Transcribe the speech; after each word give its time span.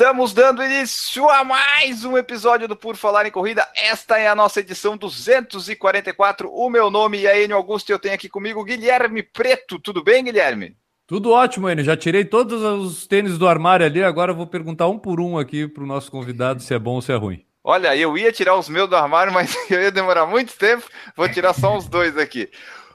Estamos 0.00 0.32
dando 0.32 0.64
início 0.64 1.28
a 1.28 1.44
mais 1.44 2.06
um 2.06 2.16
episódio 2.16 2.66
do 2.66 2.74
Por 2.74 2.96
Falar 2.96 3.26
em 3.26 3.30
Corrida. 3.30 3.68
Esta 3.76 4.16
é 4.16 4.28
a 4.28 4.34
nossa 4.34 4.60
edição 4.60 4.96
244. 4.96 6.50
O 6.50 6.70
meu 6.70 6.90
nome 6.90 7.26
é 7.26 7.44
Enio 7.44 7.54
Augusto 7.54 7.90
e 7.90 7.92
eu 7.92 7.98
tenho 7.98 8.14
aqui 8.14 8.26
comigo 8.26 8.64
Guilherme 8.64 9.22
Preto. 9.22 9.78
Tudo 9.78 10.02
bem, 10.02 10.24
Guilherme? 10.24 10.74
Tudo 11.06 11.32
ótimo, 11.32 11.68
Enio. 11.68 11.84
Já 11.84 11.98
tirei 11.98 12.24
todos 12.24 12.62
os 12.62 13.06
tênis 13.06 13.36
do 13.36 13.46
armário 13.46 13.84
ali. 13.84 14.02
Agora 14.02 14.32
eu 14.32 14.36
vou 14.36 14.46
perguntar 14.46 14.88
um 14.88 14.98
por 14.98 15.20
um 15.20 15.38
aqui 15.38 15.68
para 15.68 15.84
o 15.84 15.86
nosso 15.86 16.10
convidado 16.10 16.62
se 16.62 16.72
é 16.72 16.78
bom 16.78 16.94
ou 16.94 17.02
se 17.02 17.12
é 17.12 17.16
ruim. 17.16 17.44
Olha, 17.62 17.94
eu 17.94 18.16
ia 18.16 18.32
tirar 18.32 18.56
os 18.56 18.70
meus 18.70 18.88
do 18.88 18.96
armário, 18.96 19.30
mas 19.30 19.54
eu 19.70 19.82
ia 19.82 19.92
demorar 19.92 20.24
muito 20.24 20.56
tempo. 20.56 20.82
Vou 21.14 21.28
tirar 21.28 21.52
só 21.52 21.76
uns 21.76 21.86
dois 21.86 22.16
aqui. 22.16 22.48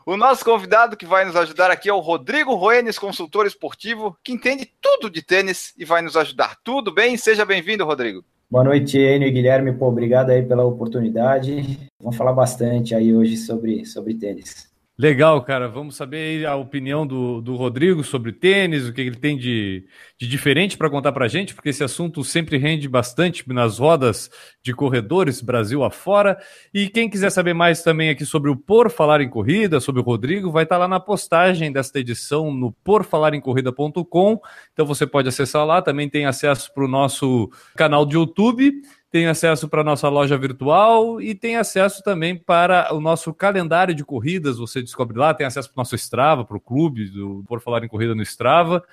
O 0.07 0.15
nosso 0.15 0.45
convidado 0.45 0.95
que 0.95 1.03
vai 1.03 1.25
nos 1.25 1.35
ajudar 1.35 1.71
aqui 1.71 1.89
é 1.89 1.93
o 1.93 1.99
Rodrigo 1.99 2.53
Roenes, 2.53 2.99
consultor 2.99 3.47
esportivo, 3.47 4.15
que 4.23 4.31
entende 4.31 4.69
tudo 4.79 5.09
de 5.09 5.23
tênis 5.23 5.73
e 5.75 5.83
vai 5.83 6.03
nos 6.03 6.15
ajudar. 6.15 6.59
Tudo 6.63 6.93
bem? 6.93 7.17
Seja 7.17 7.43
bem-vindo, 7.43 7.83
Rodrigo. 7.83 8.23
Boa 8.47 8.63
noite, 8.63 8.99
Enio 8.99 9.27
e 9.27 9.31
Guilherme. 9.31 9.73
Pô, 9.73 9.87
obrigado 9.87 10.29
aí 10.29 10.43
pela 10.43 10.63
oportunidade. 10.63 11.89
Vamos 11.99 12.15
falar 12.15 12.33
bastante 12.33 12.93
aí 12.93 13.15
hoje 13.15 13.35
sobre, 13.35 13.83
sobre 13.83 14.13
tênis. 14.13 14.71
Legal, 14.97 15.43
cara. 15.43 15.67
Vamos 15.67 15.97
saber 15.97 16.45
a 16.45 16.55
opinião 16.55 17.05
do, 17.05 17.41
do 17.41 17.57
Rodrigo 17.57 18.01
sobre 18.01 18.31
tênis, 18.31 18.87
o 18.87 18.93
que 18.93 19.01
ele 19.01 19.17
tem 19.17 19.37
de, 19.37 19.85
de 20.17 20.25
diferente 20.25 20.77
para 20.77 20.89
contar 20.89 21.11
para 21.11 21.27
gente, 21.27 21.53
porque 21.53 21.67
esse 21.67 21.83
assunto 21.83 22.23
sempre 22.23 22.57
rende 22.57 22.87
bastante 22.87 23.43
nas 23.51 23.77
rodas 23.77 24.31
de 24.63 24.73
corredores, 24.73 25.41
Brasil 25.41 25.83
afora. 25.83 26.37
E 26.73 26.87
quem 26.87 27.09
quiser 27.09 27.29
saber 27.29 27.53
mais 27.53 27.83
também 27.83 28.09
aqui 28.09 28.25
sobre 28.25 28.49
o 28.49 28.55
Por 28.55 28.89
Falar 28.89 29.19
em 29.19 29.29
Corrida, 29.29 29.81
sobre 29.81 29.99
o 29.99 30.03
Rodrigo, 30.03 30.49
vai 30.49 30.63
estar 30.63 30.77
lá 30.77 30.87
na 30.87 30.99
postagem 30.99 31.73
desta 31.73 31.99
edição 31.99 32.53
no 32.53 32.71
porfalarencorrida.com. 32.71 34.39
Então 34.71 34.85
você 34.85 35.05
pode 35.05 35.27
acessar 35.27 35.65
lá, 35.65 35.81
também 35.81 36.09
tem 36.09 36.25
acesso 36.25 36.73
para 36.73 36.85
o 36.85 36.87
nosso 36.87 37.49
canal 37.75 38.05
de 38.05 38.15
YouTube 38.15 38.81
tem 39.15 39.27
acesso 39.27 39.69
para 39.69 39.79
a 39.79 39.83
nossa 39.85 40.09
loja 40.09 40.37
virtual 40.37 41.21
e 41.21 41.33
tem 41.33 41.55
acesso 41.55 42.03
também 42.03 42.35
para 42.37 42.93
o 42.93 42.99
nosso 42.99 43.33
calendário 43.33 43.95
de 43.95 44.03
corridas. 44.03 44.57
Você 44.57 44.81
descobre 44.81 45.17
lá, 45.17 45.33
tem 45.33 45.47
acesso 45.47 45.69
para 45.69 45.79
o 45.79 45.79
nosso 45.79 45.95
Strava, 45.95 46.43
para 46.43 46.57
o 46.57 46.59
clube, 46.59 47.05
do, 47.05 47.41
por 47.47 47.61
falar 47.61 47.81
em 47.81 47.87
corrida 47.87 48.13
no 48.13 48.21
Strava. 48.21 48.83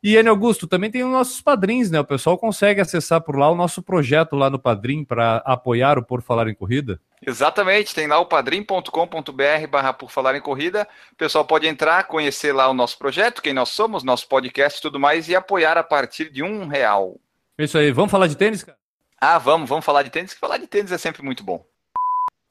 E, 0.00 0.16
Enio 0.16 0.30
Augusto, 0.30 0.68
também 0.68 0.88
tem 0.88 1.02
os 1.02 1.10
nossos 1.10 1.40
padrinhos, 1.40 1.90
né? 1.90 1.98
O 1.98 2.04
pessoal 2.04 2.38
consegue 2.38 2.80
acessar 2.80 3.20
por 3.22 3.36
lá 3.36 3.50
o 3.50 3.56
nosso 3.56 3.82
projeto 3.82 4.36
lá 4.36 4.48
no 4.48 4.56
Padrim 4.56 5.04
para 5.04 5.38
apoiar 5.38 5.98
o 5.98 6.04
Por 6.04 6.22
Falar 6.22 6.46
em 6.46 6.54
Corrida? 6.54 7.00
Exatamente, 7.26 7.92
tem 7.92 8.06
lá 8.06 8.20
o 8.20 8.26
padrim.com.br 8.26 9.66
barra 9.68 9.92
Por 9.92 10.12
Falar 10.12 10.36
em 10.36 10.40
Corrida. 10.40 10.86
O 11.12 11.16
pessoal 11.16 11.44
pode 11.44 11.66
entrar, 11.66 12.06
conhecer 12.06 12.52
lá 12.52 12.68
o 12.68 12.74
nosso 12.74 12.96
projeto, 12.96 13.42
quem 13.42 13.52
nós 13.52 13.70
somos, 13.70 14.04
nosso 14.04 14.28
podcast 14.28 14.78
e 14.78 14.82
tudo 14.82 15.00
mais, 15.00 15.28
e 15.28 15.34
apoiar 15.34 15.76
a 15.76 15.82
partir 15.82 16.30
de 16.30 16.44
um 16.44 16.68
real. 16.68 17.18
Isso 17.58 17.76
aí, 17.76 17.90
vamos 17.90 18.12
falar 18.12 18.28
de 18.28 18.36
tênis, 18.36 18.62
cara? 18.62 18.78
Ah, 19.20 19.38
vamos, 19.38 19.68
vamos 19.68 19.84
falar 19.84 20.02
de 20.02 20.10
tênis, 20.10 20.34
que 20.34 20.40
falar 20.40 20.58
de 20.58 20.66
tênis 20.66 20.92
é 20.92 20.98
sempre 20.98 21.22
muito 21.22 21.42
bom. 21.42 21.64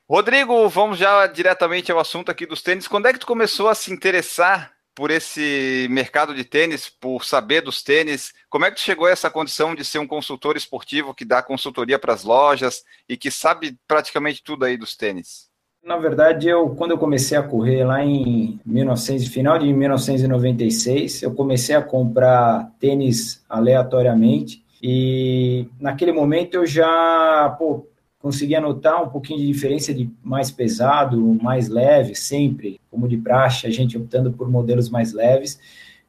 Rodrigo, 0.09 0.67
vamos 0.69 0.97
já 0.97 1.25
diretamente 1.27 1.91
ao 1.91 1.99
assunto 1.99 2.29
aqui 2.29 2.45
dos 2.45 2.61
tênis. 2.61 2.87
Quando 2.87 3.07
é 3.07 3.13
que 3.13 3.19
tu 3.19 3.27
começou 3.27 3.67
a 3.67 3.75
se 3.75 3.91
interessar 3.91 4.71
por 4.95 5.11
esse 5.11 5.87
mercado 5.91 6.33
de 6.33 6.43
tênis, 6.43 6.89
por 6.89 7.25
saber 7.25 7.61
dos 7.61 7.83
tênis? 7.83 8.33
Como 8.49 8.65
é 8.65 8.71
que 8.71 8.77
tu 8.77 8.81
chegou 8.81 9.07
a 9.07 9.11
essa 9.11 9.29
condição 9.29 9.75
de 9.75 9.83
ser 9.83 9.99
um 9.99 10.07
consultor 10.07 10.55
esportivo 10.55 11.13
que 11.13 11.25
dá 11.25 11.43
consultoria 11.43 11.99
para 11.99 12.13
as 12.13 12.23
lojas 12.23 12.83
e 13.07 13.17
que 13.17 13.29
sabe 13.29 13.77
praticamente 13.87 14.43
tudo 14.43 14.65
aí 14.65 14.77
dos 14.77 14.95
tênis? 14.95 15.49
Na 15.83 15.97
verdade, 15.97 16.47
eu 16.49 16.69
quando 16.69 16.91
eu 16.91 16.97
comecei 16.97 17.37
a 17.37 17.43
correr 17.43 17.83
lá 17.83 18.03
em 18.03 18.59
1900, 18.65 19.27
final 19.27 19.59
de 19.59 19.71
1996, 19.71 21.21
eu 21.21 21.33
comecei 21.35 21.75
a 21.75 21.81
comprar 21.81 22.71
tênis 22.79 23.43
aleatoriamente 23.47 24.64
e 24.87 25.67
naquele 25.79 26.11
momento 26.11 26.53
eu 26.53 26.67
já 26.67 27.55
pô, 27.57 27.87
conseguia 28.19 28.61
notar 28.61 29.01
um 29.01 29.09
pouquinho 29.09 29.39
de 29.39 29.47
diferença 29.47 29.91
de 29.91 30.07
mais 30.21 30.51
pesado, 30.51 31.19
mais 31.41 31.67
leve, 31.67 32.13
sempre, 32.13 32.79
como 32.91 33.07
de 33.07 33.17
praxe, 33.17 33.65
a 33.65 33.71
gente 33.71 33.97
optando 33.97 34.31
por 34.31 34.47
modelos 34.47 34.87
mais 34.87 35.11
leves. 35.11 35.59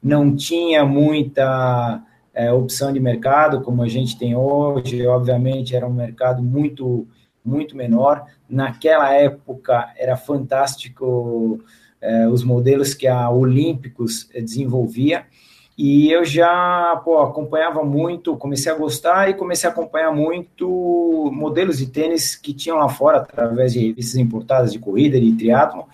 Não 0.03 0.37
tinha 0.37 0.85
muita 0.85 2.05
é, 2.35 2.53
opção 2.53 2.93
de 2.93 3.01
mercado 3.01 3.63
como 3.63 3.83
a 3.83 3.89
gente 3.89 4.19
tem 4.19 4.37
hoje, 4.37 5.07
obviamente 5.07 5.75
era 5.75 5.87
um 5.87 5.95
mercado 5.95 6.43
muito, 6.43 7.09
muito 7.43 7.75
menor. 7.75 8.27
Naquela 8.47 9.11
época 9.11 9.91
era 9.97 10.19
fantástico 10.19 11.65
é, 11.99 12.29
os 12.29 12.45
modelos 12.45 12.93
que 12.93 13.07
a 13.07 13.31
Olímpicos 13.31 14.29
desenvolvia. 14.35 15.25
E 15.77 16.11
eu 16.11 16.25
já 16.25 17.01
pô, 17.05 17.19
acompanhava 17.19 17.85
muito, 17.85 18.37
comecei 18.37 18.73
a 18.73 18.75
gostar 18.75 19.29
e 19.29 19.35
comecei 19.35 19.69
a 19.69 19.73
acompanhar 19.73 20.11
muito 20.11 21.31
modelos 21.35 21.79
de 21.79 21.87
tênis 21.87 22.35
que 22.35 22.55
tinham 22.55 22.79
lá 22.79 22.89
fora, 22.89 23.19
através 23.19 23.75
de 23.75 23.81
revistas 23.81 24.17
importadas 24.17 24.73
de 24.73 24.79
corrida, 24.79 25.21
de 25.21 25.33
triatlon. 25.33 25.85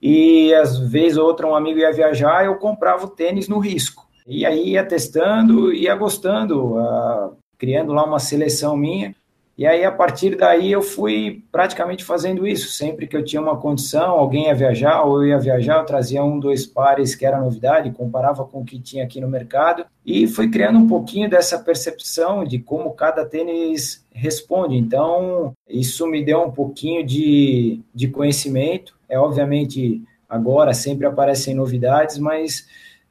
E 0.00 0.54
às 0.54 0.78
vezes 0.78 1.18
outra, 1.18 1.48
um 1.48 1.54
amigo 1.54 1.80
ia 1.80 1.92
viajar, 1.92 2.44
eu 2.44 2.56
comprava 2.56 3.06
o 3.06 3.10
tênis 3.10 3.48
no 3.48 3.58
risco. 3.58 4.06
E 4.24 4.46
aí 4.46 4.70
ia 4.70 4.84
testando, 4.84 5.72
ia 5.72 5.96
gostando, 5.96 6.76
uh, 6.76 7.36
criando 7.58 7.92
lá 7.92 8.04
uma 8.04 8.20
seleção 8.20 8.76
minha. 8.76 9.14
E 9.58 9.66
aí, 9.66 9.84
a 9.84 9.90
partir 9.90 10.36
daí, 10.36 10.70
eu 10.70 10.80
fui 10.80 11.42
praticamente 11.50 12.04
fazendo 12.04 12.46
isso. 12.46 12.70
Sempre 12.70 13.08
que 13.08 13.16
eu 13.16 13.24
tinha 13.24 13.42
uma 13.42 13.56
condição, 13.56 14.12
alguém 14.12 14.46
ia 14.46 14.54
viajar, 14.54 15.02
ou 15.02 15.24
eu 15.24 15.30
ia 15.30 15.38
viajar, 15.38 15.78
eu 15.78 15.84
trazia 15.84 16.22
um, 16.22 16.38
dois 16.38 16.64
pares 16.64 17.16
que 17.16 17.26
era 17.26 17.40
novidade, 17.40 17.90
comparava 17.90 18.44
com 18.44 18.60
o 18.60 18.64
que 18.64 18.78
tinha 18.78 19.02
aqui 19.02 19.20
no 19.20 19.28
mercado, 19.28 19.84
e 20.06 20.28
fui 20.28 20.48
criando 20.48 20.78
um 20.78 20.86
pouquinho 20.86 21.28
dessa 21.28 21.58
percepção 21.58 22.44
de 22.44 22.60
como 22.60 22.92
cada 22.92 23.26
tênis 23.26 24.06
responde. 24.12 24.76
Então, 24.76 25.52
isso 25.68 26.06
me 26.06 26.24
deu 26.24 26.40
um 26.40 26.52
pouquinho 26.52 27.04
de, 27.04 27.80
de 27.92 28.06
conhecimento. 28.06 28.96
É 29.08 29.18
obviamente, 29.18 30.00
agora 30.28 30.72
sempre 30.72 31.04
aparecem 31.04 31.52
novidades, 31.52 32.16
mas 32.16 32.64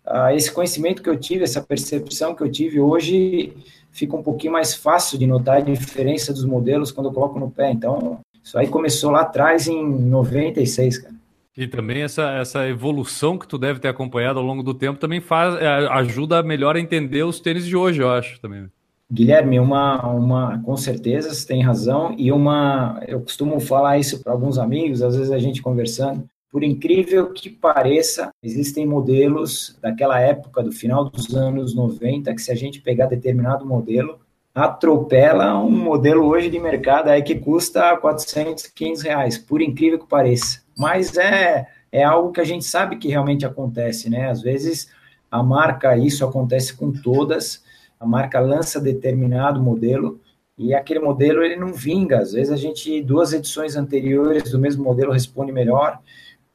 uh, 0.05 0.33
esse 0.33 0.49
conhecimento 0.49 1.03
que 1.03 1.09
eu 1.09 1.19
tive, 1.19 1.43
essa 1.43 1.61
percepção 1.61 2.33
que 2.33 2.41
eu 2.41 2.49
tive 2.49 2.79
hoje 2.79 3.53
fica 3.91 4.15
um 4.15 4.23
pouquinho 4.23 4.53
mais 4.53 4.75
fácil 4.75 5.17
de 5.17 5.25
notar 5.27 5.57
a 5.57 5.61
diferença 5.61 6.33
dos 6.33 6.45
modelos 6.45 6.91
quando 6.91 7.07
eu 7.07 7.13
coloco 7.13 7.39
no 7.39 7.49
pé. 7.49 7.71
Então, 7.71 8.19
isso 8.43 8.57
aí 8.57 8.67
começou 8.67 9.11
lá 9.11 9.21
atrás 9.21 9.67
em 9.67 9.83
96, 9.83 10.99
cara. 10.99 11.15
E 11.57 11.67
também 11.67 12.03
essa, 12.03 12.31
essa 12.33 12.67
evolução 12.67 13.35
que 13.35 13.47
tu 13.47 13.57
deve 13.57 13.79
ter 13.79 13.87
acompanhado 13.87 14.37
ao 14.37 14.45
longo 14.45 14.61
do 14.61 14.75
tempo 14.75 14.99
também 14.99 15.19
faz, 15.19 15.55
é, 15.55 15.67
ajuda 15.67 16.43
melhor 16.43 16.75
a 16.75 16.79
entender 16.79 17.23
os 17.23 17.39
tênis 17.39 17.65
de 17.65 17.75
hoje, 17.75 17.99
eu 17.99 18.11
acho 18.11 18.39
também. 18.39 18.69
Guilherme, 19.11 19.59
uma, 19.59 20.05
uma, 20.05 20.61
com 20.63 20.77
certeza 20.77 21.33
você 21.33 21.47
tem 21.47 21.63
razão, 21.63 22.13
e 22.15 22.31
uma, 22.31 23.01
eu 23.07 23.21
costumo 23.21 23.59
falar 23.59 23.97
isso 23.97 24.21
para 24.21 24.33
alguns 24.33 24.59
amigos, 24.59 25.01
às 25.01 25.15
vezes 25.15 25.31
a 25.31 25.39
gente 25.39 25.61
conversando, 25.61 26.29
por 26.51 26.63
incrível 26.63 27.31
que 27.33 27.49
pareça, 27.49 28.31
existem 28.41 28.85
modelos 28.85 29.77
daquela 29.81 30.19
época, 30.19 30.63
do 30.63 30.71
final 30.71 31.05
dos 31.05 31.35
anos 31.35 31.75
90, 31.75 32.33
que 32.33 32.41
se 32.41 32.51
a 32.51 32.55
gente 32.55 32.81
pegar 32.81 33.07
determinado 33.07 33.65
modelo, 33.65 34.19
atropela 34.55 35.59
um 35.59 35.69
modelo 35.69 36.25
hoje 36.25 36.49
de 36.49 36.59
mercado 36.59 37.09
aí 37.09 37.21
que 37.21 37.35
custa 37.35 37.95
400, 37.97 38.67
500 38.67 39.01
reais, 39.03 39.37
por 39.37 39.61
incrível 39.61 39.99
que 39.99 40.07
pareça. 40.07 40.63
Mas 40.75 41.15
é, 41.15 41.67
é 41.91 42.03
algo 42.03 42.31
que 42.31 42.41
a 42.41 42.45
gente 42.45 42.65
sabe 42.65 42.97
que 42.97 43.07
realmente 43.07 43.45
acontece, 43.45 44.09
né? 44.09 44.29
Às 44.29 44.41
vezes 44.41 44.89
a 45.29 45.43
marca, 45.43 45.95
isso 45.97 46.25
acontece 46.25 46.73
com 46.75 46.91
todas, 46.91 47.63
a 47.99 48.05
marca 48.05 48.39
lança 48.39 48.79
determinado 48.79 49.61
modelo 49.61 50.19
e 50.57 50.73
aquele 50.73 50.99
modelo 50.99 51.43
ele 51.43 51.55
não 51.55 51.73
vinga. 51.73 52.19
Às 52.19 52.31
vezes 52.33 52.51
a 52.51 52.57
gente, 52.57 53.01
duas 53.03 53.33
edições 53.33 53.75
anteriores 53.75 54.51
do 54.51 54.57
mesmo 54.57 54.83
modelo 54.83 55.11
responde 55.11 55.51
melhor, 55.51 55.99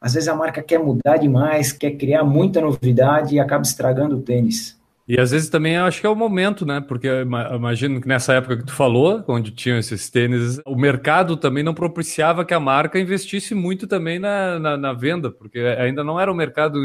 às 0.02 0.14
vezes 0.14 0.28
a 0.28 0.34
marca 0.34 0.60
quer 0.60 0.80
mudar 0.80 1.16
demais, 1.16 1.70
quer 1.70 1.92
criar 1.92 2.24
muita 2.24 2.60
novidade 2.60 3.36
e 3.36 3.40
acaba 3.40 3.62
estragando 3.62 4.16
o 4.16 4.20
tênis. 4.20 4.76
E 5.06 5.18
às 5.18 5.30
vezes 5.30 5.48
também 5.48 5.76
acho 5.76 6.00
que 6.00 6.06
é 6.06 6.10
o 6.10 6.16
momento, 6.16 6.66
né? 6.66 6.80
Porque 6.80 7.08
imagino 7.54 8.00
que 8.00 8.08
nessa 8.08 8.34
época 8.34 8.56
que 8.56 8.64
tu 8.64 8.72
falou, 8.72 9.22
onde 9.28 9.50
tinham 9.50 9.78
esses 9.78 10.10
tênis, 10.10 10.60
o 10.66 10.76
mercado 10.76 11.36
também 11.36 11.62
não 11.62 11.74
propiciava 11.74 12.44
que 12.44 12.54
a 12.54 12.60
marca 12.60 12.98
investisse 12.98 13.54
muito 13.54 13.86
também 13.86 14.18
na, 14.18 14.58
na, 14.58 14.76
na 14.76 14.92
venda, 14.92 15.30
porque 15.30 15.58
ainda 15.58 16.02
não 16.02 16.18
era 16.18 16.32
um 16.32 16.36
mercado 16.36 16.78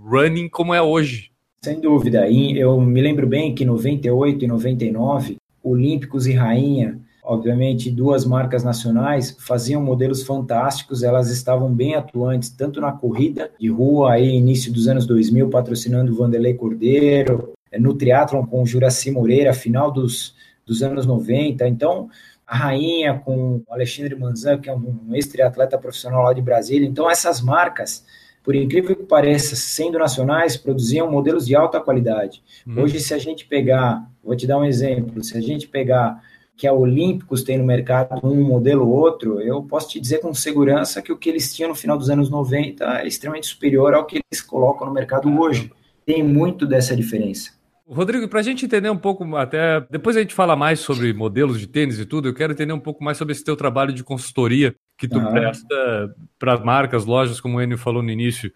running 0.00 0.48
como 0.48 0.74
é 0.74 0.82
hoje. 0.82 1.30
Sem 1.62 1.80
dúvida. 1.80 2.28
Eu 2.28 2.80
me 2.80 3.00
lembro 3.00 3.26
bem 3.26 3.54
que 3.54 3.64
em 3.64 3.66
98 3.66 4.44
e 4.44 4.48
99, 4.48 5.36
Olímpicos 5.62 6.26
e 6.26 6.32
Rainha 6.32 6.98
obviamente, 7.24 7.90
duas 7.90 8.26
marcas 8.26 8.62
nacionais 8.62 9.34
faziam 9.40 9.82
modelos 9.82 10.22
fantásticos, 10.22 11.02
elas 11.02 11.30
estavam 11.30 11.72
bem 11.72 11.94
atuantes, 11.94 12.50
tanto 12.50 12.82
na 12.82 12.92
corrida 12.92 13.50
de 13.58 13.68
rua, 13.70 14.12
aí 14.12 14.28
início 14.28 14.70
dos 14.70 14.86
anos 14.86 15.06
2000, 15.06 15.48
patrocinando 15.48 16.14
Vanderlei 16.14 16.52
Cordeiro, 16.52 17.54
eh, 17.72 17.80
no 17.80 17.94
triatlon 17.94 18.44
com 18.44 18.62
o 18.62 18.66
Juraci 18.66 19.10
Moreira, 19.10 19.54
final 19.54 19.90
dos, 19.90 20.34
dos 20.66 20.82
anos 20.82 21.06
90, 21.06 21.66
então 21.66 22.10
a 22.46 22.58
Rainha 22.58 23.18
com 23.24 23.62
o 23.66 23.72
Alexandre 23.72 24.14
Manzan, 24.14 24.58
que 24.58 24.68
é 24.68 24.74
um 24.74 25.14
ex-triatleta 25.14 25.78
profissional 25.78 26.24
lá 26.24 26.34
de 26.34 26.42
Brasília, 26.42 26.86
então 26.86 27.10
essas 27.10 27.40
marcas 27.40 28.04
por 28.42 28.54
incrível 28.54 28.94
que 28.94 29.04
pareça, 29.04 29.56
sendo 29.56 29.98
nacionais, 29.98 30.54
produziam 30.54 31.10
modelos 31.10 31.46
de 31.46 31.56
alta 31.56 31.80
qualidade. 31.80 32.42
Hum. 32.68 32.82
Hoje, 32.82 33.00
se 33.00 33.14
a 33.14 33.18
gente 33.18 33.46
pegar, 33.46 34.06
vou 34.22 34.36
te 34.36 34.46
dar 34.46 34.58
um 34.58 34.66
exemplo, 34.66 35.24
se 35.24 35.34
a 35.34 35.40
gente 35.40 35.66
pegar 35.66 36.22
que 36.56 36.66
a 36.66 36.72
Olímpicos 36.72 37.42
tem 37.42 37.58
no 37.58 37.64
mercado 37.64 38.20
um 38.22 38.44
modelo 38.44 38.88
ou 38.88 38.94
outro, 38.94 39.40
eu 39.40 39.62
posso 39.62 39.88
te 39.88 40.00
dizer 40.00 40.18
com 40.18 40.32
segurança 40.32 41.02
que 41.02 41.12
o 41.12 41.16
que 41.16 41.28
eles 41.28 41.54
tinham 41.54 41.68
no 41.68 41.74
final 41.74 41.98
dos 41.98 42.10
anos 42.10 42.30
90 42.30 42.84
é 43.00 43.06
extremamente 43.06 43.46
superior 43.46 43.94
ao 43.94 44.06
que 44.06 44.20
eles 44.30 44.40
colocam 44.40 44.86
no 44.86 44.92
mercado 44.92 45.28
hoje. 45.40 45.72
Tem 46.06 46.22
muito 46.22 46.66
dessa 46.66 46.94
diferença. 46.94 47.52
Rodrigo, 47.86 48.26
para 48.28 48.40
a 48.40 48.42
gente 48.42 48.64
entender 48.64 48.88
um 48.88 48.96
pouco, 48.96 49.36
até 49.36 49.80
depois 49.90 50.16
a 50.16 50.20
gente 50.20 50.34
fala 50.34 50.56
mais 50.56 50.80
sobre 50.80 51.12
modelos 51.12 51.60
de 51.60 51.66
tênis 51.66 51.98
e 51.98 52.06
tudo, 52.06 52.28
eu 52.28 52.34
quero 52.34 52.52
entender 52.52 52.72
um 52.72 52.80
pouco 52.80 53.04
mais 53.04 53.18
sobre 53.18 53.32
esse 53.32 53.44
teu 53.44 53.56
trabalho 53.56 53.92
de 53.92 54.02
consultoria 54.02 54.74
que 54.96 55.06
tu 55.06 55.20
presta 55.20 56.14
para 56.38 56.58
marcas, 56.58 57.04
lojas, 57.04 57.40
como 57.40 57.58
o 57.58 57.62
Enio 57.62 57.76
falou 57.76 58.02
no 58.02 58.10
início. 58.10 58.50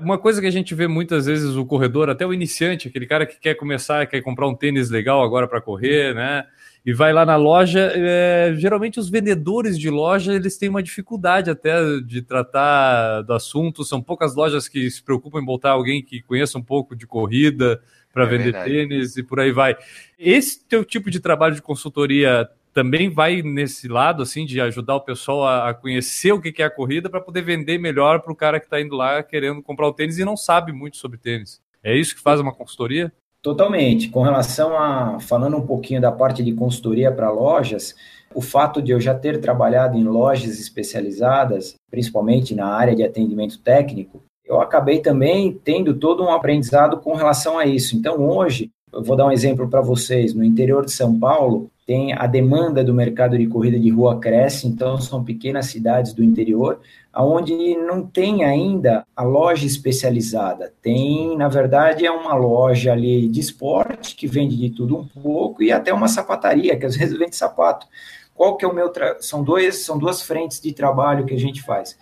Uma 0.00 0.18
coisa 0.18 0.40
que 0.40 0.48
a 0.48 0.50
gente 0.50 0.74
vê 0.74 0.88
muitas 0.88 1.26
vezes 1.26 1.54
o 1.54 1.64
corredor, 1.64 2.10
até 2.10 2.26
o 2.26 2.34
iniciante, 2.34 2.88
aquele 2.88 3.06
cara 3.06 3.24
que 3.24 3.38
quer 3.38 3.54
começar, 3.54 4.04
quer 4.06 4.20
comprar 4.20 4.48
um 4.48 4.54
tênis 4.54 4.90
legal 4.90 5.22
agora 5.22 5.46
para 5.46 5.60
correr, 5.60 6.12
né? 6.12 6.44
E 6.84 6.92
vai 6.92 7.12
lá 7.12 7.24
na 7.24 7.36
loja, 7.36 7.92
é, 7.94 8.54
geralmente 8.56 8.98
os 8.98 9.08
vendedores 9.08 9.78
de 9.78 9.88
loja 9.88 10.34
eles 10.34 10.58
têm 10.58 10.68
uma 10.68 10.82
dificuldade 10.82 11.48
até 11.48 12.00
de 12.00 12.22
tratar 12.22 13.22
do 13.22 13.32
assunto. 13.32 13.84
São 13.84 14.02
poucas 14.02 14.34
lojas 14.34 14.66
que 14.66 14.90
se 14.90 15.00
preocupam 15.00 15.40
em 15.40 15.44
botar 15.44 15.70
alguém 15.70 16.02
que 16.02 16.20
conheça 16.22 16.58
um 16.58 16.62
pouco 16.62 16.96
de 16.96 17.06
corrida 17.06 17.80
para 18.12 18.24
é 18.24 18.26
vender 18.26 18.52
verdade. 18.52 18.70
tênis 18.70 19.16
e 19.16 19.22
por 19.22 19.38
aí 19.38 19.52
vai. 19.52 19.76
Esse 20.18 20.66
teu 20.66 20.84
tipo 20.84 21.08
de 21.08 21.20
trabalho 21.20 21.54
de 21.54 21.62
consultoria 21.62 22.48
também 22.72 23.10
vai 23.10 23.42
nesse 23.42 23.86
lado, 23.86 24.22
assim, 24.22 24.44
de 24.44 24.60
ajudar 24.60 24.96
o 24.96 25.00
pessoal 25.00 25.44
a, 25.44 25.70
a 25.70 25.74
conhecer 25.74 26.32
o 26.32 26.40
que 26.40 26.62
é 26.62 26.64
a 26.64 26.70
corrida 26.70 27.08
para 27.08 27.20
poder 27.20 27.42
vender 27.42 27.78
melhor 27.78 28.20
para 28.20 28.32
o 28.32 28.36
cara 28.36 28.58
que 28.58 28.66
está 28.66 28.80
indo 28.80 28.96
lá 28.96 29.22
querendo 29.22 29.62
comprar 29.62 29.86
o 29.86 29.92
tênis 29.92 30.18
e 30.18 30.24
não 30.24 30.36
sabe 30.36 30.72
muito 30.72 30.96
sobre 30.96 31.18
tênis. 31.18 31.62
É 31.82 31.96
isso 31.96 32.14
que 32.14 32.20
faz 32.20 32.40
uma 32.40 32.52
consultoria? 32.52 33.12
Totalmente. 33.42 34.08
Com 34.08 34.22
relação 34.22 34.78
a, 34.78 35.18
falando 35.18 35.56
um 35.56 35.66
pouquinho 35.66 36.00
da 36.00 36.12
parte 36.12 36.44
de 36.44 36.52
consultoria 36.52 37.10
para 37.10 37.28
lojas, 37.28 37.94
o 38.32 38.40
fato 38.40 38.80
de 38.80 38.92
eu 38.92 39.00
já 39.00 39.14
ter 39.14 39.40
trabalhado 39.40 39.98
em 39.98 40.04
lojas 40.04 40.60
especializadas, 40.60 41.74
principalmente 41.90 42.54
na 42.54 42.66
área 42.66 42.94
de 42.94 43.02
atendimento 43.02 43.58
técnico, 43.58 44.22
eu 44.44 44.60
acabei 44.60 45.00
também 45.00 45.60
tendo 45.64 45.94
todo 45.94 46.22
um 46.22 46.30
aprendizado 46.30 46.98
com 46.98 47.14
relação 47.14 47.58
a 47.58 47.66
isso. 47.66 47.96
Então, 47.96 48.16
hoje, 48.28 48.70
eu 48.92 49.02
vou 49.02 49.16
dar 49.16 49.26
um 49.26 49.32
exemplo 49.32 49.68
para 49.68 49.80
vocês. 49.80 50.34
No 50.34 50.44
interior 50.44 50.84
de 50.84 50.92
São 50.92 51.18
Paulo, 51.18 51.68
tem 51.86 52.12
a 52.12 52.26
demanda 52.26 52.84
do 52.84 52.94
mercado 52.94 53.36
de 53.36 53.46
corrida 53.46 53.78
de 53.78 53.90
rua 53.90 54.18
cresce, 54.20 54.66
então 54.68 55.00
são 55.00 55.24
pequenas 55.24 55.66
cidades 55.66 56.12
do 56.12 56.22
interior, 56.22 56.80
onde 57.14 57.76
não 57.76 58.06
tem 58.06 58.44
ainda 58.44 59.04
a 59.16 59.22
loja 59.22 59.66
especializada. 59.66 60.72
Tem, 60.80 61.36
na 61.36 61.48
verdade, 61.48 62.06
é 62.06 62.10
uma 62.10 62.34
loja 62.34 62.92
ali 62.92 63.28
de 63.28 63.40
esporte 63.40 64.14
que 64.14 64.26
vende 64.26 64.56
de 64.56 64.70
tudo 64.70 64.96
um 64.96 65.06
pouco 65.06 65.62
e 65.62 65.72
até 65.72 65.92
uma 65.92 66.08
sapataria 66.08 66.78
que 66.78 66.86
às 66.86 66.96
vezes 66.96 67.18
vende 67.18 67.36
sapato. 67.36 67.86
Qual 68.34 68.56
que 68.56 68.64
é 68.64 68.68
o 68.68 68.74
meu 68.74 68.88
tra... 68.88 69.16
são 69.20 69.42
dois 69.42 69.84
são 69.84 69.98
duas 69.98 70.22
frentes 70.22 70.60
de 70.60 70.72
trabalho 70.72 71.26
que 71.26 71.34
a 71.34 71.38
gente 71.38 71.62
faz. 71.62 71.96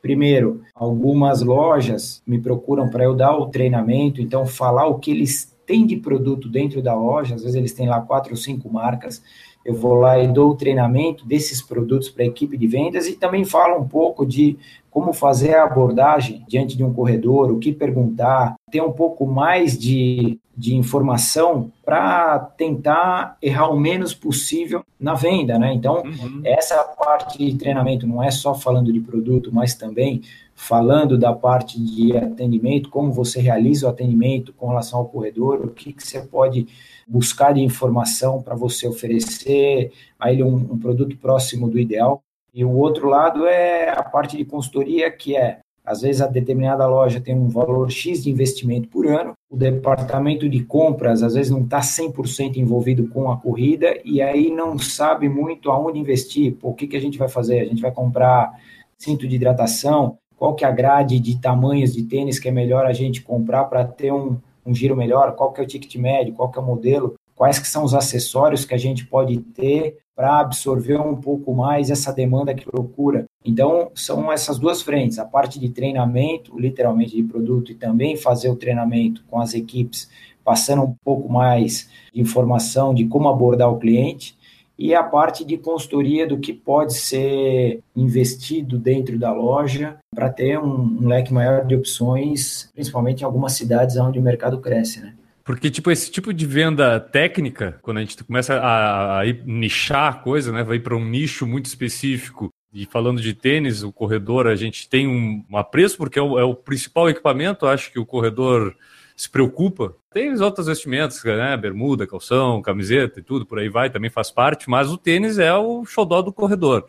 Primeiro, 0.00 0.62
algumas 0.74 1.40
lojas 1.40 2.22
me 2.26 2.38
procuram 2.38 2.90
para 2.90 3.04
eu 3.04 3.14
dar 3.14 3.36
o 3.36 3.46
treinamento, 3.46 4.20
então 4.20 4.46
falar 4.46 4.86
o 4.86 4.98
que 4.98 5.10
eles 5.10 5.53
tem 5.66 5.86
de 5.86 5.96
produto 5.96 6.48
dentro 6.48 6.82
da 6.82 6.94
loja, 6.94 7.34
às 7.34 7.42
vezes 7.42 7.56
eles 7.56 7.72
têm 7.72 7.88
lá 7.88 8.00
quatro 8.00 8.32
ou 8.32 8.36
cinco 8.36 8.72
marcas, 8.72 9.22
eu 9.64 9.74
vou 9.74 9.94
lá 9.94 10.18
e 10.18 10.30
dou 10.30 10.50
o 10.50 10.56
treinamento 10.56 11.24
desses 11.26 11.62
produtos 11.62 12.10
para 12.10 12.22
a 12.22 12.26
equipe 12.26 12.56
de 12.56 12.66
vendas 12.66 13.06
e 13.06 13.16
também 13.16 13.44
falo 13.44 13.80
um 13.80 13.88
pouco 13.88 14.26
de 14.26 14.58
como 14.94 15.12
fazer 15.12 15.56
a 15.56 15.64
abordagem 15.64 16.44
diante 16.46 16.76
de 16.76 16.84
um 16.84 16.94
corredor, 16.94 17.50
o 17.50 17.58
que 17.58 17.72
perguntar, 17.72 18.54
ter 18.70 18.80
um 18.80 18.92
pouco 18.92 19.26
mais 19.26 19.76
de, 19.76 20.38
de 20.56 20.76
informação 20.76 21.72
para 21.84 22.38
tentar 22.38 23.36
errar 23.42 23.70
o 23.70 23.76
menos 23.78 24.14
possível 24.14 24.84
na 24.98 25.14
venda, 25.14 25.58
né? 25.58 25.74
Então, 25.74 26.04
uhum. 26.04 26.42
essa 26.44 26.76
parte 26.84 27.36
de 27.38 27.56
treinamento 27.56 28.06
não 28.06 28.22
é 28.22 28.30
só 28.30 28.54
falando 28.54 28.92
de 28.92 29.00
produto, 29.00 29.50
mas 29.52 29.74
também 29.74 30.22
falando 30.54 31.18
da 31.18 31.32
parte 31.32 31.82
de 31.82 32.16
atendimento, 32.16 32.88
como 32.88 33.12
você 33.12 33.40
realiza 33.40 33.88
o 33.88 33.90
atendimento 33.90 34.52
com 34.52 34.68
relação 34.68 35.00
ao 35.00 35.08
corredor, 35.08 35.60
o 35.64 35.70
que, 35.70 35.92
que 35.92 36.06
você 36.06 36.20
pode 36.20 36.68
buscar 37.04 37.52
de 37.52 37.60
informação 37.60 38.40
para 38.40 38.54
você 38.54 38.86
oferecer 38.86 39.90
a 40.20 40.32
ele 40.32 40.44
um, 40.44 40.54
um, 40.54 40.78
produto 40.78 41.16
próximo 41.16 41.68
do 41.68 41.80
ideal. 41.80 42.22
E 42.54 42.64
o 42.64 42.70
outro 42.70 43.08
lado 43.08 43.48
é 43.48 43.90
a 43.90 44.02
parte 44.02 44.36
de 44.36 44.44
consultoria, 44.44 45.10
que 45.10 45.36
é, 45.36 45.58
às 45.84 46.02
vezes, 46.02 46.22
a 46.22 46.28
determinada 46.28 46.86
loja 46.86 47.20
tem 47.20 47.34
um 47.34 47.48
valor 47.48 47.90
X 47.90 48.22
de 48.22 48.30
investimento 48.30 48.88
por 48.88 49.08
ano, 49.08 49.32
o 49.50 49.56
departamento 49.56 50.48
de 50.48 50.62
compras, 50.62 51.24
às 51.24 51.34
vezes, 51.34 51.50
não 51.50 51.62
está 51.62 51.80
100% 51.80 52.56
envolvido 52.56 53.08
com 53.08 53.28
a 53.28 53.36
corrida 53.36 53.98
e 54.04 54.22
aí 54.22 54.50
não 54.50 54.78
sabe 54.78 55.28
muito 55.28 55.68
aonde 55.68 55.98
investir. 55.98 56.54
Pô, 56.54 56.68
o 56.68 56.74
que, 56.74 56.86
que 56.86 56.96
a 56.96 57.00
gente 57.00 57.18
vai 57.18 57.28
fazer? 57.28 57.58
A 57.58 57.64
gente 57.64 57.82
vai 57.82 57.90
comprar 57.90 58.52
cinto 58.96 59.26
de 59.26 59.34
hidratação, 59.34 60.16
qual 60.36 60.54
que 60.54 60.64
é 60.64 60.68
a 60.68 60.72
grade 60.72 61.18
de 61.18 61.40
tamanhos 61.40 61.92
de 61.92 62.04
tênis 62.04 62.38
que 62.38 62.48
é 62.48 62.52
melhor 62.52 62.86
a 62.86 62.92
gente 62.92 63.20
comprar 63.20 63.64
para 63.64 63.84
ter 63.84 64.12
um, 64.12 64.38
um 64.64 64.72
giro 64.72 64.96
melhor, 64.96 65.34
qual 65.34 65.52
que 65.52 65.60
é 65.60 65.64
o 65.64 65.66
ticket 65.66 65.96
médio, 65.96 66.34
qual 66.34 66.50
que 66.50 66.58
é 66.58 66.62
o 66.62 66.64
modelo, 66.64 67.14
quais 67.34 67.58
que 67.58 67.68
são 67.68 67.84
os 67.84 67.94
acessórios 67.94 68.64
que 68.64 68.74
a 68.74 68.78
gente 68.78 69.06
pode 69.06 69.38
ter 69.38 69.98
para 70.14 70.40
absorver 70.40 71.00
um 71.00 71.16
pouco 71.16 71.52
mais 71.54 71.90
essa 71.90 72.12
demanda 72.12 72.54
que 72.54 72.64
procura. 72.64 73.24
Então, 73.44 73.90
são 73.94 74.30
essas 74.30 74.58
duas 74.58 74.80
frentes, 74.80 75.18
a 75.18 75.24
parte 75.24 75.58
de 75.58 75.68
treinamento, 75.68 76.58
literalmente 76.58 77.16
de 77.16 77.22
produto, 77.24 77.72
e 77.72 77.74
também 77.74 78.16
fazer 78.16 78.48
o 78.48 78.56
treinamento 78.56 79.24
com 79.28 79.40
as 79.40 79.54
equipes, 79.54 80.08
passando 80.44 80.82
um 80.82 80.94
pouco 81.04 81.30
mais 81.30 81.88
de 82.12 82.20
informação 82.20 82.94
de 82.94 83.06
como 83.06 83.28
abordar 83.28 83.70
o 83.70 83.78
cliente, 83.78 84.36
e 84.78 84.94
a 84.94 85.02
parte 85.02 85.44
de 85.44 85.56
consultoria 85.56 86.26
do 86.26 86.38
que 86.38 86.52
pode 86.52 86.94
ser 86.94 87.80
investido 87.94 88.76
dentro 88.76 89.16
da 89.18 89.32
loja 89.32 89.96
para 90.14 90.28
ter 90.28 90.58
um, 90.58 90.98
um, 91.00 91.06
leque 91.06 91.32
maior 91.32 91.64
de 91.64 91.76
opções, 91.76 92.68
principalmente 92.74 93.20
em 93.20 93.24
algumas 93.24 93.52
cidades 93.52 93.96
onde 93.96 94.18
o 94.18 94.22
mercado 94.22 94.60
cresce, 94.60 95.00
né? 95.00 95.14
Porque, 95.44 95.70
tipo, 95.70 95.90
esse 95.90 96.10
tipo 96.10 96.32
de 96.32 96.46
venda 96.46 96.98
técnica, 96.98 97.78
quando 97.82 97.98
a 97.98 98.00
gente 98.00 98.24
começa 98.24 98.54
a, 98.54 99.20
a 99.20 99.24
nichar 99.44 100.14
a 100.14 100.16
coisa, 100.16 100.50
né? 100.50 100.64
Vai 100.64 100.78
para 100.78 100.96
um 100.96 101.04
nicho 101.04 101.46
muito 101.46 101.66
específico. 101.66 102.48
E 102.72 102.86
falando 102.86 103.20
de 103.20 103.34
tênis, 103.34 103.82
o 103.82 103.92
corredor, 103.92 104.46
a 104.46 104.56
gente 104.56 104.88
tem 104.88 105.06
um, 105.06 105.44
um 105.48 105.56
apreço, 105.56 105.98
porque 105.98 106.18
é 106.18 106.22
o, 106.22 106.38
é 106.38 106.44
o 106.44 106.54
principal 106.54 107.10
equipamento. 107.10 107.66
Acho 107.66 107.92
que 107.92 107.98
o 107.98 108.06
corredor 108.06 108.74
se 109.14 109.28
preocupa. 109.30 109.94
Tem 110.12 110.30
as 110.30 110.40
outras 110.40 110.66
vestimentas, 110.66 111.22
né? 111.22 111.56
Bermuda, 111.58 112.06
calção, 112.06 112.62
camiseta 112.62 113.20
e 113.20 113.22
tudo, 113.22 113.44
por 113.44 113.58
aí 113.58 113.68
vai, 113.68 113.90
também 113.90 114.10
faz 114.10 114.30
parte, 114.30 114.68
mas 114.68 114.90
o 114.90 114.96
tênis 114.96 115.38
é 115.38 115.54
o 115.54 115.84
xodó 115.84 116.22
do 116.22 116.32
corredor. 116.32 116.86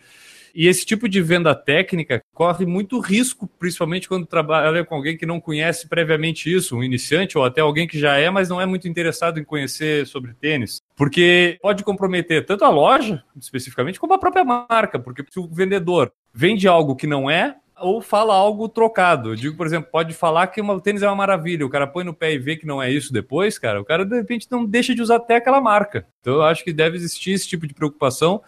E 0.56 0.68
esse 0.68 0.86
tipo 0.86 1.10
de 1.10 1.22
venda 1.22 1.54
técnica 1.54 2.22
corre 2.34 2.66
muito 2.66 2.98
risco, 3.02 3.46
principalmente 3.60 4.08
quando 4.08 4.26
trabalha 4.26 4.86
com 4.86 4.96
alguém 4.96 5.18
que 5.18 5.26
não 5.26 5.42
conhece 5.42 5.90
previamente 5.90 6.52
isso, 6.52 6.78
um 6.78 6.84
iniciante 6.84 7.38
ou 7.38 7.44
até 7.44 7.60
alguém 7.60 7.86
que 7.86 8.00
já 8.00 8.16
é, 8.18 8.30
mas 8.30 8.48
não 8.48 8.62
é 8.62 8.66
muito 8.66 8.88
interessado 8.88 9.38
em 9.38 9.44
conhecer 9.44 10.08
sobre 10.08 10.34
tênis. 10.34 10.82
Porque 10.96 11.58
pode 11.62 11.84
comprometer 11.84 12.46
tanto 12.46 12.64
a 12.64 12.70
loja, 12.70 13.22
especificamente, 13.38 14.00
como 14.00 14.14
a 14.14 14.18
própria 14.18 14.46
marca. 14.46 14.98
Porque 14.98 15.26
se 15.30 15.40
o 15.40 15.48
vendedor 15.48 16.10
vende 16.34 16.70
algo 16.70 16.96
que 16.96 17.06
não 17.06 17.30
é, 17.30 17.58
ou 17.78 18.02
fala 18.02 18.34
algo 18.34 18.70
trocado. 18.70 19.32
Eu 19.32 19.36
digo, 19.36 19.58
por 19.58 19.66
exemplo, 19.66 19.90
pode 19.92 20.14
falar 20.14 20.48
que 20.48 20.62
o 20.62 20.82
tênis 20.82 21.04
é 21.04 21.08
uma 21.08 21.16
maravilha, 21.16 21.66
o 21.66 21.70
cara 21.70 21.86
põe 21.86 22.04
no 22.04 22.14
pé 22.14 22.34
e 22.34 22.38
vê 22.38 22.56
que 22.56 22.66
não 22.66 22.82
é 22.82 22.90
isso 22.90 23.12
depois, 23.12 23.58
cara, 23.58 23.82
o 23.82 23.86
cara 23.86 24.06
de 24.06 24.16
repente 24.16 24.48
não 24.50 24.66
deixa 24.66 24.96
de 24.96 25.02
usar 25.02 25.18
até 25.18 25.36
aquela 25.36 25.60
marca. 25.60 26.08
Então 26.22 26.36
eu 26.36 26.44
acho 26.44 26.64
que 26.64 26.72
deve 26.72 26.96
existir 26.96 27.32
esse 27.32 27.48
tipo 27.48 27.68
de 27.68 27.74
preocupação, 27.74 28.42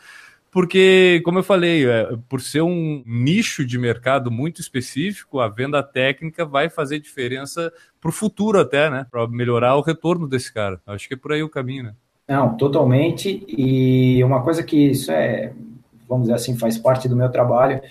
porque, 0.51 1.21
como 1.23 1.39
eu 1.39 1.43
falei, 1.43 1.87
é, 1.87 2.09
por 2.29 2.41
ser 2.41 2.61
um 2.61 3.03
nicho 3.05 3.65
de 3.65 3.77
mercado 3.77 4.31
muito 4.31 4.61
específico, 4.61 5.39
a 5.39 5.47
venda 5.47 5.83
técnica 5.83 6.45
vai 6.45 6.69
fazer 6.69 6.99
diferença 6.99 7.71
para 7.99 8.09
o 8.09 8.13
futuro 8.13 8.59
até, 8.59 8.89
né? 8.89 9.05
Para 9.09 9.27
melhorar 9.27 9.75
o 9.75 9.81
retorno 9.81 10.27
desse 10.27 10.53
cara. 10.53 10.79
Acho 10.87 11.07
que 11.07 11.13
é 11.13 11.17
por 11.17 11.33
aí 11.33 11.43
o 11.43 11.49
caminho, 11.49 11.83
né? 11.83 11.93
Não, 12.27 12.57
totalmente. 12.57 13.43
E 13.47 14.23
uma 14.23 14.43
coisa 14.43 14.63
que 14.63 14.91
isso 14.91 15.11
é, 15.11 15.53
vamos 16.07 16.23
dizer 16.23 16.35
assim, 16.35 16.57
faz 16.57 16.77
parte 16.77 17.07
do 17.07 17.15
meu 17.15 17.29
trabalho 17.29 17.81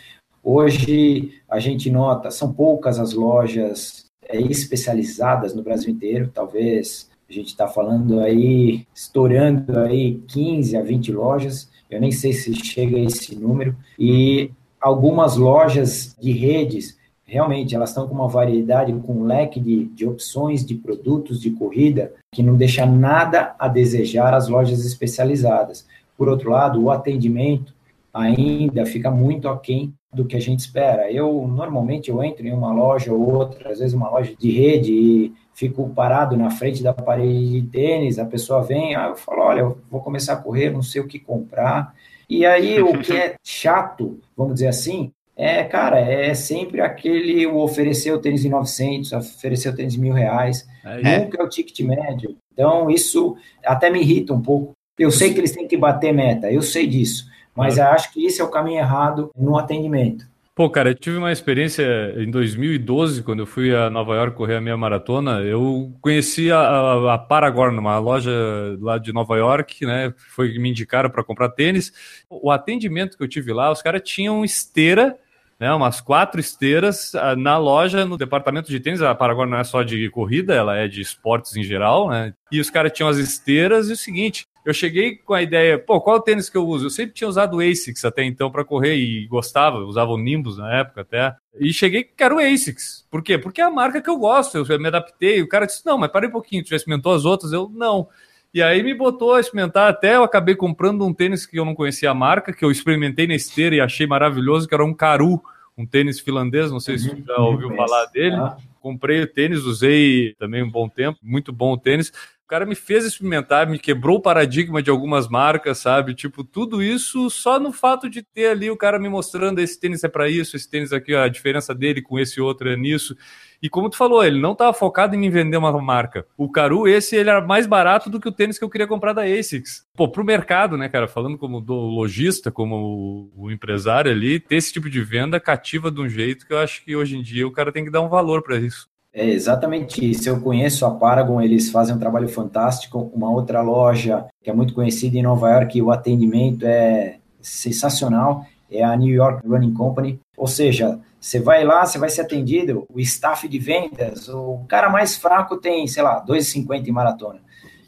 Hoje 0.49 1.43
a 1.49 1.59
gente 1.59 1.91
nota, 1.91 2.31
são 2.31 2.53
poucas 2.53 3.01
as 3.01 3.13
lojas 3.13 4.07
é, 4.29 4.41
especializadas 4.41 5.53
no 5.53 5.61
Brasil 5.61 5.91
inteiro, 5.93 6.31
talvez 6.33 7.11
a 7.29 7.33
gente 7.33 7.49
está 7.49 7.67
falando 7.67 8.21
aí, 8.21 8.87
estourando 8.95 9.77
aí 9.77 10.21
15 10.29 10.77
a 10.77 10.83
20 10.83 11.11
lojas, 11.11 11.69
eu 11.91 12.01
nem 12.01 12.13
sei 12.13 12.33
se 12.33 12.55
chega 12.55 12.97
a 12.97 13.01
esse 13.01 13.35
número, 13.37 13.77
e 13.99 14.51
algumas 14.81 15.37
lojas 15.37 16.17
de 16.21 16.33
redes, 16.33 16.99
realmente, 17.25 17.75
elas 17.75 17.91
estão 17.91 18.07
com 18.07 18.15
uma 18.15 18.29
variedade, 18.29 18.93
com 18.93 19.15
um 19.15 19.25
leque 19.25 19.59
de, 19.59 19.85
de 19.87 20.07
opções 20.07 20.65
de 20.65 20.75
produtos 20.75 21.41
de 21.41 21.51
corrida 21.51 22.13
que 22.33 22.43
não 22.43 22.57
deixa 22.57 22.87
nada 22.87 23.55
a 23.59 23.69
desejar 23.69 24.35
as 24.35 24.49
lojas 24.49 24.85
especializadas. 24.85 25.87
Por 26.17 26.29
outro 26.29 26.51
lado, 26.51 26.83
o 26.83 26.91
atendimento 26.91 27.75
ainda 28.13 28.87
fica 28.87 29.11
muito 29.11 29.49
aquém 29.49 29.93
do 30.17 30.25
que 30.25 30.35
a 30.35 30.41
gente 30.41 30.61
espera. 30.61 31.13
Eu, 31.13 31.47
normalmente, 31.47 32.11
eu 32.11 32.25
entro 32.25 32.47
em 32.47 32.53
uma 32.53 32.73
loja 32.73 33.13
ou 33.13 33.35
outra, 33.35 33.71
às 33.71 33.79
vezes 33.79 33.95
uma 33.95 34.11
loja 34.11 34.35
de 34.35 34.51
rede, 34.51 34.93
e 34.93 35.33
fico 35.55 35.89
parado 35.91 36.37
na 36.37 36.51
frente 36.51 36.83
da 36.83 36.93
parede 36.93 37.61
de 37.61 37.69
tênis, 37.69 38.19
a 38.19 38.25
pessoa 38.25 38.63
vem, 38.63 38.97
aí 38.97 39.11
eu 39.11 39.17
falo, 39.17 39.43
olha, 39.43 39.61
eu 39.61 39.79
vou 39.91 40.01
começar 40.01 40.33
a 40.33 40.37
correr, 40.37 40.71
não 40.71 40.83
sei 40.83 41.01
o 41.01 41.07
que 41.07 41.19
comprar. 41.19 41.95
E 42.29 42.45
aí, 42.47 42.81
o 42.81 42.99
que 42.99 43.13
é 43.13 43.35
chato, 43.45 44.19
vamos 44.37 44.55
dizer 44.55 44.69
assim, 44.69 45.13
é, 45.37 45.63
cara, 45.63 46.01
é 46.01 46.33
sempre 46.33 46.81
aquele 46.81 47.47
o 47.47 47.59
oferecer 47.59 48.11
o 48.11 48.19
tênis 48.19 48.45
em 48.45 48.49
900, 48.49 49.13
oferecer 49.13 49.69
o 49.69 49.77
tênis 49.77 49.95
em 49.95 50.01
mil 50.01 50.15
reais, 50.15 50.67
é. 50.83 51.19
nunca 51.19 51.41
é 51.41 51.45
o 51.45 51.49
ticket 51.49 51.79
médio. 51.81 52.37
Então, 52.53 52.91
isso 52.91 53.37
até 53.65 53.91
me 53.91 54.01
irrita 54.01 54.33
um 54.33 54.41
pouco. 54.41 54.73
Eu 54.99 55.11
sei 55.11 55.35
que 55.35 55.39
eles 55.39 55.53
têm 55.53 55.69
que 55.69 55.77
bater 55.77 56.13
meta, 56.13 56.51
eu 56.51 56.63
sei 56.63 56.87
disso, 56.87 57.27
mas 57.57 57.79
eu 57.79 57.87
acho 57.87 58.13
que 58.13 58.27
esse 58.27 58.41
é 58.41 58.45
o 58.45 58.51
caminho 58.51 58.79
errado 58.79 59.31
no 59.37 59.57
atendimento. 59.57 60.27
Pô, 60.57 60.71
cara, 60.71 60.89
eu 60.89 60.95
tive 60.95 61.19
uma 61.19 61.31
experiência 61.31 62.15
em 62.17 62.31
2012, 62.31 63.23
quando 63.23 63.41
eu 63.41 63.47
fui 63.47 63.77
a 63.77 63.91
Nova 63.91 64.15
York 64.15 64.35
correr 64.35 64.57
a 64.57 64.61
minha 64.61 64.77
maratona. 64.77 65.41
Eu 65.43 65.93
conheci 66.01 66.51
a, 66.51 66.59
a, 66.59 67.15
a 67.15 67.19
Paragon, 67.19 67.69
uma 67.79 67.99
loja 67.99 68.33
lá 68.81 68.97
de 68.97 69.13
Nova 69.13 69.37
York, 69.37 69.85
né? 69.85 70.15
Foi 70.17 70.59
me 70.59 70.71
indicaram 70.71 71.11
para 71.11 71.23
comprar 71.23 71.51
tênis. 71.51 71.93
O 72.31 72.51
atendimento 72.51 73.19
que 73.19 73.23
eu 73.23 73.29
tive 73.29 73.53
lá, 73.53 73.71
os 73.71 73.83
caras 73.83 74.01
tinham 74.03 74.43
esteira 74.43 75.19
né, 75.59 75.73
umas 75.73 76.01
quatro 76.01 76.41
esteiras 76.41 77.15
ah, 77.15 77.35
na 77.35 77.57
loja, 77.57 78.05
no 78.05 78.17
departamento 78.17 78.71
de 78.71 78.79
tênis. 78.79 79.01
A 79.01 79.15
Paragon 79.15 79.47
não 79.47 79.59
é 79.59 79.65
só 79.65 79.83
de 79.83 80.09
corrida, 80.11 80.55
ela 80.55 80.77
é 80.77 80.87
de 80.87 81.01
esportes 81.01 81.57
em 81.57 81.63
geral, 81.63 82.11
né? 82.11 82.35
E 82.53 82.61
os 82.61 82.71
caras 82.71 82.93
tinham 82.93 83.09
as 83.09 83.17
esteiras 83.17 83.89
e 83.89 83.93
o 83.93 83.97
seguinte. 83.97 84.47
Eu 84.65 84.75
cheguei 84.75 85.17
com 85.17 85.33
a 85.33 85.43
ideia, 85.43 85.79
pô, 85.79 86.01
qual 86.01 86.21
tênis 86.21 86.51
que 86.51 86.57
eu 86.57 86.67
uso? 86.67 86.87
Eu 86.87 86.91
sempre 86.91 87.15
tinha 87.15 87.29
usado 87.29 87.57
o 87.57 87.61
ASICS 87.61 88.05
até 88.05 88.25
então 88.25 88.51
para 88.51 88.65
correr 88.65 88.97
e 88.97 89.27
gostava, 89.29 89.79
usava 89.79 90.11
o 90.11 90.19
Nimbus 90.19 90.59
na 90.59 90.81
época 90.81 91.03
até. 91.03 91.37
E 91.59 91.73
cheguei 91.73 92.03
que 92.03 92.23
era 92.23 92.35
o 92.35 92.39
ASICS. 92.39 93.07
Por 93.11 93.23
quê? 93.23 93.39
Porque 93.39 93.61
é 93.61 93.65
a 93.65 93.71
marca 93.71 94.03
que 94.03 94.11
eu 94.11 94.19
gosto, 94.19 94.59
eu 94.59 94.81
me 94.81 94.89
adaptei. 94.89 95.41
O 95.41 95.49
cara 95.49 95.67
disse: 95.67 95.87
"Não, 95.87 95.97
mas 95.97 96.11
para 96.11 96.27
um 96.27 96.33
pouquinho, 96.33 96.65
tu 96.65 96.71
já 96.71 96.77
experimentou 96.77 97.15
as 97.15 97.25
outras?" 97.25 97.53
Eu: 97.53 97.71
"Não". 97.73 98.09
E 98.53 98.63
aí 98.63 98.83
me 98.83 98.95
botou 98.95 99.35
a 99.35 99.41
experimentar, 99.41 99.91
até 99.91 100.17
eu 100.17 100.25
acabei 100.25 100.55
comprando 100.55 101.05
um 101.05 101.13
tênis 101.13 101.45
que 101.45 101.59
eu 101.59 101.65
não 101.65 101.75
conhecia 101.75 102.11
a 102.11 102.15
marca, 102.15 102.53
que 102.53 102.65
eu 102.65 102.71
experimentei 102.71 103.27
na 103.27 103.35
esteira 103.35 103.77
e 103.77 103.81
achei 103.81 104.07
maravilhoso, 104.07 104.67
que 104.67 104.75
era 104.75 104.85
um 104.85 104.95
Caru, 104.95 105.43
um 105.77 105.85
tênis 105.85 106.19
finlandês, 106.19 106.71
não 106.71 106.81
sei 106.81 106.95
uhum, 106.95 107.01
se 107.01 107.11
você 107.11 107.23
já 107.27 107.37
ouviu 107.39 107.75
falar 107.77 108.07
dele. 108.07 108.37
Ah. 108.37 108.57
Comprei 108.81 109.21
o 109.23 109.27
tênis, 109.27 109.65
usei 109.65 110.35
também 110.39 110.63
um 110.63 110.71
bom 110.71 110.89
tempo, 110.89 111.19
muito 111.23 111.53
bom 111.53 111.73
o 111.73 111.79
tênis. 111.79 112.11
O 112.47 112.49
cara 112.49 112.65
me 112.65 112.77
fez 112.77 113.05
experimentar, 113.05 113.69
me 113.69 113.77
quebrou 113.77 114.19
o 114.19 114.23
paradigma 114.23 114.81
de 114.81 114.89
algumas 114.89 115.29
marcas, 115.29 115.79
sabe? 115.79 116.15
Tipo, 116.15 116.45
tudo 116.45 116.81
isso 116.81 117.29
só 117.29 117.59
no 117.59 117.73
fato 117.73 118.09
de 118.09 118.23
ter 118.23 118.47
ali 118.47 118.71
o 118.71 118.77
cara 118.77 119.01
me 119.01 119.09
mostrando 119.09 119.59
esse 119.59 119.79
tênis 119.79 120.05
é 120.05 120.09
para 120.09 120.29
isso, 120.29 120.57
esse 120.57 120.71
tênis 120.71 120.93
aqui, 120.93 121.13
a 121.13 121.27
diferença 121.27 121.75
dele 121.75 122.01
com 122.01 122.19
esse 122.19 122.41
outro 122.41 122.71
é 122.71 122.77
nisso. 122.77 123.17
E 123.63 123.69
como 123.69 123.91
tu 123.91 123.97
falou, 123.97 124.25
ele 124.25 124.41
não 124.41 124.53
estava 124.53 124.73
focado 124.73 125.15
em 125.15 125.19
me 125.19 125.31
vender 125.31 125.57
uma 125.57 125.73
marca. 125.81 126.27
O 126.37 126.51
Caru, 126.51 126.87
esse, 126.87 127.17
ele 127.17 127.31
era 127.31 127.41
mais 127.41 127.67
barato 127.67 128.11
do 128.11 128.21
que 128.21 128.29
o 128.29 128.33
tênis 128.33 128.59
que 128.59 128.65
eu 128.65 128.71
queria 128.71 128.87
comprar 128.87 129.13
da 129.13 129.23
ASICS. 129.23 129.87
Pô, 129.95 130.09
pro 130.09 130.25
mercado, 130.25 130.77
né, 130.77 130.89
cara, 130.89 131.09
falando 131.09 131.39
como 131.39 131.61
do 131.61 131.75
lojista, 131.75 132.51
como 132.51 133.31
o 133.37 133.51
empresário 133.51 134.11
ali, 134.11 134.41
ter 134.41 134.57
esse 134.57 134.73
tipo 134.73 134.91
de 134.91 135.03
venda 135.03 135.41
cativa 135.41 135.91
de 135.91 136.01
um 136.01 136.09
jeito 136.09 136.47
que 136.47 136.53
eu 136.53 136.59
acho 136.59 136.85
que 136.85 136.95
hoje 136.95 137.17
em 137.17 137.23
dia 137.23 137.47
o 137.47 137.53
cara 137.53 137.73
tem 137.73 137.85
que 137.85 137.91
dar 137.91 138.01
um 138.01 138.09
valor 138.09 138.43
para 138.43 138.57
isso. 138.57 138.89
É 139.13 139.27
exatamente 139.31 140.11
isso. 140.11 140.29
Eu 140.29 140.43
conheço 140.43 140.85
a 140.85 140.91
Paragon, 140.91 141.41
eles 141.41 141.71
fazem 141.71 141.97
um 141.97 141.99
trabalho 141.99 142.29
fantástico. 142.29 143.11
Uma 143.15 143.31
outra 143.31 143.63
loja 143.63 144.27
que 144.43 144.51
é 144.51 144.53
muito 144.53 144.75
conhecida 144.75 145.17
em 145.17 145.23
Nova 145.23 145.51
York, 145.51 145.81
o 145.81 145.91
atendimento 145.91 146.67
é 146.67 147.17
sensacional, 147.41 148.45
é 148.71 148.83
a 148.83 148.97
New 148.97 149.15
York 149.15 149.47
Running 149.47 149.75
Company. 149.75 150.21
Ou 150.37 150.47
seja, 150.47 150.99
você 151.21 151.41
vai 151.41 151.65
lá, 151.65 151.85
você 151.85 151.99
vai 151.99 152.09
ser 152.09 152.23
atendido, 152.23 152.87
o 152.93 153.01
staff 153.01 153.49
de 153.49 153.59
vendas, 153.59 154.29
o 154.29 154.65
cara 154.69 154.89
mais 154.91 155.17
fraco 155.17 155.57
tem, 155.57 155.87
sei 155.87 156.03
lá, 156.03 156.25
2,50 156.25 156.87
em 156.87 156.93
maratona. 156.93 157.41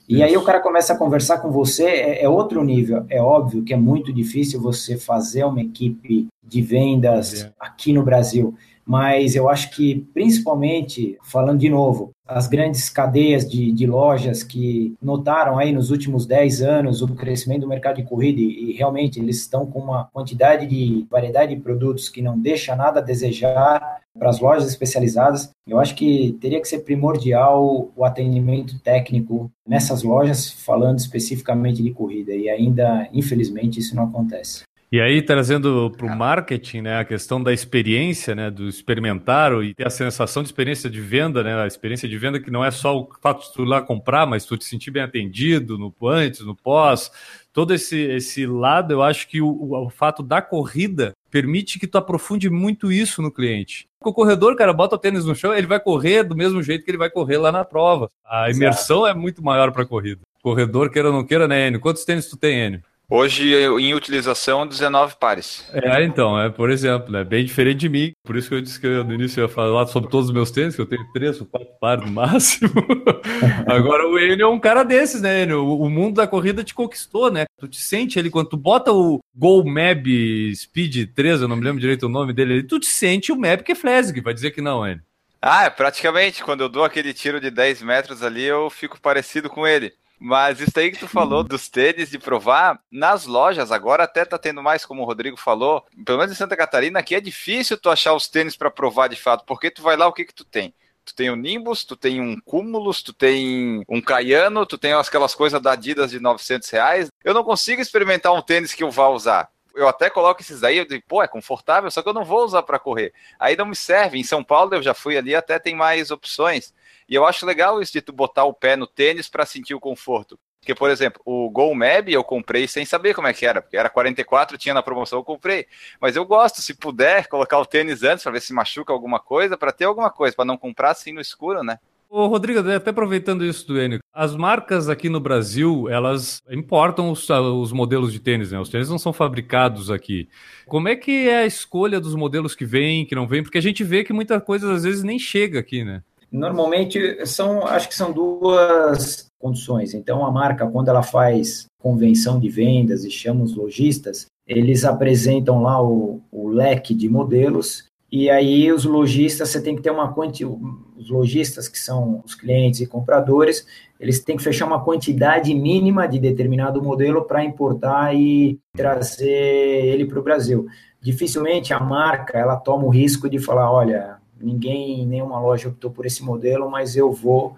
E 0.09 0.15
Isso. 0.15 0.25
aí 0.25 0.37
o 0.37 0.43
cara 0.43 0.61
começa 0.61 0.95
a 0.95 0.97
conversar 0.97 1.39
com 1.39 1.51
você, 1.51 1.85
é, 1.85 2.25
é, 2.25 2.29
outro 2.29 2.65
nível. 2.65 3.05
É 3.11 3.21
óbvio 3.21 3.63
que 3.63 3.75
é 3.75 3.77
muito 3.77 4.13
difícil 4.13 4.61
você 4.61 4.97
fazer 4.97 5.45
uma 5.45 5.61
equipe 5.61 6.27
de 6.43 6.63
vendas 6.63 7.45
é. 7.45 7.53
aqui 7.61 7.93
no 7.93 8.03
Brasil 8.03 8.57
mas 8.89 9.37
eu 9.37 9.51
acho 9.51 9.71
que, 9.73 9.97
principalmente, 10.15 11.19
falando 11.23 11.59
de 11.59 11.69
novo, 11.69 12.13
as 12.27 12.49
grandes 12.49 12.89
cadeias 12.89 13.47
de, 13.47 13.71
de 13.71 13.87
lojas 13.87 14.43
que 14.43 14.95
notaram 15.03 15.59
aí 15.59 15.73
nos 15.73 15.91
últimos 15.91 16.25
10 16.25 16.63
anos 16.63 17.03
o 17.03 17.15
crescimento 17.15 17.61
do 17.61 17.69
mercado 17.69 17.97
de 17.97 18.05
corrida 18.05 18.41
e, 18.41 18.71
e 18.71 18.73
realmente 18.73 19.21
eles 19.21 19.41
estão 19.41 19.67
com 19.67 19.79
uma 19.79 20.09
quantidade 20.11 20.67
de 20.67 21.07
variedade 21.11 21.55
de 21.55 21.61
produtos 21.61 22.09
que 22.09 22.23
não 22.23 22.39
deixa 22.39 22.75
nada 22.75 23.01
a 23.01 23.03
desejar 23.03 24.01
para 24.19 24.31
as 24.31 24.41
lojas 24.41 24.67
especializadas, 24.67 25.51
eu 25.67 25.79
acho 25.79 25.95
que 25.95 26.37
teria 26.41 26.61
que 26.61 26.67
ser 26.67 26.79
primordial 26.81 27.93
o 27.95 28.05
atendimento 28.05 28.79
técnico 28.81 29.51
nessas 29.67 30.03
lojas, 30.03 30.51
falando 30.51 30.99
especificamente 30.99 31.83
de 31.83 31.93
corrida, 31.93 32.35
e 32.35 32.49
ainda, 32.49 33.09
infelizmente, 33.13 33.79
isso 33.79 33.95
não 33.95 34.05
acontece. 34.05 34.63
E 34.91 35.03
aí, 35.03 35.21
trazendo 35.21 35.93
para 35.95 36.07
o 36.07 36.17
marketing, 36.17 36.81
né, 36.81 36.99
a 36.99 37.05
questão 37.05 37.43
da 37.43 37.53
experiência, 37.53 38.35
né, 38.35 38.51
do 38.51 38.67
experimentar 38.67 39.53
e 39.63 39.75
ter 39.75 39.87
a 39.87 39.91
sensação 39.91 40.43
de 40.43 40.49
experiência 40.49 40.89
de 40.89 40.99
venda, 40.99 41.45
né, 41.45 41.61
a 41.61 41.67
experiência 41.67 42.09
de 42.09 42.17
venda 42.17 42.41
que 42.41 42.51
não 42.51 42.65
é 42.65 42.71
só 42.71 42.99
o 42.99 43.09
fato 43.21 43.47
de 43.47 43.53
tu 43.53 43.65
ir 43.65 43.69
lá 43.69 43.83
comprar, 43.83 44.27
mas 44.27 44.47
tu 44.47 44.57
te 44.57 44.65
sentir 44.65 44.91
bem 44.91 45.03
atendido 45.03 45.77
no 45.77 45.95
antes, 46.09 46.41
no 46.41 46.57
pós, 46.57 47.11
todo 47.53 47.75
esse, 47.75 47.99
esse 47.99 48.47
lado, 48.47 48.95
eu 48.95 49.03
acho 49.03 49.29
que 49.29 49.43
o, 49.43 49.75
o 49.75 49.91
fato 49.91 50.23
da 50.23 50.41
corrida 50.41 51.13
permite 51.31 51.79
que 51.79 51.87
tu 51.87 51.99
aprofunde 51.99 52.49
muito 52.49 52.91
isso 52.91 53.21
no 53.21 53.31
cliente. 53.31 53.87
O 54.01 54.13
corredor, 54.13 54.57
cara, 54.57 54.73
bota 54.73 54.95
o 54.95 54.99
tênis 54.99 55.27
no 55.27 55.35
chão, 55.35 55.53
ele 55.53 55.67
vai 55.67 55.81
correr 55.81 56.23
do 56.23 56.35
mesmo 56.35 56.63
jeito 56.63 56.83
que 56.83 56.91
ele 56.91 56.97
vai 56.97 57.11
correr 57.11 57.37
lá 57.37 57.53
na 57.53 57.63
prova. 57.63 58.11
A 58.25 58.51
imersão 58.51 59.05
Exato. 59.05 59.19
é 59.19 59.21
muito 59.21 59.45
maior 59.45 59.71
para 59.71 59.83
a 59.83 59.87
corrida. 59.87 60.23
Corredor, 60.41 60.89
queira 60.89 61.09
ou 61.09 61.15
não 61.15 61.27
queira, 61.27 61.47
né, 61.47 61.69
Enio? 61.69 61.81
Quantos 61.81 62.07
tênis 62.07 62.27
tu 62.27 62.39
tem, 62.39 62.59
Enio? 62.59 62.83
Hoje, 63.11 63.55
em 63.55 63.95
utilização, 63.95 64.67
19 64.67 65.17
pares. 65.19 65.67
É, 65.73 66.05
então, 66.05 66.39
é, 66.39 66.51
por 66.51 66.71
exemplo, 66.71 67.17
é 67.17 67.25
bem 67.25 67.43
diferente 67.43 67.79
de 67.79 67.89
mim. 67.89 68.13
Por 68.23 68.37
isso 68.37 68.51
que 68.51 68.55
eu 68.55 68.61
disse 68.61 68.79
que 68.79 68.87
eu, 68.87 69.03
no 69.03 69.15
início 69.15 69.41
eu 69.41 69.47
ia 69.47 69.49
falar 69.49 69.87
sobre 69.87 70.11
todos 70.11 70.29
os 70.29 70.35
meus 70.35 70.51
tênis, 70.51 70.75
que 70.75 70.83
eu 70.83 70.87
tenho 70.87 71.11
três 71.11 71.41
ou 71.41 71.47
quatro 71.47 71.73
pares 71.81 72.05
no 72.05 72.13
máximo. 72.13 72.71
Agora, 73.67 74.07
o 74.07 74.19
Enio 74.19 74.45
é 74.45 74.47
um 74.47 74.61
cara 74.61 74.83
desses, 74.83 75.23
né, 75.23 75.45
Enio? 75.45 75.67
O, 75.67 75.89
mundo 75.89 76.17
da 76.17 76.27
corrida 76.27 76.63
te 76.63 76.75
conquistou, 76.75 77.31
né? 77.31 77.47
Tu 77.59 77.67
te 77.67 77.81
sente 77.81 78.19
ali, 78.19 78.29
quando 78.29 78.51
tu 78.51 78.59
bota 78.59 78.93
o 78.93 79.21
Go 79.35 79.65
Mab 79.65 80.55
Speed 80.55 81.09
3, 81.15 81.41
eu 81.41 81.49
não 81.49 81.57
me 81.57 81.65
lembro 81.65 81.81
direito 81.81 82.05
o 82.05 82.11
nome 82.11 82.35
dele, 82.35 82.63
tu 82.63 82.79
te 82.79 82.89
sente 82.89 83.33
o 83.33 83.41
Mab 83.41 83.63
que 83.63 83.73
é 83.73 83.75
Flesg, 83.75 84.21
vai 84.21 84.35
dizer 84.35 84.51
que 84.51 84.61
não, 84.61 84.87
Enio. 84.87 85.03
Ah, 85.41 85.65
é, 85.65 85.71
praticamente. 85.71 86.43
Quando 86.43 86.61
eu 86.61 86.69
dou 86.69 86.85
aquele 86.85 87.15
tiro 87.15 87.41
de 87.41 87.51
10 87.51 87.81
metros 87.83 88.23
ali, 88.23 88.45
eu 88.45 88.69
fico 88.69 89.01
parecido 89.01 89.49
com 89.49 89.67
ele. 89.67 89.95
Mas 90.19 90.61
isso 90.61 90.79
aí 90.79 90.91
que 90.91 90.99
tu 90.99 91.09
falou 91.09 91.45
dos 91.45 91.69
tênis 91.69 92.11
de 92.11 92.19
provar, 92.19 92.81
nas 92.91 93.25
lojas 93.25 93.71
agora 93.71 94.05
até 94.05 94.25
tá 94.25 94.37
tendo 94.37 94.63
mais, 94.63 94.85
como 94.85 95.03
o 95.03 95.05
Rodrigo 95.05 95.37
falou, 95.37 95.85
pelo 96.05 96.19
menos 96.19 96.33
em 96.33 96.37
Santa 96.37 96.57
Catarina, 96.57 96.99
aqui 96.99 97.15
é 97.15 97.21
difícil 97.21 97.79
tu 97.79 97.89
achar 97.89 98.15
os 98.15 98.29
tênis 98.29 98.57
para 98.57 98.71
provar 98.71 99.09
de 99.09 99.17
fato, 99.17 99.45
porque 99.47 99.71
tu 99.71 99.83
vai 99.83 99.97
lá, 99.97 100.07
o 100.07 100.13
que 100.13 100.25
que 100.25 100.35
tu 100.35 100.45
tem? 100.45 100.75
Tu 101.05 101.15
tem 101.15 101.31
o 101.31 101.37
Nimbus, 101.37 101.85
tu 101.85 101.97
tem 101.97 102.21
um 102.21 102.39
Cumulus, 102.41 103.03
tu 103.03 103.13
tem 103.15 103.83
um 103.89 104.01
Caiano, 104.01 104.67
tu 104.67 104.77
tem 104.77 104.93
aquelas 104.93 105.35
coisas 105.35 105.61
da 105.63 105.73
Adidas 105.73 106.11
de 106.11 106.21
900 106.21 106.69
reais. 106.69 107.09
Eu 107.25 107.33
não 107.33 107.43
consigo 107.43 107.81
experimentar 107.81 108.35
um 108.35 108.43
tênis 108.43 108.75
que 108.75 108.85
eu 108.85 108.91
vá 108.91 109.09
usar 109.09 109.49
eu 109.79 109.89
até 109.89 110.11
coloco 110.11 110.41
esses 110.43 110.65
aí, 110.65 110.77
eu 110.79 110.85
digo, 110.85 111.05
pô, 111.07 111.23
é 111.23 111.29
confortável, 111.29 111.91
só 111.91 112.03
que 112.03 112.09
eu 112.09 112.13
não 112.13 112.25
vou 112.25 112.45
usar 112.45 112.63
para 112.63 112.79
correr. 112.79 113.13
Aí 113.39 113.57
não 113.57 113.67
me 113.67 113.77
serve. 113.77 114.19
Em 114.19 114.25
São 114.25 114.43
Paulo 114.43 114.75
eu 114.75 114.83
já 114.83 114.93
fui 114.93 115.17
ali, 115.17 115.35
até 115.35 115.59
tem 115.59 115.75
mais 115.75 116.11
opções. 116.11 116.75
E 117.09 117.15
eu 117.15 117.25
acho 117.25 117.47
legal 117.47 117.81
isso 117.81 117.93
de 117.93 118.03
tu 118.03 118.13
botar 118.13 118.45
o 118.45 118.53
pé 118.53 118.77
no 118.77 118.87
tênis 118.87 119.29
para 119.29 119.47
sentir 119.47 119.75
o 119.75 119.81
conforto. 119.81 120.39
Porque, 120.61 120.75
por 120.75 120.91
exemplo, 120.91 121.23
o 121.25 121.49
Go 121.49 121.75
Mab 121.75 122.13
eu 122.13 122.23
comprei 122.23 122.69
sem 122.69 122.85
saber 122.85 123.15
como 123.15 123.27
é 123.27 123.33
que 123.33 123.47
era, 123.47 123.63
porque 123.63 123.77
era 123.77 123.89
44, 123.89 124.59
tinha 124.59 124.75
na 124.75 124.83
promoção, 124.83 125.19
eu 125.19 125.25
comprei. 125.25 125.67
Mas 126.01 126.17
eu 126.17 126.25
gosto, 126.27 126.61
se 126.61 126.75
puder, 126.75 127.27
colocar 127.29 127.59
o 127.59 127.65
tênis 127.65 128.03
antes 128.03 128.23
para 128.23 128.33
ver 128.33 128.43
se 128.43 128.53
machuca 128.53 128.93
alguma 128.93 129.19
coisa, 129.19 129.57
para 129.57 129.73
ter 129.73 129.85
alguma 129.85 130.11
coisa, 130.11 130.37
para 130.37 130.45
não 130.45 130.59
comprar 130.59 130.91
assim 130.91 131.13
no 131.13 131.21
escuro, 131.21 131.63
né? 131.63 131.79
Ô, 132.11 132.27
Rodrigo, 132.27 132.61
até 132.61 132.89
aproveitando 132.89 133.45
isso 133.45 133.67
do 133.67 133.79
Enio, 133.79 134.01
as 134.15 134.35
marcas 134.35 134.89
aqui 134.89 135.11
no 135.11 135.21
Brasil, 135.21 135.89
elas 135.91 136.43
importam 136.51 137.11
os, 137.11 137.29
os, 137.29 137.71
modelos 137.71 138.13
de 138.13 138.19
tênis, 138.19 138.51
né? 138.51 138.59
Os 138.59 138.71
tênis 138.71 138.89
não 138.89 138.99
são 138.99 139.13
fabricados 139.13 139.91
aqui. 139.91 140.27
Como 140.67 140.89
é 140.89 140.97
que 140.97 141.29
é 141.29 141.41
a 141.41 141.47
escolha 141.47 142.01
dos 142.01 142.15
modelos 142.15 142.55
que 142.55 142.65
vêm, 142.65 143.05
que 143.05 143.15
não 143.15 143.29
vêm? 143.29 143.43
Porque 143.43 143.59
a 143.59 143.63
gente 143.63 143.85
vê 143.85 144.05
que 144.05 144.13
muita 144.15 144.41
coisa 144.41 144.73
às 144.73 144.85
vezes 144.85 145.03
nem 145.03 145.19
chega 145.19 145.61
aqui, 145.61 145.85
né? 145.85 146.03
Normalmente 146.31 147.27
são, 147.27 147.67
acho 147.67 147.89
que 147.89 147.95
são 147.95 148.13
duas 148.13 149.29
condições. 149.39 149.95
Então 149.95 150.25
a 150.25 150.31
marca, 150.31 150.67
quando 150.67 150.89
ela 150.89 151.03
faz 151.03 151.67
convenção 151.81 152.39
de 152.39 152.49
vendas 152.49 153.05
e 153.05 153.11
chama 153.11 153.45
os 153.45 153.55
lojistas, 153.55 154.27
eles 154.47 154.85
apresentam 154.85 155.63
lá 155.63 155.83
o, 155.83 156.21
o 156.31 156.49
leque 156.49 156.95
de 156.95 157.09
modelos 157.09 157.89
e 158.11 158.31
aí 158.31 158.73
os 158.73 158.87
lojistas, 158.87 159.51
você 159.51 159.61
tem 159.61 159.77
que 159.77 159.83
ter 159.83 159.91
uma 159.91 160.13
quantidade, 160.13 160.59
os 160.97 161.11
lojistas 161.11 161.69
que 161.69 161.79
são 161.79 162.23
os 162.25 162.35
clientes 162.35 162.81
e 162.81 162.87
compradores, 162.87 163.67
eles 164.01 164.25
têm 164.25 164.37
que 164.37 164.43
fechar 164.43 164.67
uma 164.67 164.83
quantidade 164.83 165.55
mínima 165.55 166.09
de 166.09 166.19
determinado 166.19 166.83
modelo 166.83 167.25
para 167.25 167.45
importar 167.45 168.15
e 168.15 168.59
trazer 168.75 169.29
ele 169.29 170.07
para 170.07 170.19
o 170.19 170.23
Brasil. 170.23 170.67
Dificilmente 171.01 171.75
a 171.75 171.81
marca 171.81 172.39
ela 172.39 172.57
toma 172.57 172.85
o 172.85 172.91
risco 172.91 173.29
de 173.29 173.39
falar, 173.39 173.71
olha, 173.71 174.18
ninguém, 174.41 175.07
nenhuma 175.07 175.41
loja 175.41 175.69
optou 175.69 175.91
por 175.91 176.07
esse 176.07 176.23
modelo, 176.23 176.71
mas 176.71 176.97
eu 176.97 177.13
vou, 177.13 177.57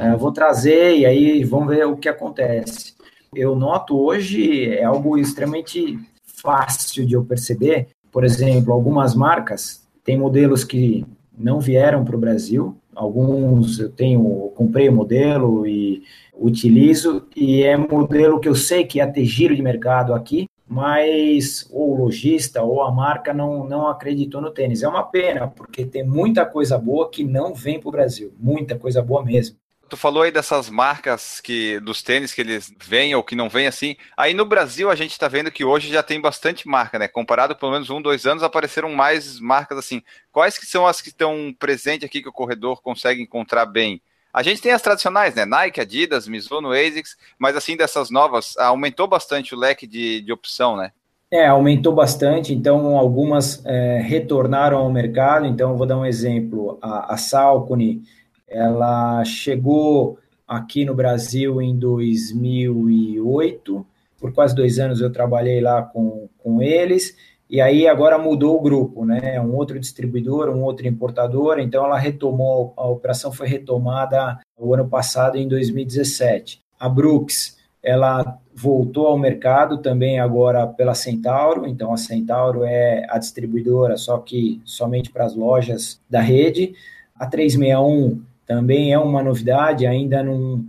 é, 0.00 0.16
vou 0.16 0.32
trazer 0.32 0.96
e 0.96 1.06
aí 1.06 1.44
vamos 1.44 1.68
ver 1.68 1.86
o 1.86 1.96
que 1.96 2.08
acontece. 2.08 2.94
Eu 3.34 3.54
noto 3.54 3.98
hoje 3.98 4.70
é 4.70 4.84
algo 4.84 5.18
extremamente 5.18 5.98
fácil 6.24 7.06
de 7.06 7.14
eu 7.14 7.24
perceber. 7.24 7.88
Por 8.10 8.24
exemplo, 8.24 8.72
algumas 8.72 9.14
marcas 9.14 9.86
tem 10.04 10.18
modelos 10.18 10.64
que 10.64 11.04
não 11.36 11.60
vieram 11.60 12.04
para 12.04 12.16
o 12.16 12.20
Brasil, 12.20 12.76
alguns 12.94 13.78
eu 13.78 13.90
tenho, 13.90 14.52
comprei 14.54 14.88
o 14.88 14.92
modelo 14.92 15.66
e 15.66 16.02
utilizo, 16.34 17.26
e 17.36 17.62
é 17.62 17.76
modelo 17.76 18.40
que 18.40 18.48
eu 18.48 18.54
sei 18.54 18.84
que 18.84 18.98
ia 18.98 19.06
ter 19.06 19.24
giro 19.24 19.54
de 19.54 19.62
mercado 19.62 20.14
aqui, 20.14 20.48
mas 20.68 21.66
o 21.70 21.94
lojista 21.94 22.62
ou 22.62 22.82
a 22.82 22.90
marca 22.90 23.32
não, 23.32 23.66
não 23.66 23.86
acreditou 23.88 24.40
no 24.40 24.50
tênis. 24.50 24.82
É 24.82 24.88
uma 24.88 25.04
pena, 25.04 25.46
porque 25.46 25.86
tem 25.86 26.04
muita 26.04 26.44
coisa 26.44 26.76
boa 26.76 27.10
que 27.10 27.22
não 27.22 27.54
vem 27.54 27.78
para 27.78 27.88
o 27.88 27.92
Brasil, 27.92 28.34
muita 28.38 28.76
coisa 28.76 29.00
boa 29.00 29.24
mesmo. 29.24 29.56
Tu 29.88 29.96
falou 29.96 30.24
aí 30.24 30.32
dessas 30.32 30.68
marcas 30.68 31.40
que 31.40 31.78
dos 31.78 32.02
tênis 32.02 32.34
que 32.34 32.40
eles 32.40 32.74
vêm 32.84 33.14
ou 33.14 33.22
que 33.22 33.36
não 33.36 33.48
vêm 33.48 33.68
assim. 33.68 33.94
Aí 34.16 34.34
no 34.34 34.44
Brasil 34.44 34.90
a 34.90 34.96
gente 34.96 35.12
está 35.12 35.28
vendo 35.28 35.52
que 35.52 35.64
hoje 35.64 35.88
já 35.88 36.02
tem 36.02 36.20
bastante 36.20 36.66
marca, 36.66 36.98
né? 36.98 37.06
Comparado 37.06 37.54
pelo 37.54 37.70
menos 37.70 37.88
um, 37.88 38.02
dois 38.02 38.26
anos, 38.26 38.42
apareceram 38.42 38.90
mais 38.90 39.38
marcas 39.38 39.78
assim. 39.78 40.02
Quais 40.32 40.58
que 40.58 40.66
são 40.66 40.88
as 40.88 41.00
que 41.00 41.10
estão 41.10 41.54
presentes 41.56 42.04
aqui 42.04 42.20
que 42.20 42.28
o 42.28 42.32
corredor 42.32 42.82
consegue 42.82 43.22
encontrar 43.22 43.64
bem? 43.64 44.02
A 44.36 44.42
gente 44.42 44.60
tem 44.60 44.70
as 44.70 44.82
tradicionais, 44.82 45.34
né? 45.34 45.46
Nike, 45.46 45.80
Adidas, 45.80 46.28
Mizuno, 46.28 46.70
ASICS, 46.70 47.16
mas 47.38 47.56
assim 47.56 47.74
dessas 47.74 48.10
novas, 48.10 48.54
aumentou 48.58 49.08
bastante 49.08 49.54
o 49.54 49.58
leque 49.58 49.86
de, 49.86 50.20
de 50.20 50.30
opção, 50.30 50.76
né? 50.76 50.92
É, 51.30 51.46
aumentou 51.46 51.94
bastante, 51.94 52.52
então 52.52 52.98
algumas 52.98 53.64
é, 53.64 53.98
retornaram 53.98 54.76
ao 54.76 54.92
mercado. 54.92 55.46
Então, 55.46 55.78
vou 55.78 55.86
dar 55.86 55.96
um 55.96 56.04
exemplo: 56.04 56.78
a, 56.82 57.14
a 57.14 57.16
Salcone 57.16 58.02
ela 58.46 59.24
chegou 59.24 60.18
aqui 60.46 60.84
no 60.84 60.94
Brasil 60.94 61.62
em 61.62 61.74
2008, 61.74 63.86
por 64.20 64.34
quase 64.34 64.54
dois 64.54 64.78
anos 64.78 65.00
eu 65.00 65.10
trabalhei 65.10 65.62
lá 65.62 65.80
com, 65.80 66.28
com 66.36 66.60
eles, 66.60 67.16
e 67.48 67.60
aí 67.60 67.86
agora 67.86 68.18
mudou 68.18 68.56
o 68.56 68.60
grupo, 68.60 69.04
né? 69.04 69.40
Um 69.40 69.54
outro 69.54 69.78
distribuidor, 69.78 70.48
um 70.48 70.62
outro 70.62 70.86
importador, 70.86 71.58
então 71.58 71.84
ela 71.84 71.98
retomou, 71.98 72.72
a 72.76 72.86
operação 72.86 73.30
foi 73.30 73.46
retomada 73.46 74.40
o 74.58 74.74
ano 74.74 74.88
passado, 74.88 75.36
em 75.36 75.46
2017. 75.46 76.60
A 76.78 76.88
Brooks, 76.88 77.56
ela 77.82 78.38
voltou 78.52 79.06
ao 79.06 79.18
mercado 79.18 79.78
também 79.78 80.18
agora 80.18 80.66
pela 80.66 80.94
Centauro, 80.94 81.66
então 81.66 81.92
a 81.92 81.96
Centauro 81.96 82.64
é 82.64 83.06
a 83.08 83.18
distribuidora, 83.18 83.96
só 83.96 84.18
que 84.18 84.60
somente 84.64 85.10
para 85.10 85.24
as 85.24 85.36
lojas 85.36 86.00
da 86.10 86.20
rede. 86.20 86.74
A 87.14 87.26
361 87.26 88.22
também 88.44 88.92
é 88.92 88.98
uma 88.98 89.22
novidade, 89.22 89.86
ainda 89.86 90.22
não 90.22 90.64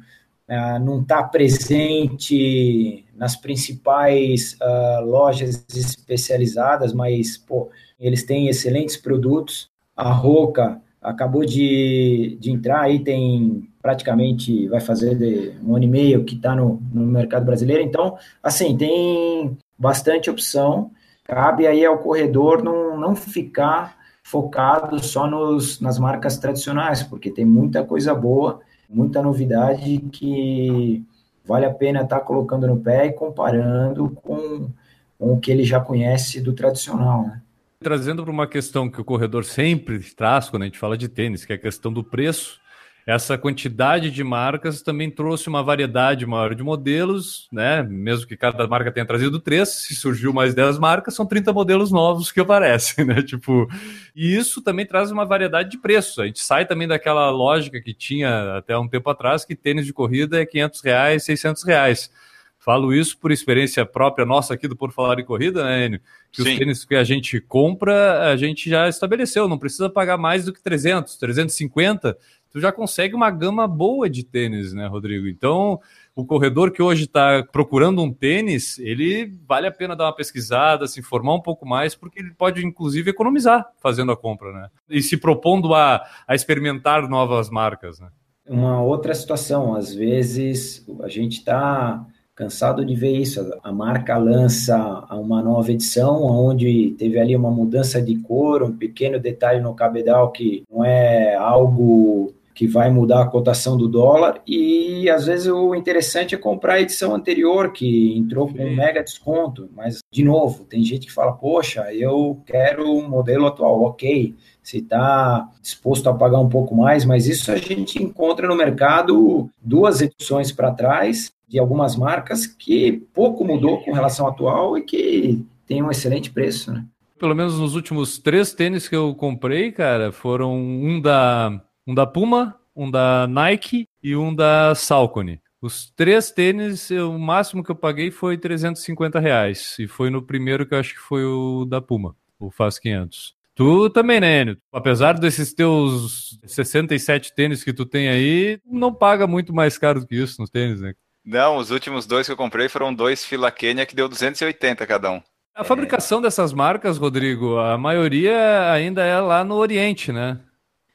não 0.81 1.01
está 1.01 1.21
presente 1.23 3.05
nas 3.17 3.35
principais 3.35 4.55
uh, 4.61 5.03
lojas 5.03 5.65
especializadas, 5.75 6.93
mas 6.93 7.35
pô, 7.35 7.69
eles 7.99 8.23
têm 8.23 8.47
excelentes 8.47 8.95
produtos. 8.95 9.69
A 9.95 10.11
Roca 10.11 10.79
acabou 11.01 11.43
de, 11.43 12.37
de 12.39 12.51
entrar 12.51 12.81
aí, 12.81 12.99
tem 12.99 13.67
praticamente, 13.81 14.67
vai 14.67 14.81
fazer 14.81 15.57
um 15.63 15.75
ano 15.75 15.85
e 15.85 15.87
meio 15.87 16.23
que 16.23 16.35
está 16.35 16.55
no, 16.55 16.81
no 16.93 17.05
mercado 17.05 17.45
brasileiro. 17.45 17.81
Então, 17.81 18.17
assim, 18.43 18.77
tem 18.77 19.57
bastante 19.77 20.29
opção. 20.29 20.91
Cabe 21.23 21.65
aí 21.65 21.85
ao 21.85 21.97
corredor 21.97 22.63
não, 22.63 22.99
não 22.99 23.15
ficar 23.15 23.97
focado 24.21 25.01
só 25.03 25.25
nos, 25.25 25.79
nas 25.79 25.97
marcas 25.97 26.37
tradicionais, 26.37 27.01
porque 27.01 27.31
tem 27.31 27.45
muita 27.45 27.83
coisa 27.83 28.13
boa, 28.13 28.59
muita 28.89 29.21
novidade 29.21 29.99
que 30.11 31.05
vale 31.47 31.65
a 31.65 31.73
pena 31.73 32.01
estar 32.01 32.19
tá 32.19 32.25
colocando 32.25 32.67
no 32.67 32.77
pé 32.77 33.07
e 33.07 33.13
comparando 33.13 34.09
com, 34.09 34.69
com 35.17 35.33
o 35.33 35.39
que 35.39 35.49
ele 35.49 35.63
já 35.63 35.79
conhece 35.79 36.41
do 36.41 36.53
tradicional, 36.53 37.23
né? 37.23 37.41
Trazendo 37.79 38.23
para 38.23 38.31
uma 38.31 38.47
questão 38.47 38.89
que 38.89 38.99
o 38.99 39.05
corredor 39.05 39.45
sempre 39.45 39.99
traz 39.99 40.49
quando 40.49 40.63
a 40.63 40.65
gente 40.65 40.79
fala 40.79 40.97
de 40.97 41.07
tênis, 41.07 41.45
que 41.45 41.53
é 41.53 41.55
a 41.55 41.59
questão 41.59 41.93
do 41.93 42.03
preço, 42.03 42.59
essa 43.07 43.37
quantidade 43.37 44.11
de 44.11 44.21
marcas 44.21 44.81
também 44.81 45.09
trouxe 45.09 45.47
uma 45.47 45.63
variedade 45.63 46.25
maior 46.25 46.53
de 46.53 46.61
modelos, 46.61 47.47
né? 47.53 47.81
Mesmo 47.81 48.27
que 48.27 48.35
cada 48.35 48.67
marca 48.67 48.91
tenha 48.91 49.05
trazido 49.05 49.39
três, 49.39 49.69
se 49.69 49.95
surgiu 49.95 50.33
mais 50.33 50.53
10 50.53 50.77
marcas, 50.77 51.15
são 51.15 51.25
30 51.25 51.53
modelos 51.53 51.89
novos 51.89 52.33
que 52.33 52.41
aparecem, 52.41 53.05
né? 53.07 53.23
Tipo, 53.23 53.65
e 54.13 54.35
isso 54.35 54.61
também 54.61 54.85
traz 54.85 55.09
uma 55.09 55.23
variedade 55.23 55.71
de 55.71 55.77
preços. 55.77 56.19
A 56.19 56.25
gente 56.25 56.41
sai 56.41 56.65
também 56.65 56.85
daquela 56.85 57.29
lógica 57.29 57.79
que 57.79 57.93
tinha 57.93 58.57
até 58.57 58.77
um 58.77 58.89
tempo 58.89 59.09
atrás, 59.09 59.45
que 59.45 59.55
tênis 59.55 59.85
de 59.85 59.93
corrida 59.93 60.41
é 60.41 60.45
500 60.45 60.81
reais, 60.81 61.23
600 61.23 61.63
reais. 61.63 62.11
Falo 62.59 62.93
isso 62.93 63.17
por 63.17 63.31
experiência 63.31 63.85
própria 63.85 64.25
nossa 64.25 64.53
aqui 64.53 64.67
do 64.67 64.75
Por 64.75 64.91
Falar 64.91 65.17
em 65.17 65.23
Corrida, 65.23 65.63
né, 65.63 65.85
Enio? 65.85 66.01
Que 66.29 66.43
Sim. 66.43 66.51
os 66.51 66.57
tênis 66.57 66.83
que 66.83 66.95
a 66.95 67.03
gente 67.05 67.39
compra, 67.39 68.29
a 68.29 68.35
gente 68.35 68.69
já 68.69 68.89
estabeleceu, 68.89 69.47
não 69.47 69.57
precisa 69.57 69.89
pagar 69.89 70.17
mais 70.17 70.43
do 70.43 70.51
que 70.51 70.61
300, 70.61 71.15
350 71.15 72.17
tu 72.57 72.61
já 72.61 72.71
consegue 72.71 73.13
uma 73.13 73.29
gama 73.29 73.67
boa 73.67 74.09
de 74.09 74.23
tênis, 74.23 74.73
né, 74.73 74.87
Rodrigo? 74.87 75.27
Então, 75.27 75.79
o 76.15 76.25
corredor 76.25 76.71
que 76.71 76.81
hoje 76.81 77.03
está 77.03 77.43
procurando 77.51 78.01
um 78.01 78.11
tênis, 78.11 78.79
ele 78.79 79.31
vale 79.47 79.67
a 79.67 79.71
pena 79.71 79.95
dar 79.95 80.05
uma 80.05 80.15
pesquisada, 80.15 80.87
se 80.87 80.99
informar 80.99 81.35
um 81.35 81.41
pouco 81.41 81.67
mais, 81.67 81.93
porque 81.93 82.19
ele 82.19 82.31
pode, 82.31 82.65
inclusive, 82.65 83.11
economizar 83.11 83.63
fazendo 83.79 84.11
a 84.11 84.17
compra, 84.17 84.51
né? 84.51 84.69
E 84.89 85.03
se 85.03 85.17
propondo 85.17 85.75
a, 85.75 86.03
a 86.27 86.33
experimentar 86.33 87.07
novas 87.07 87.51
marcas, 87.51 87.99
né? 87.99 88.07
Uma 88.49 88.81
outra 88.81 89.13
situação, 89.13 89.75
às 89.75 89.93
vezes 89.93 90.83
a 91.03 91.07
gente 91.07 91.37
está 91.37 92.03
cansado 92.37 92.85
de 92.85 92.93
ver 92.93 93.17
isso. 93.17 93.51
A 93.63 93.71
marca 93.71 94.15
lança 94.15 94.77
uma 95.11 95.41
nova 95.41 95.71
edição, 95.71 96.23
onde 96.23 96.95
teve 96.97 97.19
ali 97.19 97.35
uma 97.35 97.49
mudança 97.49 97.99
de 97.99 98.15
cor, 98.19 98.61
um 98.61 98.77
pequeno 98.77 99.19
detalhe 99.19 99.59
no 99.59 99.73
cabedal 99.73 100.31
que 100.31 100.63
não 100.71 100.85
é 100.85 101.35
algo 101.35 102.36
que 102.57 102.65
vai 102.65 102.89
mudar 102.89 103.21
a 103.21 103.27
cotação 103.27 103.77
do 103.77 103.87
dólar 103.87 104.41
e 104.47 105.07
às 105.11 105.27
vezes 105.27 105.45
o 105.45 105.75
interessante 105.75 106.33
é 106.33 106.39
comprar 106.39 106.73
a 106.73 106.81
edição 106.81 107.13
anterior 107.13 107.71
que 107.71 108.17
entrou 108.17 108.51
com 108.51 108.65
um 108.65 108.75
mega 108.75 109.03
desconto, 109.03 109.69
mas 109.75 109.99
de 110.11 110.23
novo, 110.23 110.65
tem 110.65 110.83
gente 110.83 111.05
que 111.05 111.13
fala, 111.13 111.33
poxa, 111.33 111.93
eu 111.93 112.41
quero 112.47 112.91
um 112.91 113.07
modelo 113.07 113.45
atual, 113.45 113.83
ok, 113.83 114.33
se 114.63 114.79
está 114.79 115.47
disposto 115.61 116.09
a 116.09 116.15
pagar 116.15 116.39
um 116.39 116.49
pouco 116.49 116.75
mais, 116.75 117.05
mas 117.05 117.27
isso 117.27 117.51
a 117.51 117.57
gente 117.57 118.01
encontra 118.01 118.47
no 118.47 118.55
mercado 118.55 119.47
duas 119.61 120.01
edições 120.01 120.51
para 120.51 120.71
trás 120.71 121.31
de 121.47 121.59
algumas 121.59 121.95
marcas 121.95 122.47
que 122.47 123.03
pouco 123.13 123.45
mudou 123.45 123.83
com 123.83 123.91
relação 123.91 124.25
ao 124.25 124.31
atual 124.31 124.77
e 124.79 124.81
que 124.81 125.45
tem 125.67 125.83
um 125.83 125.91
excelente 125.91 126.31
preço, 126.31 126.73
né? 126.73 126.83
Pelo 127.19 127.35
menos 127.35 127.59
nos 127.59 127.75
últimos 127.75 128.17
três 128.17 128.51
tênis 128.51 128.89
que 128.89 128.95
eu 128.95 129.13
comprei, 129.13 129.71
cara, 129.71 130.11
foram 130.11 130.55
um 130.55 130.99
da 130.99 131.61
um 131.87 131.95
da 131.95 132.05
Puma, 132.05 132.59
um 132.75 132.91
da 132.91 133.25
Nike 133.27 133.87
e 134.03 134.15
um 134.15 134.35
da 134.35 134.75
Salcone. 134.75 135.41
Os 135.61 135.89
três 135.95 136.29
tênis, 136.29 136.91
o 136.91 137.17
máximo 137.17 137.63
que 137.63 137.71
eu 137.71 137.75
paguei 137.75 138.11
foi 138.11 138.37
350 138.37 139.19
reais. 139.19 139.75
E 139.79 139.87
foi 139.87 140.09
no 140.09 140.21
primeiro 140.21 140.65
que 140.65 140.75
eu 140.75 140.79
acho 140.79 140.93
que 140.93 140.99
foi 140.99 141.23
o 141.23 141.65
da 141.65 141.81
Puma, 141.81 142.15
o 142.37 142.51
Faz 142.51 142.77
500. 142.77 143.35
Tu 143.55 143.89
também, 143.89 144.19
né, 144.19 144.41
Enio? 144.41 144.57
Apesar 144.71 145.13
desses 145.13 145.51
teus 145.51 146.39
67 146.45 147.33
tênis 147.33 147.63
que 147.63 147.73
tu 147.73 147.87
tem 147.87 148.07
aí, 148.07 148.59
não 148.63 148.93
paga 148.93 149.25
muito 149.25 149.51
mais 149.51 149.79
caro 149.79 150.01
do 150.01 150.05
que 150.05 150.15
isso 150.15 150.39
nos 150.39 150.51
tênis, 150.51 150.79
né? 150.79 150.93
Não, 151.25 151.57
os 151.57 151.71
últimos 151.71 152.05
dois 152.05 152.27
que 152.27 152.31
eu 152.31 152.37
comprei 152.37 152.69
foram 152.69 152.93
dois 152.93 153.25
Fila 153.25 153.49
Kenya 153.49 153.85
que 153.85 153.95
deu 153.95 154.07
280 154.07 154.85
cada 154.85 155.11
um. 155.11 155.21
A 155.55 155.63
fabricação 155.63 156.21
dessas 156.21 156.53
marcas, 156.53 156.99
Rodrigo, 156.99 157.57
a 157.57 157.79
maioria 157.79 158.71
ainda 158.71 159.03
é 159.03 159.19
lá 159.19 159.43
no 159.43 159.55
Oriente, 159.55 160.11
né? 160.11 160.39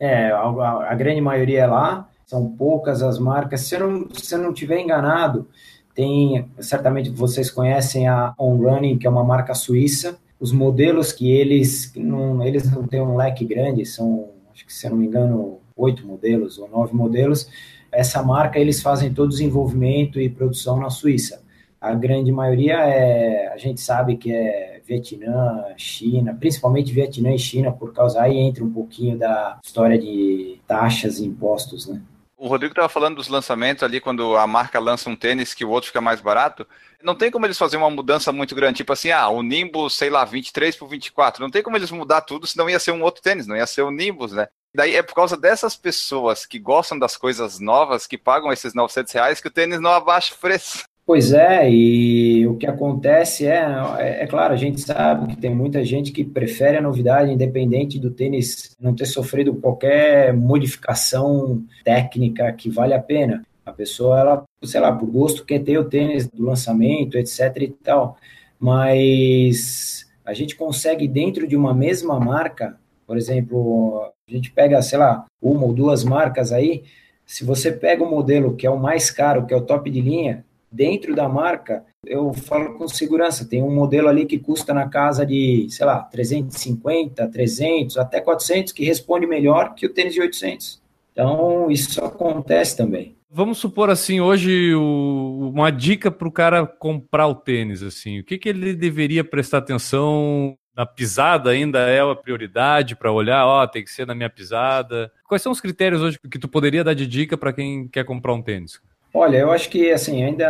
É, 0.03 0.33
a, 0.33 0.49
a, 0.91 0.95
grande 0.97 1.21
maioria 1.21 1.61
é 1.61 1.67
lá, 1.67 2.09
são 2.27 2.49
poucas 2.57 3.05
as 3.05 3.21
marcas. 3.21 3.61
Se 3.61 3.77
eu 3.77 3.89
não, 3.89 4.09
se 4.13 4.35
eu 4.35 4.41
não 4.41 4.53
tiver 4.53 4.81
enganado, 4.81 5.47
tem, 5.95 6.51
certamente 6.59 7.09
vocês 7.09 7.49
conhecem 7.49 8.09
a 8.09 8.35
On 8.37 8.57
Running, 8.57 8.99
que 8.99 9.07
é 9.07 9.11
uma 9.11 9.23
marca 9.23 9.55
suíça. 9.55 10.19
Os 10.41 10.51
modelos 10.51 11.13
que 11.13 11.31
eles 11.31 11.93
não, 11.95 12.43
eles 12.43 12.69
não 12.69 12.85
têm 12.85 13.01
um 13.01 13.15
leque 13.15 13.45
grande, 13.45 13.87
são, 13.87 14.31
acho 14.53 14.67
que 14.67 14.73
se 14.73 14.85
eu 14.89 14.91
não 14.91 14.99
me 14.99 15.07
engano, 15.07 15.61
oito 15.77 16.05
modelos 16.05 16.59
ou 16.59 16.69
nove 16.69 16.93
modelos. 16.93 17.49
Essa 17.93 18.25
marca 18.25 18.59
eles 18.59 18.83
fazem 18.83 19.15
todo 19.15 19.27
o 19.27 19.31
desenvolvimento 19.31 20.21
e 20.21 20.29
produção 20.29 20.81
na 20.81 20.91
Suíça. 20.91 21.45
A 21.81 21.95
grande 21.95 22.33
maioria 22.33 22.75
é, 22.89 23.53
a 23.53 23.57
gente 23.57 23.81
sabe 23.81 24.17
que 24.17 24.33
é 24.33 24.72
Vietnã, 24.87 25.65
China, 25.77 26.37
principalmente 26.39 26.93
Vietnã 26.93 27.33
e 27.33 27.39
China, 27.39 27.73
por 27.73 27.93
causa 27.93 28.23
aí 28.23 28.37
entra 28.37 28.65
um 28.65 28.73
pouquinho 28.73 29.19
da 29.19 29.59
história 29.63 29.99
de 29.99 30.59
taxas 30.67 31.19
e 31.19 31.27
impostos, 31.27 31.87
né? 31.87 32.01
O 32.43 32.49
Rodrigo 32.49 32.73
estava 32.73 32.89
falando 32.89 33.15
dos 33.15 33.29
lançamentos 33.29 33.85
ali, 33.85 34.01
quando 34.01 34.37
a 34.37 34.49
marca 34.49 34.81
lança 34.81 35.09
um 35.09 35.15
tênis 35.15 35.55
que 35.55 35.65
o 35.65 35.71
outro 35.71 35.87
fica 35.87 36.01
mais 36.01 36.21
barato. 36.21 36.67
Não 37.01 37.15
tem 37.15 37.31
como 37.31 37.47
eles 37.47 37.57
fazerem 37.57 37.85
uma 37.85 37.91
mudança 37.91 38.33
muito 38.33 38.53
grande, 38.53 38.79
tipo 38.79 38.93
assim, 38.93 39.13
ah, 39.13 39.29
o 39.29 39.45
Nimbus, 39.45 39.95
sei 39.95 40.11
lá, 40.11 40.25
23 40.25 40.75
por 40.75 40.89
24. 40.89 41.41
Não 41.41 41.53
tem 41.53 41.63
como 41.63 41.77
eles 41.77 41.93
mudar 41.93 42.23
tudo, 42.23 42.45
senão 42.45 42.69
ia 42.69 42.81
ser 42.81 42.91
um 42.91 43.03
outro 43.05 43.23
tênis, 43.23 43.47
não 43.47 43.57
ia 43.57 43.65
ser 43.65 43.83
o 43.83 43.93
Nimbus, 43.93 44.33
né? 44.33 44.49
Daí 44.75 44.97
é 44.97 45.03
por 45.05 45.15
causa 45.15 45.37
dessas 45.37 45.77
pessoas 45.77 46.45
que 46.45 46.59
gostam 46.59 46.99
das 46.99 47.17
coisas 47.17 47.61
novas, 47.61 48.09
que 48.09 48.19
pagam 48.19 48.53
esses 48.53 48.75
900 48.75 49.13
reais, 49.13 49.41
que 49.41 49.47
o 49.47 49.53
tênis 49.53 49.79
não 49.79 49.93
abaixa 49.93 50.35
o 50.35 50.39
preço. 50.39 50.83
Pois 51.05 51.33
é, 51.33 51.69
e 51.69 52.47
o 52.47 52.57
que 52.57 52.67
acontece 52.67 53.45
é, 53.45 53.61
é, 53.99 54.23
é, 54.23 54.27
claro, 54.27 54.55
a 54.55 54.57
gente 54.57 54.81
sabe 54.81 55.35
que 55.35 55.41
tem 55.41 55.53
muita 55.53 55.85
gente 55.85 56.13
que 56.13 56.23
prefere 56.25 56.77
a 56.77 56.81
novidade, 56.81 57.33
independente 57.33 57.99
do 57.99 58.11
tênis 58.11 58.77
não 58.81 58.95
ter 58.95 59.07
sofrido 59.07 59.55
qualquer 59.57 60.33
modificação 60.33 61.65
técnica 61.85 62.53
que 62.53 62.71
vale 62.71 62.95
a 62.95 63.03
pena. 63.03 63.45
A 63.67 63.73
pessoa, 63.73 64.21
ela, 64.21 64.45
sei 64.63 64.81
lá, 64.81 64.93
por 64.93 65.07
gosto 65.07 65.45
quer 65.45 65.59
ter 65.65 65.77
o 65.77 65.89
tênis 65.89 66.29
do 66.29 66.45
lançamento, 66.45 67.19
etc 67.19 67.57
e 67.57 67.69
tal, 67.69 68.17
mas 68.59 70.07
a 70.25 70.33
gente 70.33 70.55
consegue 70.55 71.09
dentro 71.09 71.49
de 71.49 71.57
uma 71.57 71.75
mesma 71.75 72.19
marca, 72.21 72.79
por 73.07 73.17
exemplo, 73.17 74.13
a 74.29 74.33
gente 74.33 74.53
pega, 74.53 74.81
sei 74.81 74.99
lá, 74.99 75.27
uma 75.41 75.67
ou 75.67 75.75
duas 75.75 76.05
marcas 76.05 76.53
aí, 76.53 76.85
se 77.27 77.45
você 77.45 77.73
pega 77.73 78.05
o 78.05 78.11
modelo 78.11 78.55
que 78.55 78.67
é 78.67 78.71
o 78.71 78.79
mais 78.79 79.11
caro, 79.11 79.47
que 79.47 79.53
é 79.53 79.57
o 79.57 79.63
top 79.63 79.91
de 79.91 80.01
linha, 80.01 80.45
dentro 80.73 81.15
da 81.15 81.29
marca, 81.29 81.85
eu 82.05 82.33
falo 82.33 82.75
com 82.75 82.89
segurança, 82.89 83.45
tem 83.45 83.63
um 83.63 83.73
modelo 83.73 84.09
ali 84.09 84.25
que 84.25 84.39
custa 84.39 84.73
na 84.73 84.89
casa 84.89 85.25
de, 85.25 85.67
sei 85.71 85.87
lá, 85.87 86.03
350, 86.03 87.29
300, 87.29 87.99
até 87.99 88.21
400, 88.21 88.73
que 88.73 88.85
responde 88.85 89.27
melhor 89.27 89.75
que 89.75 89.87
o 89.87 89.93
tênis 89.93 90.15
de 90.15 90.21
800. 90.21 90.81
Então, 91.13 91.71
isso 91.71 92.03
acontece 92.03 92.77
também. 92.77 93.15
Vamos 93.31 93.59
supor 93.59 93.89
assim, 93.89 94.21
hoje 94.21 94.75
o, 94.75 95.51
uma 95.55 95.71
dica 95.71 96.11
para 96.11 96.29
o 96.29 96.33
cara 96.33 96.67
comprar 96.67 97.27
o 97.29 97.35
tênis, 97.35 97.83
assim, 97.83 98.21
o 98.21 98.25
que, 98.25 98.37
que 98.37 98.49
ele 98.49 98.75
deveria 98.75 99.25
prestar 99.25 99.59
atenção 99.59 100.57
na 100.77 100.85
pisada 100.87 101.51
ainda 101.51 101.81
é 101.81 102.01
a 102.01 102.15
prioridade 102.15 102.97
para 102.97 103.13
olhar, 103.13 103.47
ó, 103.47 103.67
tem 103.67 103.85
que 103.85 103.91
ser 103.91 104.07
na 104.07 104.15
minha 104.15 104.31
pisada. 104.31 105.11
Quais 105.27 105.43
são 105.43 105.53
os 105.53 105.61
critérios 105.61 106.03
hoje 106.03 106.19
que 106.31 106.39
tu 106.39 106.49
poderia 106.49 106.83
dar 106.83 106.95
de 106.95 107.07
dica 107.07 107.37
para 107.37 107.53
quem 107.53 107.89
quer 107.89 108.05
comprar 108.05 108.35
um 108.35 108.43
tênis? 108.43 108.81
Olha, 109.15 109.37
eu 109.37 109.53
acho 109.53 109.69
que 109.69 109.91
assim, 109.91 110.25
ainda 110.25 110.49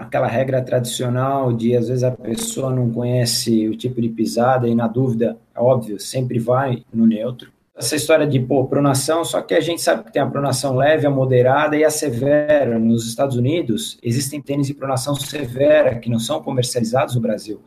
aquela 0.00 0.26
regra 0.26 0.62
tradicional 0.62 1.52
de 1.52 1.76
às 1.76 1.88
vezes 1.88 2.02
a 2.02 2.10
pessoa 2.10 2.74
não 2.74 2.90
conhece 2.90 3.68
o 3.68 3.76
tipo 3.76 4.00
de 4.00 4.08
pisada 4.08 4.66
e 4.66 4.74
na 4.74 4.88
dúvida, 4.88 5.36
é 5.54 5.60
óbvio, 5.60 6.00
sempre 6.00 6.38
vai 6.38 6.84
no 6.92 7.06
neutro. 7.06 7.52
Essa 7.76 7.96
história 7.96 8.26
de 8.26 8.40
pô, 8.40 8.64
pronação, 8.64 9.24
só 9.24 9.42
que 9.42 9.54
a 9.54 9.60
gente 9.60 9.82
sabe 9.82 10.04
que 10.04 10.12
tem 10.12 10.22
a 10.22 10.26
pronação 10.26 10.74
leve, 10.74 11.06
a 11.06 11.10
moderada 11.10 11.76
e 11.76 11.84
a 11.84 11.90
severa. 11.90 12.78
Nos 12.78 13.06
Estados 13.06 13.36
Unidos, 13.36 13.98
existem 14.02 14.40
tênis 14.40 14.66
de 14.66 14.74
pronação 14.74 15.14
severa 15.14 15.96
que 15.96 16.08
não 16.08 16.18
são 16.18 16.42
comercializados 16.42 17.14
no 17.14 17.20
Brasil, 17.20 17.60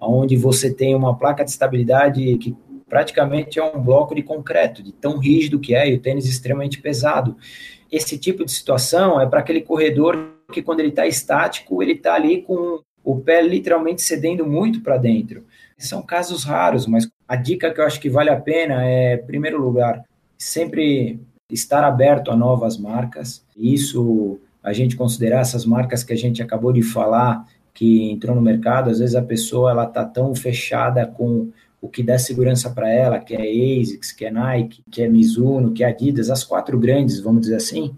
onde 0.00 0.36
você 0.36 0.72
tem 0.72 0.94
uma 0.94 1.16
placa 1.16 1.44
de 1.44 1.50
estabilidade 1.50 2.36
que 2.38 2.56
praticamente 2.88 3.60
é 3.60 3.64
um 3.64 3.80
bloco 3.80 4.14
de 4.14 4.22
concreto, 4.22 4.82
de 4.82 4.92
tão 4.92 5.18
rígido 5.18 5.60
que 5.60 5.74
é, 5.74 5.88
e 5.88 5.94
o 5.94 6.00
tênis 6.00 6.26
extremamente 6.26 6.80
pesado 6.80 7.36
esse 7.90 8.18
tipo 8.18 8.44
de 8.44 8.52
situação 8.52 9.20
é 9.20 9.26
para 9.26 9.40
aquele 9.40 9.62
corredor 9.62 10.32
que, 10.52 10.62
quando 10.62 10.80
ele 10.80 10.90
está 10.90 11.06
estático, 11.06 11.82
ele 11.82 11.92
está 11.92 12.14
ali 12.14 12.42
com 12.42 12.80
o 13.04 13.20
pé 13.20 13.40
literalmente 13.42 14.02
cedendo 14.02 14.46
muito 14.46 14.80
para 14.82 14.96
dentro. 14.96 15.44
São 15.78 16.02
casos 16.02 16.44
raros, 16.44 16.86
mas 16.86 17.08
a 17.26 17.36
dica 17.36 17.72
que 17.72 17.80
eu 17.80 17.84
acho 17.84 18.00
que 18.00 18.10
vale 18.10 18.30
a 18.30 18.40
pena 18.40 18.84
é, 18.84 19.14
em 19.14 19.26
primeiro 19.26 19.60
lugar, 19.60 20.02
sempre 20.36 21.20
estar 21.50 21.84
aberto 21.84 22.30
a 22.30 22.36
novas 22.36 22.76
marcas. 22.76 23.44
Isso 23.56 24.38
a 24.62 24.72
gente 24.72 24.96
considerar 24.96 25.40
essas 25.40 25.64
marcas 25.64 26.02
que 26.04 26.12
a 26.12 26.16
gente 26.16 26.42
acabou 26.42 26.72
de 26.72 26.82
falar 26.82 27.46
que 27.72 28.10
entrou 28.10 28.34
no 28.34 28.42
mercado, 28.42 28.90
às 28.90 28.98
vezes 28.98 29.14
a 29.14 29.22
pessoa 29.22 29.70
ela 29.70 29.86
tá 29.86 30.04
tão 30.04 30.34
fechada 30.34 31.06
com 31.06 31.50
o 31.80 31.88
que 31.88 32.02
dá 32.02 32.18
segurança 32.18 32.70
para 32.70 32.90
ela, 32.90 33.18
que 33.18 33.34
é 33.34 33.40
ASICS, 33.80 34.12
que 34.12 34.24
é 34.24 34.30
Nike, 34.30 34.82
que 34.90 35.02
é 35.02 35.08
Mizuno, 35.08 35.72
que 35.72 35.84
é 35.84 35.88
Adidas, 35.88 36.30
as 36.30 36.44
quatro 36.44 36.78
grandes, 36.78 37.20
vamos 37.20 37.42
dizer 37.42 37.56
assim, 37.56 37.94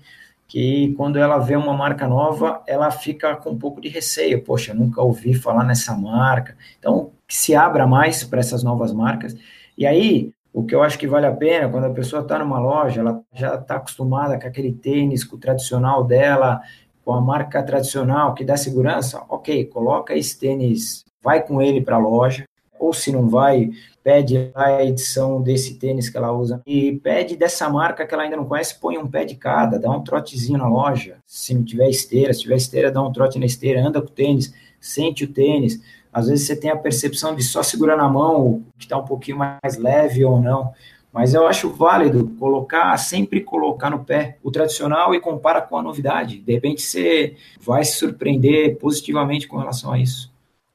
que 0.46 0.92
quando 0.96 1.16
ela 1.16 1.38
vê 1.38 1.56
uma 1.56 1.72
marca 1.72 2.08
nova, 2.08 2.62
ela 2.66 2.90
fica 2.90 3.36
com 3.36 3.50
um 3.50 3.58
pouco 3.58 3.80
de 3.80 3.88
receio. 3.88 4.42
Poxa, 4.42 4.74
nunca 4.74 5.00
ouvi 5.00 5.32
falar 5.32 5.64
nessa 5.64 5.96
marca. 5.96 6.56
Então, 6.78 7.12
que 7.26 7.36
se 7.36 7.54
abra 7.54 7.86
mais 7.86 8.24
para 8.24 8.40
essas 8.40 8.64
novas 8.64 8.92
marcas. 8.92 9.36
E 9.78 9.86
aí, 9.86 10.32
o 10.52 10.64
que 10.64 10.74
eu 10.74 10.82
acho 10.82 10.98
que 10.98 11.06
vale 11.06 11.26
a 11.26 11.32
pena, 11.32 11.68
quando 11.68 11.84
a 11.84 11.90
pessoa 11.90 12.22
está 12.22 12.38
numa 12.38 12.58
loja, 12.58 13.00
ela 13.00 13.22
já 13.32 13.54
está 13.54 13.76
acostumada 13.76 14.38
com 14.40 14.46
aquele 14.48 14.72
tênis, 14.72 15.22
com 15.22 15.36
o 15.36 15.38
tradicional 15.38 16.02
dela, 16.02 16.60
com 17.04 17.12
a 17.12 17.20
marca 17.20 17.62
tradicional 17.62 18.34
que 18.34 18.44
dá 18.44 18.56
segurança, 18.56 19.22
ok, 19.28 19.64
coloca 19.66 20.14
esse 20.16 20.38
tênis, 20.38 21.04
vai 21.22 21.42
com 21.42 21.62
ele 21.62 21.80
para 21.80 21.96
a 21.96 22.00
loja, 22.00 22.44
ou 22.80 22.94
se 22.94 23.12
não 23.12 23.28
vai, 23.28 23.70
pede 24.02 24.50
a 24.54 24.82
edição 24.82 25.42
desse 25.42 25.74
tênis 25.74 26.08
que 26.08 26.16
ela 26.16 26.32
usa 26.32 26.62
e 26.66 26.92
pede 26.92 27.36
dessa 27.36 27.68
marca 27.68 28.06
que 28.06 28.14
ela 28.14 28.22
ainda 28.22 28.36
não 28.36 28.46
conhece, 28.46 28.80
põe 28.80 28.96
um 28.96 29.06
pé 29.06 29.24
de 29.24 29.34
cada, 29.34 29.78
dá 29.78 29.90
um 29.90 30.02
trotezinho 30.02 30.58
na 30.58 30.66
loja. 30.66 31.18
Se 31.26 31.54
não 31.54 31.62
tiver 31.62 31.88
esteira, 31.90 32.32
se 32.32 32.40
tiver 32.40 32.56
esteira, 32.56 32.90
dá 32.90 33.02
um 33.02 33.12
trote 33.12 33.38
na 33.38 33.44
esteira, 33.44 33.86
anda 33.86 34.00
com 34.00 34.08
o 34.08 34.10
tênis, 34.10 34.52
sente 34.80 35.24
o 35.24 35.28
tênis. 35.28 35.80
Às 36.10 36.28
vezes 36.28 36.46
você 36.46 36.56
tem 36.56 36.70
a 36.70 36.76
percepção 36.76 37.36
de 37.36 37.42
só 37.42 37.62
segurar 37.62 37.96
na 37.96 38.08
mão, 38.08 38.64
que 38.78 38.86
está 38.86 38.96
um 38.96 39.04
pouquinho 39.04 39.36
mais 39.36 39.76
leve 39.76 40.24
ou 40.24 40.40
não. 40.40 40.72
Mas 41.12 41.34
eu 41.34 41.46
acho 41.46 41.70
válido 41.70 42.28
colocar, 42.38 42.96
sempre 42.96 43.40
colocar 43.40 43.90
no 43.90 44.04
pé 44.04 44.38
o 44.42 44.50
tradicional 44.50 45.14
e 45.14 45.20
compara 45.20 45.60
com 45.60 45.76
a 45.76 45.82
novidade. 45.82 46.38
De 46.38 46.52
repente 46.52 46.82
você 46.82 47.36
vai 47.60 47.84
se 47.84 47.96
surpreender 47.96 48.78
positivamente 48.78 49.46
com 49.46 49.58
relação 49.58 49.92
a 49.92 49.98
isso. 49.98 50.29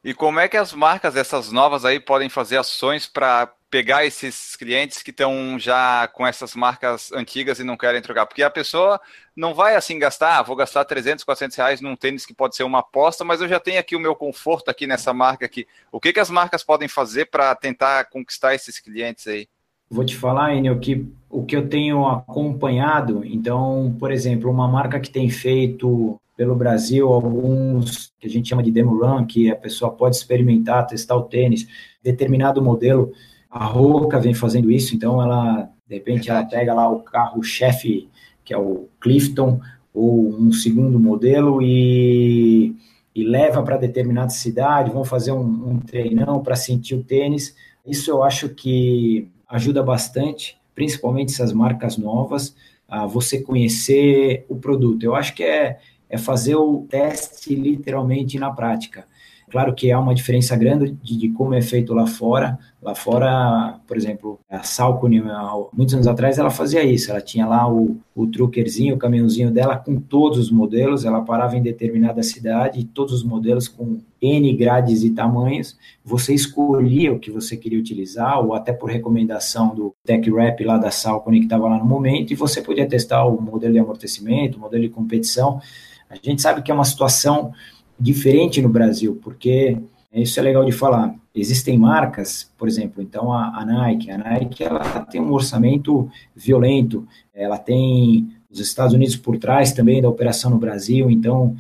E 0.06 0.14
como 0.14 0.40
é 0.40 0.48
que 0.48 0.56
as 0.56 0.72
marcas, 0.72 1.16
essas 1.16 1.52
novas 1.52 1.84
aí, 1.84 2.00
podem 2.00 2.30
fazer 2.30 2.58
ações 2.58 3.08
para 3.08 3.52
pegar 3.72 4.06
esses 4.06 4.56
clientes 4.56 5.02
que 5.02 5.10
estão 5.10 5.58
já 5.58 6.08
com 6.10 6.28
essas 6.28 6.54
marcas 6.54 7.12
antigas 7.12 7.58
e 7.58 7.64
não 7.64 7.76
querem 7.76 8.04
trocar? 8.04 8.28
Porque 8.28 8.44
a 8.44 8.50
pessoa 8.52 9.02
não 9.36 9.56
vai 9.56 9.76
assim 9.76 9.98
gastar, 9.98 10.38
ah, 10.38 10.44
vou 10.44 10.56
gastar 10.56 10.86
300, 10.86 11.24
400 11.24 11.58
reais 11.58 11.82
num 11.82 11.96
tênis 11.96 12.24
que 12.24 12.36
pode 12.36 12.56
ser 12.56 12.62
uma 12.62 12.82
aposta, 12.82 13.24
mas 13.24 13.42
eu 13.42 13.48
já 13.48 13.60
tenho 13.60 13.80
aqui 13.80 13.96
o 13.96 14.00
meu 14.00 14.14
conforto 14.14 14.70
aqui 14.70 14.86
nessa 14.86 15.12
marca 15.12 15.44
aqui. 15.44 15.66
O 15.92 16.00
que, 16.00 16.14
que 16.14 16.20
as 16.20 16.30
marcas 16.30 16.64
podem 16.64 16.88
fazer 16.88 17.26
para 17.26 17.56
tentar 17.56 18.06
conquistar 18.06 18.54
esses 18.54 18.80
clientes 18.80 19.26
aí? 19.26 19.48
Vou 19.90 20.06
te 20.06 20.16
falar, 20.16 20.54
Enio, 20.54 20.80
que 20.80 21.04
o 21.28 21.44
que 21.44 21.56
eu 21.56 21.68
tenho 21.68 22.08
acompanhado, 22.08 23.24
então, 23.26 23.96
por 24.00 24.12
exemplo, 24.12 24.52
uma 24.52 24.68
marca 24.68 25.00
que 25.00 25.10
tem 25.10 25.32
feito 25.32 26.22
pelo 26.36 26.56
Brasil, 26.56 27.08
alguns 27.12 28.14
que 28.20 28.28
a 28.28 28.30
gente 28.30 28.50
chama 28.50 28.64
de 28.64 28.72
demo 28.72 29.00
run, 29.00 29.26
que 29.26 29.50
a 29.50 29.56
pessoa 29.56 29.92
pode 29.92 30.16
experimentar, 30.16 30.86
testar 30.86 31.16
o 31.16 31.24
tênis, 31.24 31.68
determinado 32.04 32.62
modelo. 32.62 33.12
A 33.50 33.66
Roca 33.66 34.20
vem 34.20 34.34
fazendo 34.34 34.72
isso, 34.72 34.96
então 34.96 35.22
ela, 35.22 35.70
de 35.88 35.96
repente, 35.96 36.30
ela 36.30 36.44
pega 36.44 36.74
lá 36.74 36.90
o 36.90 37.00
carro-chefe, 37.00 38.10
que 38.44 38.54
é 38.54 38.58
o 38.58 38.90
Clifton, 39.00 39.60
ou 39.94 40.28
um 40.30 40.52
segundo 40.52 41.00
modelo, 41.00 41.62
e, 41.62 42.76
e 43.16 43.24
leva 43.24 43.64
para 43.64 43.78
determinada 43.78 44.30
cidade, 44.30 44.92
vão 44.92 45.06
fazer 45.06 45.32
um, 45.32 45.70
um 45.70 45.80
treinão 45.80 46.44
para 46.44 46.56
sentir 46.56 46.96
o 46.96 47.04
tênis. 47.04 47.56
Isso 47.86 48.12
eu 48.12 48.24
acho 48.24 48.50
que 48.50 49.30
ajuda 49.48 49.82
bastante, 49.82 50.58
principalmente 50.74 51.32
essas 51.32 51.54
marcas 51.54 51.98
novas, 51.98 52.54
a 52.88 53.06
você 53.06 53.42
conhecer 53.42 54.46
o 54.50 54.56
produto. 54.56 55.04
Eu 55.04 55.16
acho 55.16 55.34
que 55.34 55.44
é, 55.44 55.80
é 56.10 56.18
fazer 56.18 56.56
o 56.56 56.86
teste 56.90 57.56
literalmente 57.56 58.38
na 58.40 58.52
prática. 58.52 59.06
Claro 59.50 59.76
que 59.76 59.92
há 59.92 60.00
uma 60.00 60.16
diferença 60.16 60.56
grande 60.56 60.92
de, 61.04 61.18
de, 61.18 61.30
como 61.30 61.54
é 61.54 61.62
feito 61.62 61.94
lá 61.94 62.08
fora. 62.08 62.58
Lá 62.82 62.96
fora, 62.96 63.80
por 63.88 63.96
exemplo, 63.96 64.40
a 64.50 64.64
Salcone, 64.64 65.24
muitos 65.72 65.94
anos 65.94 66.08
atrás, 66.08 66.38
ela 66.38 66.50
fazia 66.50 66.84
isso. 66.84 67.12
Ela 67.12 67.22
tinha 67.22 67.46
lá 67.46 67.72
o, 67.72 67.98
o 68.16 68.24
o 68.26 68.98
caminhãozinho 68.98 69.52
dela 69.52 69.78
com 69.78 70.00
todos 70.00 70.40
os 70.40 70.52
modelos. 70.52 71.06
Ela 71.06 71.22
parava 71.22 71.56
em 71.56 71.62
determinada 71.62 72.24
cidade 72.24 72.84
todos 72.86 73.14
os 73.14 73.24
modelos 73.24 73.68
com 73.68 74.00
N 74.22 74.54
grades 74.58 75.04
e 75.04 75.12
tamanhos. 75.12 75.78
Você 76.04 76.34
escolhia 76.34 77.14
o 77.14 77.20
que 77.20 77.30
você 77.30 77.56
queria 77.56 77.80
utilizar, 77.80 78.40
ou 78.40 78.56
até 78.56 78.74
por 78.74 78.90
recomendação 78.90 79.76
do 79.76 79.94
Tech 80.04 80.28
Rap 80.32 80.64
lá 80.64 80.78
da 80.78 80.90
Salcone 80.90 81.40
que 81.40 81.46
estava 81.46 81.70
lá 81.70 81.78
no 81.78 81.86
momento, 81.86 82.34
e 82.34 82.36
você 82.36 82.62
podia 82.62 82.88
testar 82.88 83.26
o 83.26 83.40
modelo 83.40 83.74
de 83.74 83.80
amortecimento, 83.80 84.58
o 84.58 84.62
modelo 84.62 84.84
de 84.84 84.90
competição. 84.90 85.62
A 86.10 86.16
gente 86.16 86.42
sabe 86.42 86.62
que 86.62 86.72
é 86.72 86.74
uma 86.74 86.86
situação 86.86 87.54
diferente 88.00 88.62
no 88.62 88.70
Brasil, 88.70 89.20
porque 89.24 89.78
Isso 90.16 90.40
é 90.40 90.44
legal 90.44 90.64
de 90.64 90.72
falar. 90.72 91.14
Existem 91.34 91.78
marcas, 91.78 92.50
por 92.58 92.70
exemplo, 92.70 93.04
então 93.04 93.34
a, 93.34 93.60
a 93.60 93.66
Nike. 93.66 94.10
A 94.10 94.18
Nike 94.18 94.64
ela 94.64 95.02
tem 95.02 95.20
um 95.20 95.34
orçamento 95.34 96.10
violento. 96.34 97.06
Ela 97.34 97.58
tem 97.58 98.30
os 98.50 98.62
Estados 98.62 98.94
Unidos 98.94 99.18
por 99.18 99.38
trás 99.38 99.74
também 99.74 100.02
da 100.02 100.08
operação 100.08 100.50
no 100.50 100.58
Brasil. 100.58 101.12
Então 101.12 101.54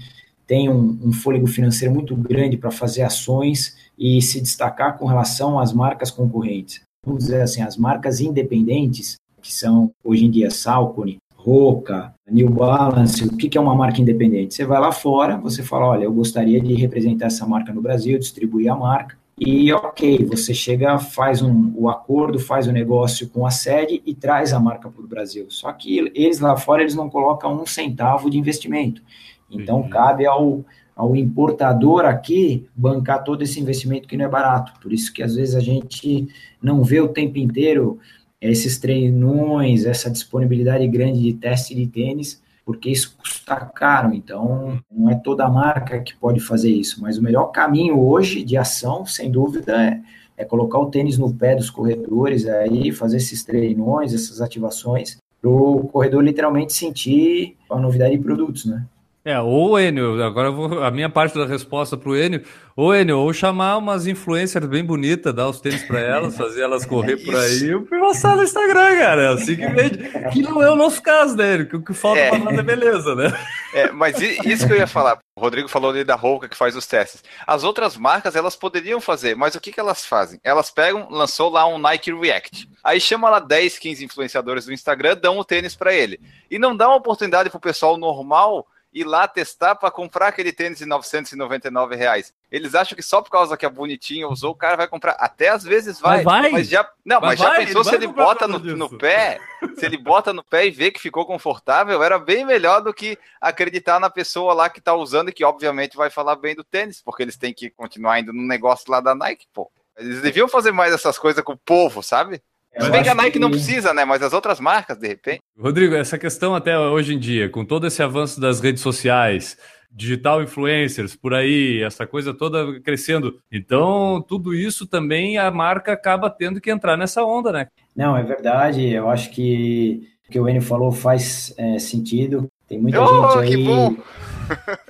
tem 0.47 0.69
um, 0.69 0.97
um 1.03 1.11
fôlego 1.11 1.47
financeiro 1.47 1.93
muito 1.93 2.15
grande 2.15 2.55
para 2.55 2.71
fazer 2.71 3.01
ações 3.01 3.75
e 3.99 4.21
se 4.21 4.39
destacar 4.39 4.97
com 4.97 5.05
relação 5.05 5.59
às 5.59 5.73
marcas 5.73 6.09
concorrentes. 6.09 6.81
Vamos 7.05 7.25
dizer 7.25 7.41
assim, 7.41 7.61
as 7.61 7.75
marcas 7.75 8.21
independentes, 8.21 9.17
que 9.41 9.53
são 9.53 9.91
hoje 10.01 10.25
em 10.25 10.31
dia 10.31 10.49
Salcone, 10.49 11.17
Roca, 11.45 12.11
New 12.27 12.49
Balance, 12.49 13.23
o 13.23 13.37
que 13.37 13.55
é 13.55 13.61
uma 13.61 13.75
marca 13.75 14.01
independente? 14.01 14.55
Você 14.55 14.65
vai 14.65 14.81
lá 14.81 14.91
fora, 14.91 15.37
você 15.37 15.61
fala, 15.61 15.85
olha, 15.85 16.05
eu 16.05 16.11
gostaria 16.11 16.59
de 16.59 16.73
representar 16.73 17.27
essa 17.27 17.45
marca 17.45 17.71
no 17.71 17.83
Brasil, 17.83 18.17
distribuir 18.17 18.71
a 18.71 18.75
marca, 18.75 19.15
e 19.37 19.71
ok, 19.71 20.25
você 20.25 20.55
chega, 20.55 20.97
faz 20.97 21.43
um, 21.43 21.71
o 21.75 21.87
acordo, 21.87 22.39
faz 22.39 22.67
o 22.67 22.71
negócio 22.71 23.29
com 23.29 23.45
a 23.45 23.51
sede 23.51 24.01
e 24.03 24.15
traz 24.15 24.53
a 24.53 24.59
marca 24.59 24.89
para 24.89 25.03
o 25.03 25.07
Brasil. 25.07 25.45
Só 25.49 25.71
que 25.71 26.11
eles 26.15 26.39
lá 26.39 26.57
fora, 26.57 26.81
eles 26.81 26.95
não 26.95 27.09
colocam 27.09 27.61
um 27.61 27.65
centavo 27.65 28.27
de 28.27 28.39
investimento. 28.39 29.03
Então, 29.51 29.81
uhum. 29.81 29.89
cabe 29.89 30.25
ao, 30.25 30.65
ao 30.95 31.15
importador 31.15 32.05
aqui 32.05 32.65
bancar 32.75 33.23
todo 33.23 33.43
esse 33.43 33.59
investimento 33.59 34.07
que 34.07 34.17
não 34.17 34.25
é 34.25 34.29
barato. 34.29 34.73
Por 34.81 34.91
isso 34.91 35.13
que 35.13 35.21
às 35.21 35.35
vezes 35.35 35.53
a 35.53 35.59
gente 35.59 36.27
não 36.59 36.83
vê 36.83 37.01
o 37.01 37.09
tempo 37.09 37.37
inteiro 37.37 37.99
esses 38.41 38.77
treinões, 38.77 39.85
essa 39.85 40.09
disponibilidade 40.09 40.87
grande 40.87 41.21
de 41.21 41.33
teste 41.33 41.73
de 41.73 41.87
tênis, 41.87 42.41
porque 42.65 42.89
isso 42.89 43.15
custa 43.17 43.55
caro. 43.55 44.13
Então, 44.13 44.79
não 44.91 45.09
é 45.09 45.15
toda 45.15 45.47
marca 45.47 45.99
que 45.99 46.15
pode 46.15 46.39
fazer 46.39 46.71
isso. 46.71 47.01
Mas 47.01 47.17
o 47.17 47.23
melhor 47.23 47.47
caminho 47.47 47.99
hoje 47.99 48.43
de 48.43 48.57
ação, 48.57 49.05
sem 49.05 49.31
dúvida, 49.31 49.79
é, 49.81 50.01
é 50.37 50.45
colocar 50.45 50.79
o 50.79 50.89
tênis 50.89 51.17
no 51.17 51.33
pé 51.33 51.55
dos 51.55 51.69
corredores, 51.69 52.47
aí 52.47 52.91
fazer 52.91 53.17
esses 53.17 53.43
treinões, 53.43 54.13
essas 54.13 54.41
ativações, 54.41 55.17
para 55.41 55.49
o 55.49 55.87
corredor 55.87 56.23
literalmente 56.23 56.73
sentir 56.73 57.55
a 57.69 57.79
novidade 57.79 58.17
de 58.17 58.23
produtos, 58.23 58.65
né? 58.65 58.85
É, 59.27 59.41
ou 59.41 59.79
Enio, 59.79 60.23
agora 60.23 60.51
vou, 60.51 60.83
a 60.83 60.91
minha 60.91 61.09
parte 61.09 61.35
da 61.35 61.47
resposta 61.47 61.97
para 61.97 62.09
o 62.11 62.15
Enio, 62.15 62.43
ou 62.75 62.95
Enio, 62.95 63.17
ou 63.17 63.33
chamar 63.33 63.75
umas 63.77 64.05
influencers 64.05 64.67
bem 64.67 64.85
bonitas, 64.85 65.33
dar 65.33 65.49
os 65.49 65.59
tênis 65.59 65.81
para 65.81 65.99
elas, 65.99 66.37
fazer 66.37 66.61
elas 66.61 66.85
correr 66.85 67.17
por 67.17 67.35
aí 67.35 67.71
e 67.71 67.79
postar 67.99 68.35
no 68.35 68.43
Instagram, 68.43 68.99
cara. 68.99 69.23
É 69.23 69.27
assim 69.29 69.55
que 69.55 69.65
vende. 69.65 69.97
Que 70.31 70.43
não 70.43 70.61
é 70.61 70.69
o 70.69 70.75
nosso 70.75 71.01
caso, 71.01 71.35
né, 71.35 71.55
Enio? 71.55 71.67
Que 71.67 71.75
o 71.75 71.83
que 71.83 71.91
falta 71.91 72.19
é. 72.19 72.29
para 72.29 72.37
nós 72.37 72.55
é 72.55 72.61
beleza, 72.61 73.15
né? 73.15 73.33
É, 73.73 73.91
mas 73.91 74.21
isso 74.21 74.67
que 74.67 74.73
eu 74.73 74.77
ia 74.77 74.85
falar. 74.85 75.17
O 75.35 75.41
Rodrigo 75.41 75.67
falou 75.67 75.89
ali 75.89 76.03
da 76.03 76.15
Roca 76.15 76.47
que 76.47 76.55
faz 76.55 76.75
os 76.75 76.85
testes. 76.85 77.23
As 77.47 77.63
outras 77.63 77.97
marcas, 77.97 78.35
elas 78.35 78.55
poderiam 78.55 79.01
fazer, 79.01 79.35
mas 79.35 79.55
o 79.55 79.59
que, 79.59 79.71
que 79.71 79.79
elas 79.79 80.05
fazem? 80.05 80.39
Elas 80.43 80.69
pegam, 80.69 81.07
lançou 81.09 81.49
lá 81.49 81.65
um 81.67 81.79
Nike 81.79 82.13
React. 82.13 82.69
Aí 82.83 83.01
chama 83.01 83.27
lá 83.27 83.39
10, 83.39 83.79
15 83.79 84.05
influenciadores 84.05 84.65
do 84.65 84.71
Instagram, 84.71 85.17
dão 85.19 85.39
o 85.39 85.43
tênis 85.43 85.75
para 85.75 85.91
ele. 85.95 86.19
E 86.49 86.59
não 86.59 86.77
dá 86.77 86.87
uma 86.87 86.97
oportunidade 86.97 87.49
para 87.49 87.57
o 87.57 87.61
pessoal 87.61 87.97
normal 87.97 88.67
ir 88.95 89.03
lá 89.03 89.27
testar 89.27 89.75
para 89.75 89.91
comprar 89.91 90.29
aquele 90.29 90.53
tênis 90.53 90.77
de 90.77 90.85
999 90.85 91.97
reais. 91.97 92.33
Eles 92.49 92.73
acham 92.73 92.95
que 92.95 93.03
só 93.03 93.21
por 93.21 93.29
causa 93.29 93.57
que 93.57 93.65
a 93.65 93.69
bonitinha 93.69 94.25
usou, 94.25 94.51
o 94.51 94.55
cara 94.55 94.77
vai 94.77 94.87
comprar. 94.87 95.17
Até 95.19 95.49
às 95.49 95.65
vezes 95.65 95.99
vai. 95.99 96.23
Mas, 96.23 96.23
vai. 96.23 96.51
mas 96.51 96.69
já, 96.69 96.89
não, 97.03 97.19
mas, 97.19 97.31
mas 97.31 97.39
já 97.39 97.49
vai, 97.49 97.65
pensou 97.65 97.81
ele 97.81 97.89
se 97.89 97.95
ele 97.95 98.07
bota 98.07 98.47
no, 98.47 98.57
no 98.57 98.97
pé, 98.97 99.37
se 99.77 99.85
ele 99.85 99.97
bota 99.97 100.31
no 100.31 100.41
pé 100.41 100.65
e 100.65 100.71
vê 100.71 100.91
que 100.91 101.01
ficou 101.01 101.25
confortável, 101.25 102.01
era 102.01 102.17
bem 102.17 102.45
melhor 102.45 102.81
do 102.81 102.93
que 102.93 103.19
acreditar 103.41 103.99
na 103.99 104.09
pessoa 104.09 104.53
lá 104.53 104.69
que 104.69 104.79
tá 104.79 104.93
usando 104.93 105.27
e 105.27 105.33
que 105.33 105.43
obviamente 105.43 105.97
vai 105.97 106.09
falar 106.09 106.37
bem 106.37 106.55
do 106.55 106.63
tênis, 106.63 107.01
porque 107.01 107.21
eles 107.21 107.35
têm 107.35 107.53
que 107.53 107.69
continuar 107.69 108.21
indo 108.21 108.31
no 108.31 108.47
negócio 108.47 108.89
lá 108.89 109.01
da 109.01 109.13
Nike, 109.13 109.45
pô. 109.53 109.69
Eles 109.97 110.21
deviam 110.21 110.47
fazer 110.47 110.71
mais 110.71 110.93
essas 110.93 111.17
coisas 111.17 111.43
com 111.43 111.53
o 111.53 111.57
povo, 111.57 112.01
sabe? 112.01 112.41
Se 112.79 112.89
bem 112.89 113.03
que 113.03 113.09
a 113.09 113.15
Nike 113.15 113.31
que... 113.31 113.39
não 113.39 113.49
precisa, 113.49 113.93
né? 113.93 114.03
Mas 114.05 114.21
as 114.21 114.33
outras 114.33 114.59
marcas, 114.59 114.97
de 114.97 115.07
repente. 115.07 115.39
Rodrigo, 115.57 115.95
essa 115.95 116.17
questão 116.17 116.53
até 116.53 116.77
hoje 116.77 117.13
em 117.13 117.19
dia, 117.19 117.49
com 117.49 117.63
todo 117.63 117.87
esse 117.87 118.03
avanço 118.03 118.39
das 118.39 118.59
redes 118.59 118.81
sociais, 118.81 119.57
digital 119.91 120.43
influencers 120.43 121.15
por 121.15 121.33
aí, 121.33 121.81
essa 121.81 122.05
coisa 122.05 122.33
toda 122.33 122.79
crescendo. 122.81 123.39
Então, 123.51 124.23
tudo 124.27 124.53
isso 124.53 124.85
também 124.85 125.37
a 125.37 125.49
marca 125.49 125.93
acaba 125.93 126.29
tendo 126.29 126.59
que 126.59 126.69
entrar 126.69 126.97
nessa 126.97 127.23
onda, 127.23 127.51
né? 127.51 127.67
Não, 127.95 128.17
é 128.17 128.23
verdade. 128.23 128.85
Eu 128.89 129.09
acho 129.09 129.31
que 129.31 130.09
o 130.27 130.31
que 130.31 130.39
o 130.39 130.49
Enio 130.49 130.61
falou 130.61 130.91
faz 130.91 131.53
é, 131.57 131.79
sentido. 131.79 132.49
Tem 132.67 132.79
muita 132.79 133.01
oh, 133.01 133.41
gente 133.43 133.55
aí 133.55 133.65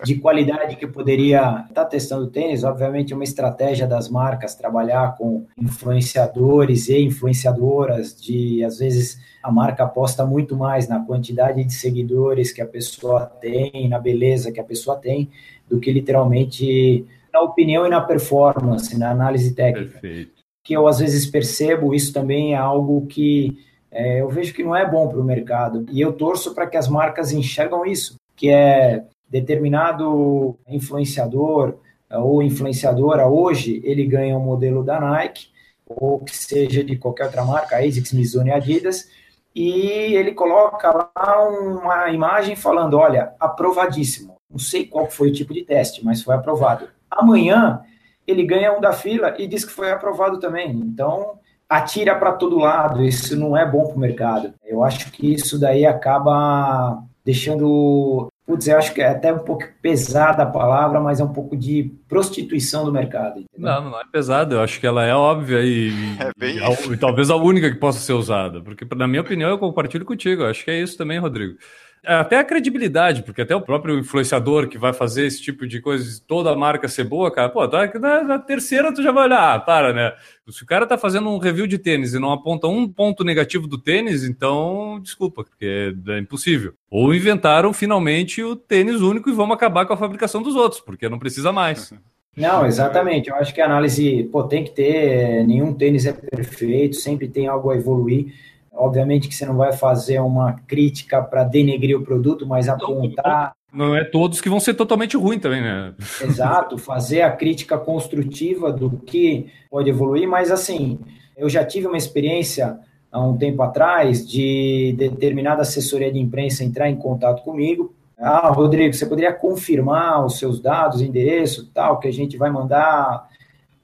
de 0.03 0.15
qualidade 0.15 0.75
que 0.75 0.87
poderia 0.87 1.65
estar 1.67 1.83
tá 1.83 1.85
testando 1.85 2.27
tênis. 2.27 2.63
Obviamente, 2.63 3.13
uma 3.13 3.23
estratégia 3.23 3.87
das 3.87 4.09
marcas 4.09 4.55
trabalhar 4.55 5.15
com 5.17 5.45
influenciadores 5.57 6.89
e 6.89 6.99
influenciadoras. 7.01 8.19
De 8.19 8.63
às 8.63 8.79
vezes 8.79 9.19
a 9.41 9.51
marca 9.51 9.83
aposta 9.83 10.25
muito 10.25 10.55
mais 10.55 10.87
na 10.87 10.99
quantidade 10.99 11.63
de 11.63 11.73
seguidores 11.73 12.51
que 12.51 12.61
a 12.61 12.65
pessoa 12.65 13.25
tem, 13.25 13.87
na 13.87 13.99
beleza 13.99 14.51
que 14.51 14.59
a 14.59 14.63
pessoa 14.63 14.97
tem, 14.97 15.29
do 15.69 15.79
que 15.79 15.91
literalmente 15.91 17.05
na 17.31 17.41
opinião 17.41 17.85
e 17.85 17.89
na 17.89 18.01
performance, 18.01 18.97
na 18.97 19.11
análise 19.11 19.53
técnica. 19.53 19.99
Perfeito. 19.99 20.31
Que 20.63 20.73
eu 20.73 20.87
às 20.87 20.99
vezes 20.99 21.25
percebo, 21.25 21.93
isso 21.93 22.11
também 22.11 22.53
é 22.53 22.57
algo 22.57 23.05
que 23.07 23.57
é, 23.91 24.21
eu 24.21 24.29
vejo 24.29 24.53
que 24.53 24.63
não 24.63 24.75
é 24.75 24.89
bom 24.89 25.07
para 25.07 25.19
o 25.19 25.23
mercado. 25.23 25.85
E 25.89 26.01
eu 26.01 26.11
torço 26.11 26.53
para 26.53 26.67
que 26.67 26.75
as 26.75 26.87
marcas 26.87 27.31
enxergam 27.31 27.85
isso, 27.85 28.15
que 28.35 28.49
é 28.49 29.05
determinado 29.29 30.57
influenciador 30.67 31.75
eh, 32.09 32.17
ou 32.17 32.41
influenciadora 32.41 33.27
hoje, 33.27 33.81
ele 33.83 34.05
ganha 34.05 34.37
um 34.37 34.43
modelo 34.43 34.83
da 34.83 34.99
Nike, 34.99 35.47
ou 35.85 36.19
que 36.19 36.35
seja 36.35 36.83
de 36.83 36.97
qualquer 36.97 37.25
outra 37.25 37.45
marca, 37.45 37.77
ASICS, 37.77 38.13
Mizuno 38.13 38.47
e 38.47 38.51
Adidas, 38.51 39.09
e 39.55 40.15
ele 40.15 40.33
coloca 40.33 40.91
lá 40.91 41.47
uma 41.47 42.09
imagem 42.09 42.55
falando, 42.55 42.97
olha, 42.97 43.33
aprovadíssimo. 43.39 44.35
Não 44.49 44.59
sei 44.59 44.85
qual 44.85 45.09
foi 45.09 45.29
o 45.29 45.33
tipo 45.33 45.53
de 45.53 45.63
teste, 45.63 46.03
mas 46.03 46.21
foi 46.21 46.35
aprovado. 46.35 46.89
Amanhã, 47.09 47.81
ele 48.27 48.43
ganha 48.43 48.75
um 48.75 48.81
da 48.81 48.91
fila 48.91 49.35
e 49.37 49.47
diz 49.47 49.63
que 49.63 49.71
foi 49.71 49.91
aprovado 49.91 50.39
também. 50.39 50.71
Então, 50.71 51.39
atira 51.69 52.15
para 52.15 52.33
todo 52.33 52.59
lado, 52.59 53.03
isso 53.03 53.37
não 53.37 53.55
é 53.55 53.65
bom 53.65 53.87
para 53.87 53.95
o 53.95 53.99
mercado. 53.99 54.53
Eu 54.63 54.83
acho 54.83 55.11
que 55.11 55.33
isso 55.33 55.59
daí 55.59 55.85
acaba 55.85 57.01
deixando. 57.23 58.27
Putz, 58.45 58.67
eu 58.67 58.77
acho 58.77 58.93
que 58.93 59.01
é 59.01 59.07
até 59.07 59.33
um 59.33 59.39
pouco 59.39 59.65
pesada 59.81 60.43
a 60.43 60.45
palavra, 60.45 60.99
mas 60.99 61.19
é 61.19 61.23
um 61.23 61.33
pouco 61.33 61.57
de 61.57 61.91
prostituição 62.07 62.85
do 62.85 62.91
mercado. 62.91 63.39
Entendeu? 63.39 63.49
Não, 63.57 63.89
não 63.89 63.99
é 63.99 64.03
pesada, 64.11 64.55
eu 64.55 64.61
acho 64.61 64.79
que 64.79 64.85
ela 64.85 65.03
é 65.03 65.15
óbvia 65.15 65.61
e, 65.63 65.91
é 66.21 66.31
bem... 66.37 66.57
e, 66.57 66.93
e 66.93 66.97
talvez 66.97 67.31
a 67.31 67.35
única 67.35 67.71
que 67.71 67.77
possa 67.77 67.99
ser 67.99 68.13
usada. 68.13 68.61
Porque, 68.61 68.85
na 68.95 69.07
minha 69.07 69.21
opinião, 69.21 69.49
eu 69.49 69.57
compartilho 69.57 70.05
contigo. 70.05 70.43
Eu 70.43 70.49
acho 70.49 70.63
que 70.63 70.69
é 70.69 70.79
isso 70.79 70.95
também, 70.97 71.17
Rodrigo 71.17 71.57
até 72.05 72.37
a 72.37 72.43
credibilidade, 72.43 73.23
porque 73.23 73.41
até 73.41 73.55
o 73.55 73.61
próprio 73.61 73.97
influenciador 73.99 74.67
que 74.67 74.77
vai 74.77 74.93
fazer 74.93 75.25
esse 75.25 75.41
tipo 75.41 75.67
de 75.67 75.81
coisa, 75.81 76.21
toda 76.27 76.51
a 76.51 76.55
marca 76.55 76.87
ser 76.87 77.03
boa, 77.03 77.31
cara, 77.31 77.49
pô, 77.49 77.67
tá, 77.67 77.91
na, 77.99 78.23
na, 78.23 78.39
terceira 78.39 78.93
tu 78.93 79.03
já 79.03 79.11
vai 79.11 79.25
olhar, 79.25 79.55
ah, 79.55 79.59
para, 79.59 79.93
né? 79.93 80.13
Se 80.49 80.63
o 80.63 80.65
cara 80.65 80.85
tá 80.85 80.97
fazendo 80.97 81.29
um 81.29 81.37
review 81.37 81.67
de 81.67 81.77
tênis 81.77 82.13
e 82.13 82.19
não 82.19 82.31
aponta 82.31 82.67
um 82.67 82.87
ponto 82.87 83.23
negativo 83.23 83.67
do 83.67 83.77
tênis, 83.77 84.23
então 84.23 84.99
desculpa, 85.01 85.43
porque 85.43 85.93
é, 86.07 86.13
é 86.13 86.19
impossível. 86.19 86.73
Ou 86.89 87.13
inventaram 87.13 87.73
finalmente 87.73 88.43
o 88.43 88.55
tênis 88.55 89.01
único 89.01 89.29
e 89.29 89.33
vamos 89.33 89.55
acabar 89.55 89.85
com 89.85 89.93
a 89.93 89.97
fabricação 89.97 90.41
dos 90.41 90.55
outros, 90.55 90.81
porque 90.81 91.09
não 91.09 91.19
precisa 91.19 91.51
mais. 91.51 91.93
Não, 92.35 92.65
exatamente. 92.65 93.29
Eu 93.29 93.35
acho 93.37 93.53
que 93.53 93.61
a 93.61 93.65
análise, 93.65 94.27
pô, 94.29 94.43
tem 94.43 94.63
que 94.63 94.71
ter, 94.71 95.45
nenhum 95.45 95.73
tênis 95.73 96.05
é 96.05 96.11
perfeito, 96.11 96.97
sempre 96.97 97.29
tem 97.29 97.47
algo 97.47 97.69
a 97.69 97.77
evoluir. 97.77 98.33
Obviamente 98.75 99.27
que 99.27 99.35
você 99.35 99.45
não 99.45 99.55
vai 99.55 99.71
fazer 99.71 100.19
uma 100.19 100.53
crítica 100.67 101.21
para 101.21 101.43
denegrir 101.43 101.97
o 101.97 102.03
produto, 102.03 102.45
mas 102.45 102.67
apontar. 102.67 103.53
Não 103.71 103.95
é 103.95 104.03
todos 104.03 104.41
que 104.41 104.49
vão 104.49 104.59
ser 104.59 104.73
totalmente 104.73 105.17
ruins 105.17 105.41
também, 105.41 105.61
né? 105.61 105.93
Exato, 106.21 106.77
fazer 106.77 107.21
a 107.21 107.31
crítica 107.31 107.77
construtiva 107.77 108.71
do 108.71 108.89
que 108.91 109.47
pode 109.69 109.89
evoluir, 109.89 110.27
mas 110.27 110.51
assim, 110.51 110.99
eu 111.37 111.49
já 111.49 111.63
tive 111.63 111.87
uma 111.87 111.97
experiência 111.97 112.77
há 113.11 113.21
um 113.21 113.37
tempo 113.37 113.61
atrás 113.61 114.27
de 114.27 114.93
determinada 114.97 115.61
assessoria 115.61 116.11
de 116.11 116.19
imprensa 116.19 116.63
entrar 116.63 116.89
em 116.89 116.95
contato 116.95 117.43
comigo. 117.43 117.93
Ah, 118.17 118.49
Rodrigo, 118.49 118.93
você 118.93 119.05
poderia 119.05 119.33
confirmar 119.33 120.25
os 120.25 120.37
seus 120.37 120.61
dados, 120.61 121.01
endereço, 121.01 121.69
tal, 121.73 121.99
que 121.99 122.07
a 122.07 122.13
gente 122.13 122.37
vai 122.37 122.49
mandar 122.49 123.29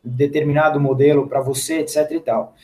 determinado 0.04 0.80
modelo 0.80 1.28
para 1.28 1.42
você, 1.42 1.80
etc 1.80 2.10
e 2.12 2.20
tal. 2.20 2.56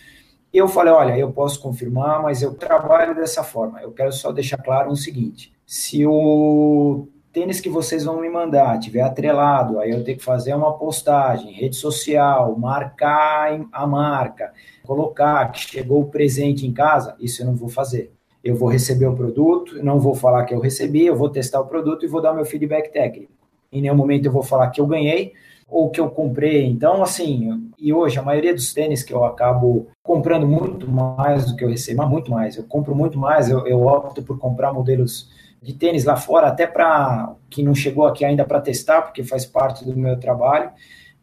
Eu 0.54 0.68
falei, 0.68 0.94
olha, 0.94 1.18
eu 1.18 1.32
posso 1.32 1.62
confirmar, 1.62 2.22
mas 2.22 2.42
eu 2.42 2.54
trabalho 2.54 3.14
dessa 3.14 3.44
forma. 3.44 3.82
Eu 3.82 3.92
quero 3.92 4.12
só 4.12 4.32
deixar 4.32 4.58
claro 4.58 4.92
o 4.92 4.96
seguinte: 4.96 5.54
se 5.66 6.06
o 6.06 7.08
tênis 7.32 7.60
que 7.60 7.70
vocês 7.70 8.06
vão 8.06 8.22
me 8.22 8.30
mandar 8.30 8.80
tiver 8.80 9.02
atrelado, 9.02 9.80
aí 9.80 9.92
eu 9.92 10.04
tenho 10.04 10.18
que 10.18 10.24
fazer 10.24 10.56
uma 10.56 10.74
postagem, 10.74 11.52
rede 11.52 11.76
social, 11.76 12.58
marcar 12.58 13.60
a 13.72 13.86
marca, 13.86 14.52
colocar 14.84 15.52
que 15.52 15.60
chegou 15.60 16.02
o 16.02 16.08
presente 16.08 16.66
em 16.66 16.74
casa, 16.74 17.16
isso 17.20 17.42
eu 17.42 17.46
não 17.46 17.56
vou 17.56 17.70
fazer. 17.70 18.12
Eu 18.44 18.56
vou 18.56 18.70
receber 18.70 19.06
o 19.06 19.16
produto, 19.16 19.84
não 19.84 20.00
vou 20.00 20.16
falar 20.16 20.46
que 20.46 20.54
eu 20.54 20.60
recebi, 20.60 21.06
eu 21.06 21.16
vou 21.16 21.30
testar 21.30 21.60
o 21.60 21.68
produto 21.68 22.06
e 22.06 22.08
vou 22.08 22.22
dar 22.22 22.34
meu 22.34 22.46
feedback 22.46 22.92
técnico. 22.92 23.32
Em 23.72 23.82
nenhum 23.82 23.96
momento 23.96 24.26
eu 24.26 24.32
vou 24.32 24.44
falar 24.44 24.70
que 24.70 24.80
eu 24.80 24.88
ganhei, 24.88 25.34
ou 25.68 25.90
que 25.90 26.00
eu 26.00 26.10
comprei. 26.10 26.66
Então, 26.66 27.04
assim, 27.04 27.67
e 27.78 27.94
hoje 27.94 28.18
a 28.18 28.24
maioria 28.24 28.54
dos 28.54 28.74
tênis 28.74 29.04
que 29.04 29.14
eu 29.14 29.24
acabo 29.24 29.88
comprando 30.02 30.48
muito 30.48 30.90
mais 30.90 31.46
do 31.46 31.56
que 31.56 31.64
eu 31.64 31.70
recebo, 31.70 32.08
muito 32.08 32.32
mais, 32.32 32.56
eu 32.56 32.64
compro 32.64 32.96
muito 32.96 33.18
mais, 33.18 33.50
eu, 33.50 33.68
eu 33.68 33.86
opto 33.86 34.24
por 34.24 34.40
comprar 34.40 34.74
modelos 34.74 35.30
de 35.62 35.74
tênis 35.74 36.06
lá 36.06 36.16
fora, 36.16 36.48
até 36.48 36.66
para 36.66 37.34
que 37.50 37.64
não 37.64 37.76
chegou 37.76 38.06
aqui 38.06 38.24
ainda 38.24 38.46
para 38.46 38.62
testar, 38.62 39.02
porque 39.02 39.24
faz 39.24 39.46
parte 39.46 39.84
do 39.86 39.96
meu 39.96 40.20
trabalho. 40.20 40.72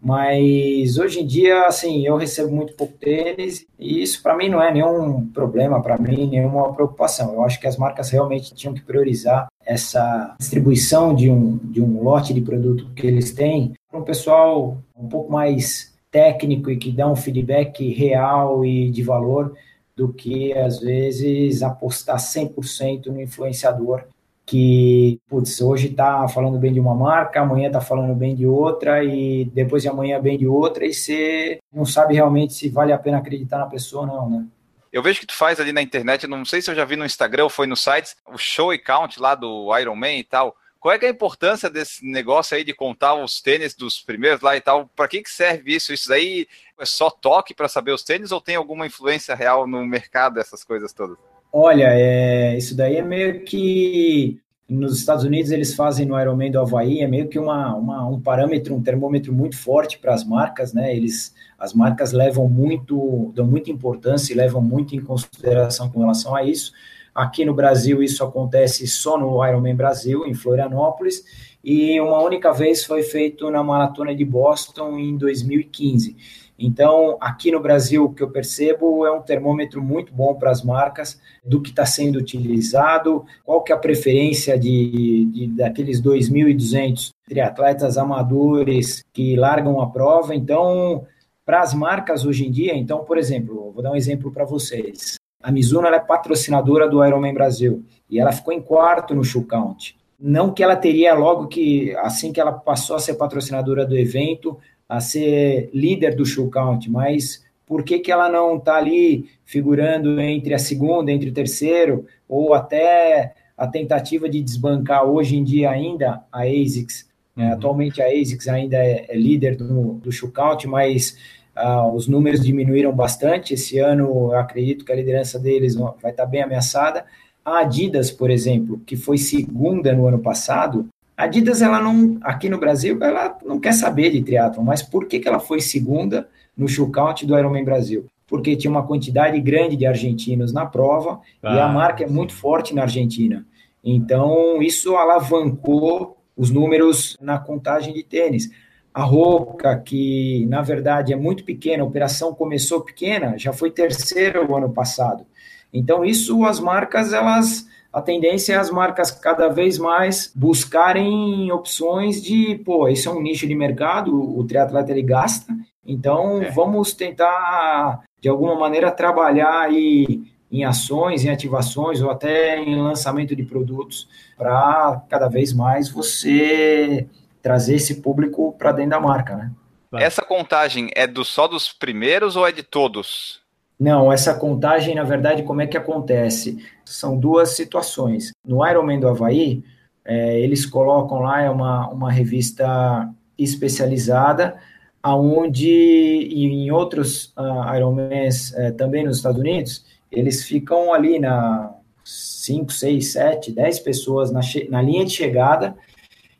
Mas 0.01 0.99
hoje 0.99 1.23
em 1.23 1.27
dia, 1.27 1.67
assim, 1.67 2.07
eu 2.07 2.19
recebo 2.19 2.55
muito 2.55 2.75
pouco 2.75 2.93
tênis 2.93 3.65
e 3.79 4.03
isso 4.03 4.23
para 4.23 4.37
mim 4.37 4.51
não 4.51 4.63
é 4.63 4.71
nenhum 4.71 5.27
problema, 5.29 5.81
para 5.81 5.97
mim, 5.97 6.29
nenhuma 6.29 6.75
preocupação. 6.75 7.33
Eu 7.33 7.43
acho 7.43 7.59
que 7.59 7.67
as 7.67 7.79
marcas 7.79 8.11
realmente 8.11 8.55
tinham 8.55 8.75
que 8.75 8.83
priorizar 8.83 9.47
essa 9.65 10.35
distribuição 10.39 11.15
de 11.15 11.31
um, 11.31 11.57
de 11.57 11.81
um 11.81 12.03
lote 12.03 12.35
de 12.35 12.43
produto 12.43 12.91
que 12.95 13.07
eles 13.07 13.33
têm 13.33 13.73
para 13.91 13.99
um 13.99 14.05
pessoal 14.05 14.77
um 14.95 15.09
pouco 15.09 15.33
mais 15.33 15.94
técnico 16.15 16.71
e 16.71 16.77
que 16.77 16.93
dá 16.93 17.11
um 17.11 17.17
feedback 17.17 17.93
real 17.93 18.65
e 18.65 18.89
de 18.89 19.03
valor 19.03 19.57
do 19.97 20.13
que, 20.13 20.53
às 20.53 20.79
vezes, 20.79 21.61
apostar 21.61 22.19
100% 22.19 23.07
no 23.07 23.21
influenciador 23.21 24.05
que, 24.47 25.19
putz, 25.29 25.61
hoje 25.61 25.89
está 25.89 26.29
falando 26.29 26.57
bem 26.59 26.73
de 26.73 26.79
uma 26.79 26.95
marca, 26.95 27.41
amanhã 27.41 27.67
está 27.67 27.81
falando 27.81 28.15
bem 28.15 28.37
de 28.37 28.47
outra 28.47 29.03
e 29.03 29.47
depois 29.47 29.83
de 29.83 29.89
amanhã 29.89 30.21
bem 30.21 30.39
de 30.39 30.47
outra 30.47 30.87
e 30.87 30.93
você 30.93 31.59
não 31.73 31.85
sabe 31.85 32.15
realmente 32.15 32.53
se 32.53 32.69
vale 32.69 32.93
a 32.93 32.99
pena 32.99 33.19
acreditar 33.19 33.59
na 33.59 33.67
pessoa 33.67 34.03
ou 34.03 34.07
não, 34.07 34.31
né? 34.31 34.47
Eu 34.93 35.03
vejo 35.03 35.19
que 35.19 35.27
tu 35.27 35.35
faz 35.35 35.59
ali 35.59 35.73
na 35.73 35.83
internet, 35.83 36.29
não 36.29 36.45
sei 36.45 36.63
se 36.63 36.71
eu 36.71 36.75
já 36.75 36.85
vi 36.85 36.95
no 36.95 37.05
Instagram 37.05 37.45
ou 37.45 37.51
foi 37.51 37.67
no 37.67 37.75
sites, 37.75 38.15
o 38.33 38.39
show 38.39 38.73
e 38.73 38.79
count 38.79 39.19
lá 39.19 39.35
do 39.35 39.77
Iron 39.77 39.97
Man 39.97 40.13
e 40.13 40.23
tal. 40.23 40.55
Qual 40.85 40.93
é, 40.93 40.99
é 41.03 41.07
a 41.07 41.11
importância 41.11 41.71
desse 41.71 42.05
negócio 42.05 42.55
aí 42.55 42.63
de 42.63 42.75
contar 42.75 43.15
os 43.15 43.41
tênis 43.41 43.75
dos 43.75 44.03
primeiros 44.03 44.43
lá 44.43 44.55
e 44.55 44.61
tal? 44.61 44.87
Para 44.95 45.09
que, 45.09 45.23
que 45.23 45.31
serve 45.31 45.75
isso? 45.75 45.95
Isso 45.95 46.13
aí 46.13 46.47
é 46.79 46.85
só 46.85 47.09
toque 47.09 47.55
para 47.55 47.71
saber 47.71 47.93
os 47.93 48.03
tênis 48.03 48.31
ou 48.31 48.39
tem 48.39 48.55
alguma 48.55 48.87
influência 48.87 49.35
real 49.35 49.67
no 49.67 49.87
mercado 49.87 50.35
dessas 50.35 50.63
coisas 50.63 50.93
todas? 50.93 51.17
Olha, 51.51 51.89
é, 51.89 52.59
isso 52.59 52.77
daí 52.77 52.97
é 52.97 53.03
meio 53.03 53.47
que 53.47 54.39
nos 54.69 54.99
Estados 54.99 55.25
Unidos 55.25 55.51
eles 55.53 55.75
fazem 55.75 56.05
no 56.05 56.21
Ironman 56.21 56.51
do 56.51 56.61
Havaí, 56.61 57.01
é 57.01 57.07
meio 57.07 57.29
que 57.29 57.39
uma, 57.39 57.75
uma 57.75 58.07
um 58.07 58.21
parâmetro, 58.21 58.75
um 58.75 58.83
termômetro 58.83 59.33
muito 59.33 59.57
forte 59.57 59.99
para 59.99 60.13
as 60.13 60.23
marcas, 60.23 60.75
né? 60.75 60.95
Eles, 60.95 61.35
as 61.59 61.73
marcas 61.73 62.13
levam 62.13 62.47
muito, 62.47 63.33
dão 63.35 63.47
muita 63.47 63.71
importância 63.71 64.35
e 64.35 64.37
levam 64.37 64.61
muito 64.61 64.95
em 64.95 65.01
consideração 65.01 65.91
com 65.91 66.01
relação 66.01 66.37
a 66.37 66.43
isso. 66.43 66.75
Aqui 67.15 67.45
no 67.45 67.55
Brasil 67.55 68.03
isso 68.03 68.25
acontece 68.25 68.87
só 68.87 69.17
no 69.17 69.47
Ironman 69.47 69.77
Brasil, 69.77 70.27
em 70.27 70.35
Florianópolis, 70.35 71.25
e 71.63 72.01
uma 72.01 72.21
única 72.21 72.53
vez 72.53 72.85
foi 72.85 73.03
feito 73.03 73.51
na 73.51 73.63
Maratona 73.63 74.15
de 74.15 74.25
Boston 74.25 74.99
em 74.99 75.17
2015. 75.17 76.17
Então, 76.59 77.17
aqui 77.21 77.51
no 77.51 77.61
Brasil, 77.61 78.05
o 78.05 78.15
que 78.15 78.23
eu 78.23 78.31
percebo 78.31 79.05
é 79.05 79.13
um 79.13 79.21
termômetro 79.21 79.83
muito 79.83 80.13
bom 80.13 80.35
para 80.35 80.51
as 80.51 80.63
marcas 80.63 81.21
do 81.45 81.61
que 81.61 81.71
está 81.71 81.85
sendo 81.85 82.17
utilizado, 82.17 83.25
qual 83.45 83.63
que 83.63 83.73
é 83.73 83.75
a 83.75 83.79
preferência 83.79 84.59
de, 84.59 85.25
de 85.27 85.47
daqueles 85.49 86.01
2.200 86.01 87.11
triatletas 87.27 87.99
amadores 87.99 89.05
que 89.13 89.35
largam 89.37 89.81
a 89.81 89.91
prova. 89.91 90.35
Então, 90.35 91.05
para 91.45 91.61
as 91.61 91.75
marcas 91.75 92.25
hoje 92.25 92.47
em 92.47 92.51
dia, 92.51 92.77
então, 92.77 93.05
por 93.05 93.19
exemplo, 93.19 93.73
vou 93.73 93.83
dar 93.83 93.91
um 93.91 93.97
exemplo 93.97 94.31
para 94.31 94.45
vocês. 94.45 95.17
A 95.45 95.53
Mizuno 95.53 95.87
é 95.89 96.01
patrocinadora 96.01 96.89
do 96.89 97.05
Ironman 97.05 97.35
Brasil 97.35 97.85
e 98.09 98.19
ela 98.19 98.33
ficou 98.33 98.51
em 98.51 98.63
quarto 98.63 99.15
no 99.15 99.23
shoe 99.23 99.45
count. 99.45 99.95
Não 100.19 100.51
que 100.51 100.63
ela 100.63 100.75
teria 100.75 101.13
logo 101.13 101.49
que, 101.49 101.95
assim 101.97 102.33
que 102.33 102.41
ela 102.41 102.51
passou 102.51 102.97
a 102.97 102.99
ser 102.99 103.13
patrocinadora 103.13 103.85
do 103.85 103.95
evento, 103.95 104.57
a 104.89 105.03
ser 105.03 105.69
líder 105.75 106.17
do 106.17 106.25
show 106.25 106.49
count, 106.51 106.91
mas 106.91 107.45
por 107.67 107.83
que, 107.83 107.99
que 107.99 108.11
ela 108.11 108.31
não 108.31 108.57
está 108.57 108.77
ali 108.77 109.29
figurando 109.45 110.19
entre 110.19 110.55
a 110.55 110.59
segunda, 110.59 111.13
entre 111.13 111.29
o 111.29 111.35
terceiro, 111.35 112.07
ou 112.27 112.55
até 112.55 113.35
a 113.55 113.67
tentativa 113.67 114.31
de 114.31 114.43
desbancar 114.43 115.05
hoje 115.05 115.37
em 115.37 115.45
dia 115.45 115.71
ainda 115.71 116.25
a 116.33 116.45
ASICS? 116.45 117.13
Uhum. 117.37 117.53
atualmente 117.53 118.01
a 118.01 118.07
ASICS 118.07 118.49
ainda 118.49 118.77
é, 118.77 119.07
é 119.09 119.17
líder 119.17 119.57
do, 119.57 119.95
do 119.95 120.11
show 120.11 120.31
count, 120.31 120.67
mas 120.67 121.19
uh, 121.57 121.95
os 121.95 122.07
números 122.07 122.41
diminuíram 122.41 122.93
bastante. 122.93 123.55
Esse 123.55 123.79
ano 123.79 124.05
eu 124.05 124.37
acredito 124.37 124.85
que 124.85 124.93
a 124.93 124.97
liderança 124.97 125.39
deles 125.39 125.75
vai 125.75 126.11
estar 126.11 126.25
tá 126.25 126.27
bem 126.27 126.43
ameaçada. 126.43 127.05
A 127.45 127.61
Adidas, 127.61 128.11
por 128.11 128.31
exemplo, 128.31 128.81
que 128.87 128.97
foi 128.97 129.19
segunda 129.19 129.93
no 129.93 130.07
ano 130.07 130.19
passado, 130.19 130.89
a 131.17 131.25
Adidas, 131.25 131.63
ela 131.63 131.81
não, 131.81 132.19
aqui 132.23 132.49
no 132.49 132.59
Brasil, 132.59 132.99
ela 133.01 133.39
não 133.45 133.61
quer 133.61 133.73
saber 133.73 134.11
de 134.11 134.23
triatlon, 134.23 134.65
mas 134.65 134.83
por 134.83 135.07
que, 135.07 135.21
que 135.21 135.29
ela 135.29 135.39
foi 135.39 135.61
segunda 135.61 136.29
no 136.57 136.67
shootout 136.67 137.25
do 137.25 137.39
Ironman 137.39 137.65
Brasil? 137.65 138.07
Porque 138.27 138.57
tinha 138.57 138.71
uma 138.71 138.87
quantidade 138.87 139.39
grande 139.41 139.77
de 139.77 139.87
argentinos 139.87 140.53
na 140.53 140.67
prova 140.67 141.21
ah, 141.43 141.55
e 141.55 141.59
a 141.59 141.67
ah, 141.67 141.73
marca 141.73 142.03
é 142.03 142.09
muito 142.09 142.33
forte 142.33 142.75
na 142.75 142.83
Argentina. 142.83 143.47
Então, 143.83 144.61
isso 144.61 144.97
alavancou 144.97 146.17
os 146.37 146.51
números 146.51 147.17
na 147.21 147.39
contagem 147.39 147.95
de 147.95 148.03
tênis. 148.03 148.51
A 148.95 149.03
Roca, 149.03 149.77
que 149.77 150.47
na 150.47 150.63
verdade 150.63 151.13
é 151.13 151.17
muito 151.17 151.45
pequena, 151.45 151.83
a 151.83 151.87
operação 151.87 152.33
começou 152.33 152.81
pequena, 152.81 153.37
já 153.37 153.53
foi 153.53 153.71
terceira 153.71 154.49
o 154.49 154.57
ano 154.57 154.73
passado. 154.73 155.27
Então, 155.73 156.05
isso 156.05 156.45
as 156.45 156.61
marcas, 156.61 157.13
elas 157.13 157.67
a 157.93 158.03
tendência 158.03 158.55
é 158.55 158.57
as 158.57 158.71
marcas 158.71 159.13
cada 159.13 159.49
vez 159.49 159.79
mais 159.79 160.33
buscarem 160.35 161.53
opções 161.53 162.21
de, 162.21 162.57
pô, 162.65 162.89
isso 162.89 163.09
é 163.09 163.13
um 163.13 163.23
nicho 163.23 163.47
de 163.47 163.55
mercado, 163.55 164.13
o 164.37 164.43
triatleta 164.45 164.91
ele 164.91 165.03
gasta, 165.03 165.55
então 165.87 166.43
é. 166.43 166.51
vamos 166.51 166.93
tentar, 166.93 168.03
de 168.21 168.29
alguma 168.29 168.57
maneira, 168.57 168.91
trabalhar 168.91 169.61
aí 169.61 170.23
em 170.51 170.65
ações, 170.65 171.25
em 171.25 171.31
ativações 171.31 172.03
ou 172.03 172.11
até 172.11 172.59
em 172.59 172.81
lançamento 172.81 173.35
de 173.35 173.45
produtos 173.45 174.09
para 174.37 175.01
cada 175.09 175.29
vez 175.29 175.53
mais 175.53 175.89
você 175.89 177.07
trazer 177.45 177.75
esse 177.75 178.01
público 178.01 178.55
para 178.59 178.73
dentro 178.73 178.93
da 178.93 179.01
marca, 179.01 179.37
né? 179.37 179.53
Essa 179.93 180.23
contagem 180.23 180.91
é 180.97 181.07
do 181.07 181.25
só 181.25 181.47
dos 181.47 181.73
primeiros 181.73 182.37
ou 182.37 182.49
é 182.49 182.51
de 182.51 182.63
todos? 182.63 183.41
Não, 183.79 184.11
essa 184.11 184.35
contagem, 184.35 184.95
na 184.95 185.05
verdade, 185.05 185.43
como 185.43 185.61
é 185.61 185.67
que 185.67 185.77
acontece? 185.77 186.59
São 186.85 187.17
duas 187.17 187.51
situações. 187.51 188.33
No 188.45 188.67
Ironman 188.67 188.99
do 188.99 189.07
Havaí, 189.07 189.63
é, 190.05 190.41
eles 190.41 190.65
colocam 190.65 191.21
lá 191.21 191.43
é 191.43 191.51
uma, 191.51 191.89
uma 191.91 192.11
revista 192.11 193.09
especializada, 193.39 194.57
aonde 195.03 195.69
e 195.69 196.47
em 196.47 196.71
outros 196.71 197.33
uh, 197.37 197.77
Ironmans 197.77 198.55
é, 198.55 198.71
também 198.71 199.05
nos 199.05 199.19
Estados 199.19 199.39
Unidos, 199.39 199.85
eles 200.11 200.45
ficam 200.45 200.95
ali 200.95 201.19
na 201.19 201.75
5, 202.03 202.73
6, 202.73 203.13
7, 203.13 203.53
10 203.53 203.81
pessoas 203.81 204.33
na, 204.33 204.41
na 204.71 204.81
linha 204.81 205.05
de 205.05 205.11
chegada 205.11 205.77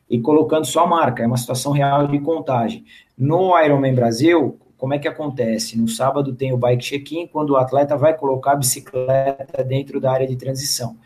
e 0.09 0.19
colocando 0.19 0.65
sua 0.65 0.85
marca. 0.85 1.23
É 1.23 1.27
uma 1.27 1.37
situação 1.37 1.71
real 1.71 2.07
de 2.07 2.19
contagem. 2.19 2.85
No 3.17 3.59
Ironman 3.59 3.93
Brasil, 3.93 4.59
como 4.77 4.93
é 4.93 4.99
que 4.99 5.07
acontece? 5.07 5.77
No 5.77 5.87
sábado 5.87 6.33
tem 6.33 6.53
o 6.53 6.57
bike 6.57 6.83
check-in, 6.83 7.27
quando 7.27 7.51
o 7.51 7.57
atleta 7.57 7.97
vai 7.97 8.15
colocar 8.15 8.51
a 8.51 8.55
bicicleta 8.57 9.63
dentro 9.63 9.99
da 9.99 10.11
área 10.11 10.27
de 10.27 10.35
transição. 10.35 10.97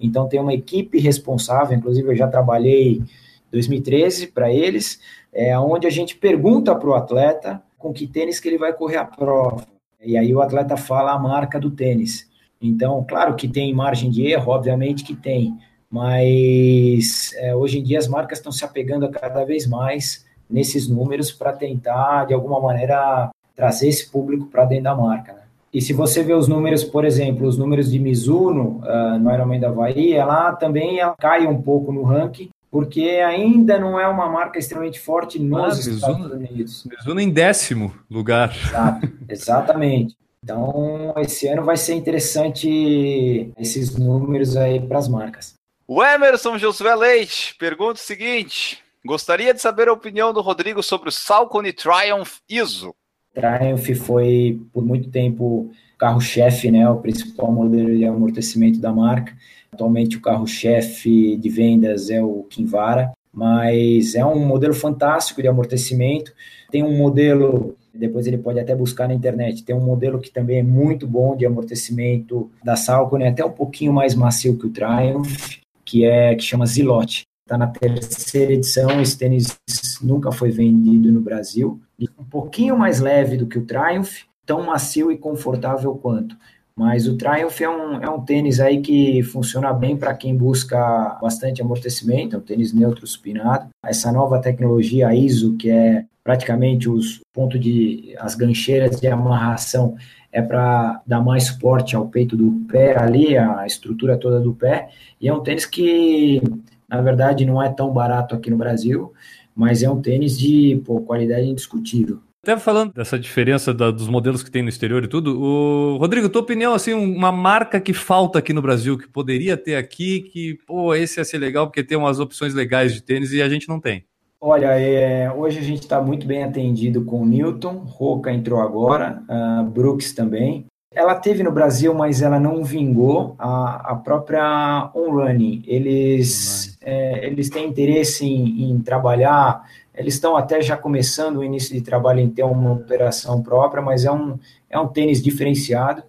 Então 0.00 0.28
tem 0.28 0.40
uma 0.40 0.54
equipe 0.54 0.98
responsável, 0.98 1.76
inclusive 1.76 2.08
eu 2.08 2.16
já 2.16 2.28
trabalhei 2.28 2.98
em 2.98 3.06
2013 3.50 4.28
para 4.28 4.52
eles, 4.52 5.00
é 5.32 5.58
onde 5.58 5.86
a 5.86 5.90
gente 5.90 6.16
pergunta 6.16 6.74
para 6.74 6.88
o 6.88 6.94
atleta 6.94 7.62
com 7.76 7.92
que 7.92 8.06
tênis 8.06 8.40
que 8.40 8.48
ele 8.48 8.58
vai 8.58 8.72
correr 8.72 8.96
a 8.96 9.04
prova. 9.04 9.66
E 10.00 10.16
aí 10.16 10.34
o 10.34 10.40
atleta 10.40 10.76
fala 10.76 11.12
a 11.12 11.18
marca 11.18 11.58
do 11.58 11.70
tênis. 11.70 12.28
Então, 12.60 13.04
claro 13.08 13.36
que 13.36 13.46
tem 13.46 13.72
margem 13.72 14.10
de 14.10 14.26
erro, 14.26 14.52
obviamente 14.52 15.04
que 15.04 15.14
tem, 15.14 15.56
mas 15.90 17.32
é, 17.36 17.54
hoje 17.54 17.78
em 17.78 17.82
dia 17.82 17.98
as 17.98 18.08
marcas 18.08 18.38
estão 18.38 18.52
se 18.52 18.64
apegando 18.64 19.08
cada 19.10 19.44
vez 19.44 19.66
mais 19.66 20.26
nesses 20.48 20.88
números 20.88 21.30
para 21.30 21.52
tentar, 21.52 22.26
de 22.26 22.34
alguma 22.34 22.60
maneira, 22.60 23.30
trazer 23.54 23.88
esse 23.88 24.10
público 24.10 24.46
para 24.46 24.64
dentro 24.64 24.84
da 24.84 24.94
marca. 24.94 25.32
Né? 25.32 25.40
E 25.72 25.82
se 25.82 25.92
você 25.92 26.22
vê 26.22 26.32
os 26.32 26.48
números, 26.48 26.84
por 26.84 27.04
exemplo, 27.04 27.46
os 27.46 27.58
números 27.58 27.90
de 27.90 27.98
Mizuno 27.98 28.80
uh, 28.82 29.18
no 29.18 29.32
Ironman 29.32 29.60
da 29.60 29.68
Havaí, 29.68 30.12
ela 30.12 30.52
também 30.52 30.98
ela 30.98 31.14
cai 31.18 31.46
um 31.46 31.60
pouco 31.60 31.92
no 31.92 32.02
ranking, 32.02 32.48
porque 32.70 33.02
ainda 33.02 33.78
não 33.78 34.00
é 34.00 34.06
uma 34.08 34.28
marca 34.28 34.58
extremamente 34.58 35.00
forte 35.00 35.38
nos 35.38 35.88
ah, 35.88 35.90
Estados 35.90 36.18
Mizuno, 36.18 36.34
Unidos. 36.34 36.88
Mizuno 36.90 37.20
em 37.20 37.30
décimo 37.30 37.92
lugar. 38.10 38.54
Exato, 38.54 39.12
exatamente. 39.28 40.16
Então, 40.42 41.12
esse 41.18 41.48
ano 41.48 41.64
vai 41.64 41.76
ser 41.76 41.94
interessante 41.94 43.52
esses 43.58 43.96
números 43.96 44.56
aí 44.56 44.80
para 44.80 44.98
as 44.98 45.08
marcas. 45.08 45.57
O 45.90 46.04
Emerson 46.04 46.58
Josué 46.58 46.94
Leite 46.94 47.54
pergunta 47.58 47.94
o 47.94 48.04
seguinte: 48.04 48.76
Gostaria 49.02 49.54
de 49.54 49.62
saber 49.62 49.88
a 49.88 49.92
opinião 49.94 50.34
do 50.34 50.42
Rodrigo 50.42 50.82
sobre 50.82 51.08
o 51.08 51.12
Salcone 51.12 51.72
Triumph 51.72 52.40
ISO. 52.46 52.94
Triumph 53.32 53.98
foi 54.04 54.60
por 54.70 54.84
muito 54.84 55.08
tempo 55.08 55.70
carro-chefe, 55.96 56.70
né, 56.70 56.86
o 56.90 56.98
principal 56.98 57.50
modelo 57.50 57.96
de 57.96 58.04
amortecimento 58.04 58.78
da 58.78 58.92
marca. 58.92 59.32
Atualmente 59.72 60.18
o 60.18 60.20
carro-chefe 60.20 61.38
de 61.38 61.48
vendas 61.48 62.10
é 62.10 62.22
o 62.22 62.42
Kinvara, 62.50 63.10
mas 63.32 64.14
é 64.14 64.22
um 64.22 64.44
modelo 64.44 64.74
fantástico 64.74 65.40
de 65.40 65.48
amortecimento. 65.48 66.34
Tem 66.70 66.82
um 66.82 66.98
modelo, 66.98 67.78
depois 67.94 68.26
ele 68.26 68.36
pode 68.36 68.60
até 68.60 68.76
buscar 68.76 69.08
na 69.08 69.14
internet, 69.14 69.64
tem 69.64 69.74
um 69.74 69.80
modelo 69.80 70.20
que 70.20 70.30
também 70.30 70.58
é 70.58 70.62
muito 70.62 71.06
bom 71.06 71.34
de 71.34 71.46
amortecimento 71.46 72.50
da 72.62 72.76
Salcone, 72.76 73.24
é 73.24 73.28
até 73.28 73.42
um 73.42 73.52
pouquinho 73.52 73.90
mais 73.90 74.14
macio 74.14 74.58
que 74.58 74.66
o 74.66 74.70
Triumph, 74.70 75.56
que 75.88 76.04
é 76.04 76.34
que 76.34 76.42
chama 76.42 76.66
Zilote. 76.66 77.22
Está 77.46 77.56
na 77.56 77.66
terceira 77.66 78.52
edição, 78.52 79.00
esse 79.00 79.16
tênis 79.16 79.58
nunca 80.02 80.30
foi 80.30 80.50
vendido 80.50 81.10
no 81.10 81.22
Brasil. 81.22 81.80
Um 82.18 82.24
pouquinho 82.24 82.76
mais 82.76 83.00
leve 83.00 83.38
do 83.38 83.46
que 83.46 83.58
o 83.58 83.64
Triumph, 83.64 84.24
tão 84.44 84.66
macio 84.66 85.10
e 85.10 85.16
confortável 85.16 85.94
quanto. 85.94 86.36
Mas 86.76 87.08
o 87.08 87.16
Triumph 87.16 87.60
é 87.62 87.68
um, 87.68 88.02
é 88.02 88.10
um 88.10 88.20
tênis 88.20 88.60
aí 88.60 88.82
que 88.82 89.22
funciona 89.22 89.72
bem 89.72 89.96
para 89.96 90.14
quem 90.14 90.36
busca 90.36 91.18
bastante 91.22 91.62
amortecimento, 91.62 92.36
é 92.36 92.38
um 92.38 92.42
tênis 92.42 92.74
neutro 92.74 93.06
supinado. 93.06 93.68
Essa 93.82 94.12
nova 94.12 94.40
tecnologia 94.40 95.14
ISO, 95.14 95.56
que 95.56 95.70
é 95.70 96.04
praticamente 96.22 96.88
os 96.88 97.20
pontos 97.32 97.58
de 97.58 98.14
as 98.18 98.34
gancheiras 98.34 99.00
de 99.00 99.08
amarração 99.08 99.96
é 100.38 100.42
para 100.42 101.02
dar 101.04 101.20
mais 101.20 101.44
suporte 101.44 101.96
ao 101.96 102.08
peito 102.08 102.36
do 102.36 102.64
pé 102.68 102.96
ali, 102.96 103.36
a 103.36 103.66
estrutura 103.66 104.16
toda 104.16 104.40
do 104.40 104.54
pé. 104.54 104.88
E 105.20 105.28
é 105.28 105.34
um 105.34 105.40
tênis 105.40 105.66
que, 105.66 106.40
na 106.88 107.02
verdade, 107.02 107.44
não 107.44 107.60
é 107.60 107.68
tão 107.68 107.92
barato 107.92 108.36
aqui 108.36 108.48
no 108.48 108.56
Brasil, 108.56 109.12
mas 109.54 109.82
é 109.82 109.90
um 109.90 110.00
tênis 110.00 110.38
de 110.38 110.80
pô, 110.86 111.00
qualidade 111.00 111.48
indiscutível. 111.48 112.20
Até 112.40 112.56
falando 112.56 112.92
dessa 112.92 113.18
diferença 113.18 113.74
da, 113.74 113.90
dos 113.90 114.06
modelos 114.06 114.44
que 114.44 114.50
tem 114.50 114.62
no 114.62 114.68
exterior 114.68 115.02
e 115.02 115.08
tudo, 115.08 115.38
o 115.38 115.96
Rodrigo, 115.96 116.28
tua 116.28 116.40
opinião, 116.40 116.72
assim, 116.72 116.94
uma 116.94 117.32
marca 117.32 117.80
que 117.80 117.92
falta 117.92 118.38
aqui 118.38 118.52
no 118.52 118.62
Brasil, 118.62 118.96
que 118.96 119.08
poderia 119.08 119.56
ter 119.56 119.74
aqui, 119.74 120.20
que, 120.20 120.54
pô, 120.66 120.94
esse 120.94 121.18
ia 121.18 121.24
ser 121.24 121.38
legal 121.38 121.66
porque 121.66 121.82
tem 121.82 121.98
umas 121.98 122.20
opções 122.20 122.54
legais 122.54 122.94
de 122.94 123.02
tênis 123.02 123.32
e 123.32 123.42
a 123.42 123.48
gente 123.48 123.68
não 123.68 123.80
tem. 123.80 124.04
Olha, 124.40 124.78
é, 124.78 125.32
hoje 125.32 125.58
a 125.58 125.62
gente 125.62 125.82
está 125.82 126.00
muito 126.00 126.26
bem 126.26 126.44
atendido 126.44 127.04
com 127.04 127.22
o 127.22 127.26
Newton, 127.26 127.84
Roca 127.86 128.32
entrou 128.32 128.60
agora, 128.60 129.22
uh, 129.28 129.64
Brooks 129.64 130.12
também. 130.12 130.66
Ela 130.94 131.16
teve 131.16 131.42
no 131.42 131.52
Brasil, 131.52 131.92
mas 131.92 132.22
ela 132.22 132.38
não 132.38 132.64
vingou 132.64 133.34
a, 133.38 133.92
a 133.92 133.94
própria 133.96 134.90
On 134.94 135.10
Running. 135.10 135.62
Eles, 135.66 136.78
é, 136.80 137.26
eles 137.26 137.50
têm 137.50 137.68
interesse 137.68 138.24
em, 138.24 138.70
em 138.70 138.80
trabalhar 138.80 139.64
eles 139.98 140.14
estão 140.14 140.36
até 140.36 140.62
já 140.62 140.76
começando 140.76 141.38
o 141.38 141.44
início 141.44 141.74
de 141.74 141.80
trabalho 141.80 142.20
em 142.20 142.30
ter 142.30 142.44
uma 142.44 142.72
operação 142.72 143.42
própria, 143.42 143.82
mas 143.82 144.04
é 144.04 144.12
um, 144.12 144.38
é 144.70 144.78
um 144.78 144.86
tênis 144.86 145.20
diferenciado, 145.20 146.04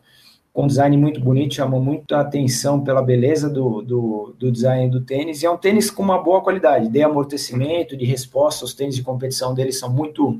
com 0.60 0.68
design 0.68 0.97
muito 0.97 1.22
bonito, 1.22 1.53
chamou 1.53 1.82
muito 1.82 2.14
a 2.14 2.20
atenção 2.20 2.84
pela 2.84 3.01
beleza 3.01 3.49
do, 3.49 3.82
do, 3.82 4.36
do, 4.38 4.51
design 4.51 4.89
do 4.89 4.99
tênis, 4.99 5.41
e 5.41 5.45
é 5.45 5.49
um 5.49 5.55
tênis 5.55 5.89
com 5.89 6.03
uma 6.03 6.22
boa 6.22 6.41
qualidade, 6.41 6.89
de 6.89 7.01
amortecimento, 7.01 7.95
de 7.95 8.03
resposta, 8.03 8.66
os 8.66 8.74
tênis 8.74 8.93
de 8.93 9.01
competição 9.01 9.53
deles 9.53 9.80
são 9.80 9.89
muito, 9.89 10.38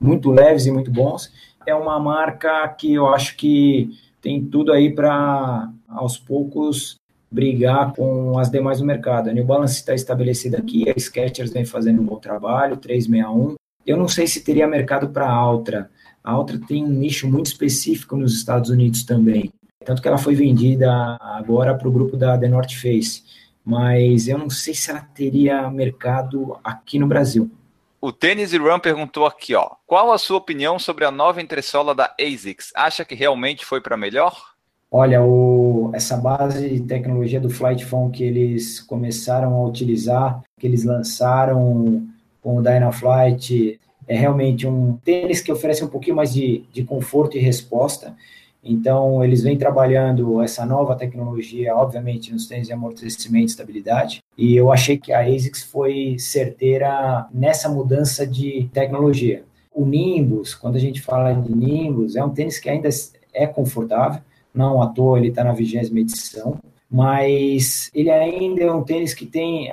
muito 0.00 0.30
leves 0.30 0.64
e 0.64 0.72
muito 0.72 0.90
bons. 0.90 1.30
É 1.66 1.74
uma 1.74 2.00
marca 2.00 2.66
que 2.68 2.94
eu 2.94 3.06
acho 3.08 3.36
que 3.36 3.90
tem 4.22 4.42
tudo 4.42 4.72
aí 4.72 4.94
para, 4.94 5.70
aos 5.86 6.16
poucos, 6.16 6.96
brigar 7.30 7.92
com 7.92 8.38
as 8.38 8.50
demais 8.50 8.78
do 8.78 8.86
mercado. 8.86 9.28
A 9.28 9.32
New 9.34 9.44
Balance 9.44 9.74
está 9.74 9.94
estabelecida 9.94 10.56
aqui, 10.56 10.88
a 10.88 10.98
Skechers 10.98 11.52
vem 11.52 11.66
fazendo 11.66 12.00
um 12.00 12.06
bom 12.06 12.16
trabalho, 12.16 12.78
361. 12.78 13.56
Eu 13.86 13.98
não 13.98 14.08
sei 14.08 14.26
se 14.26 14.42
teria 14.42 14.66
mercado 14.66 15.10
para 15.10 15.26
a 15.26 15.34
Altra. 15.34 15.90
A 16.22 16.32
Altra 16.32 16.60
tem 16.66 16.84
um 16.84 16.88
nicho 16.88 17.28
muito 17.28 17.46
específico 17.46 18.16
nos 18.16 18.34
Estados 18.34 18.70
Unidos 18.70 19.04
também. 19.04 19.52
Tanto 19.84 20.02
que 20.02 20.08
ela 20.08 20.18
foi 20.18 20.34
vendida 20.34 21.16
agora 21.20 21.74
para 21.74 21.88
o 21.88 21.92
grupo 21.92 22.16
da 22.16 22.36
The 22.36 22.48
North 22.48 22.72
Face. 22.72 23.22
Mas 23.64 24.28
eu 24.28 24.38
não 24.38 24.50
sei 24.50 24.74
se 24.74 24.90
ela 24.90 25.00
teria 25.00 25.70
mercado 25.70 26.58
aqui 26.62 26.98
no 26.98 27.06
Brasil. 27.06 27.50
O 28.00 28.12
Tênis 28.12 28.52
Run 28.52 28.78
perguntou 28.78 29.26
aqui, 29.26 29.54
ó. 29.54 29.72
Qual 29.86 30.12
a 30.12 30.18
sua 30.18 30.38
opinião 30.38 30.78
sobre 30.78 31.04
a 31.04 31.10
nova 31.10 31.42
entressola 31.42 31.94
da 31.94 32.14
ASICS? 32.18 32.72
Acha 32.74 33.04
que 33.04 33.14
realmente 33.14 33.64
foi 33.64 33.80
para 33.80 33.96
melhor? 33.96 34.34
Olha, 34.90 35.22
o, 35.22 35.90
essa 35.94 36.16
base 36.16 36.68
de 36.68 36.80
tecnologia 36.80 37.40
do 37.40 37.50
Flight 37.50 37.84
Phone 37.84 38.10
que 38.10 38.24
eles 38.24 38.80
começaram 38.80 39.54
a 39.54 39.66
utilizar, 39.66 40.42
que 40.58 40.66
eles 40.66 40.82
lançaram 40.82 42.08
com 42.40 42.56
o 42.56 42.62
Dynaflight, 42.62 43.78
é 44.06 44.16
realmente 44.16 44.66
um 44.66 44.96
tênis 45.04 45.40
que 45.40 45.52
oferece 45.52 45.84
um 45.84 45.88
pouquinho 45.88 46.16
mais 46.16 46.32
de, 46.32 46.64
de 46.72 46.82
conforto 46.82 47.36
e 47.36 47.40
resposta. 47.40 48.14
Então, 48.62 49.24
eles 49.24 49.42
vêm 49.42 49.56
trabalhando 49.56 50.42
essa 50.42 50.66
nova 50.66 50.94
tecnologia, 50.94 51.74
obviamente, 51.74 52.32
nos 52.32 52.46
tênis 52.46 52.66
de 52.66 52.72
amortecimento 52.72 53.44
e 53.44 53.46
estabilidade. 53.46 54.22
E 54.36 54.54
eu 54.54 54.70
achei 54.70 54.98
que 54.98 55.12
a 55.12 55.20
ASICS 55.20 55.62
foi 55.62 56.16
certeira 56.18 57.26
nessa 57.32 57.68
mudança 57.68 58.26
de 58.26 58.68
tecnologia. 58.72 59.44
O 59.72 59.86
Nimbus, 59.86 60.54
quando 60.54 60.76
a 60.76 60.80
gente 60.80 61.00
fala 61.00 61.32
de 61.32 61.54
Nimbus, 61.54 62.16
é 62.16 62.24
um 62.24 62.30
tênis 62.30 62.58
que 62.58 62.68
ainda 62.68 62.88
é 63.32 63.46
confortável, 63.46 64.20
não 64.52 64.82
à 64.82 64.88
toa 64.88 65.18
ele 65.18 65.28
está 65.28 65.44
na 65.44 65.52
vigésima 65.52 66.00
edição, 66.00 66.58
mas 66.90 67.90
ele 67.94 68.10
ainda 68.10 68.62
é 68.62 68.72
um 68.72 68.82
tênis 68.82 69.14
que 69.14 69.24
tem, 69.24 69.70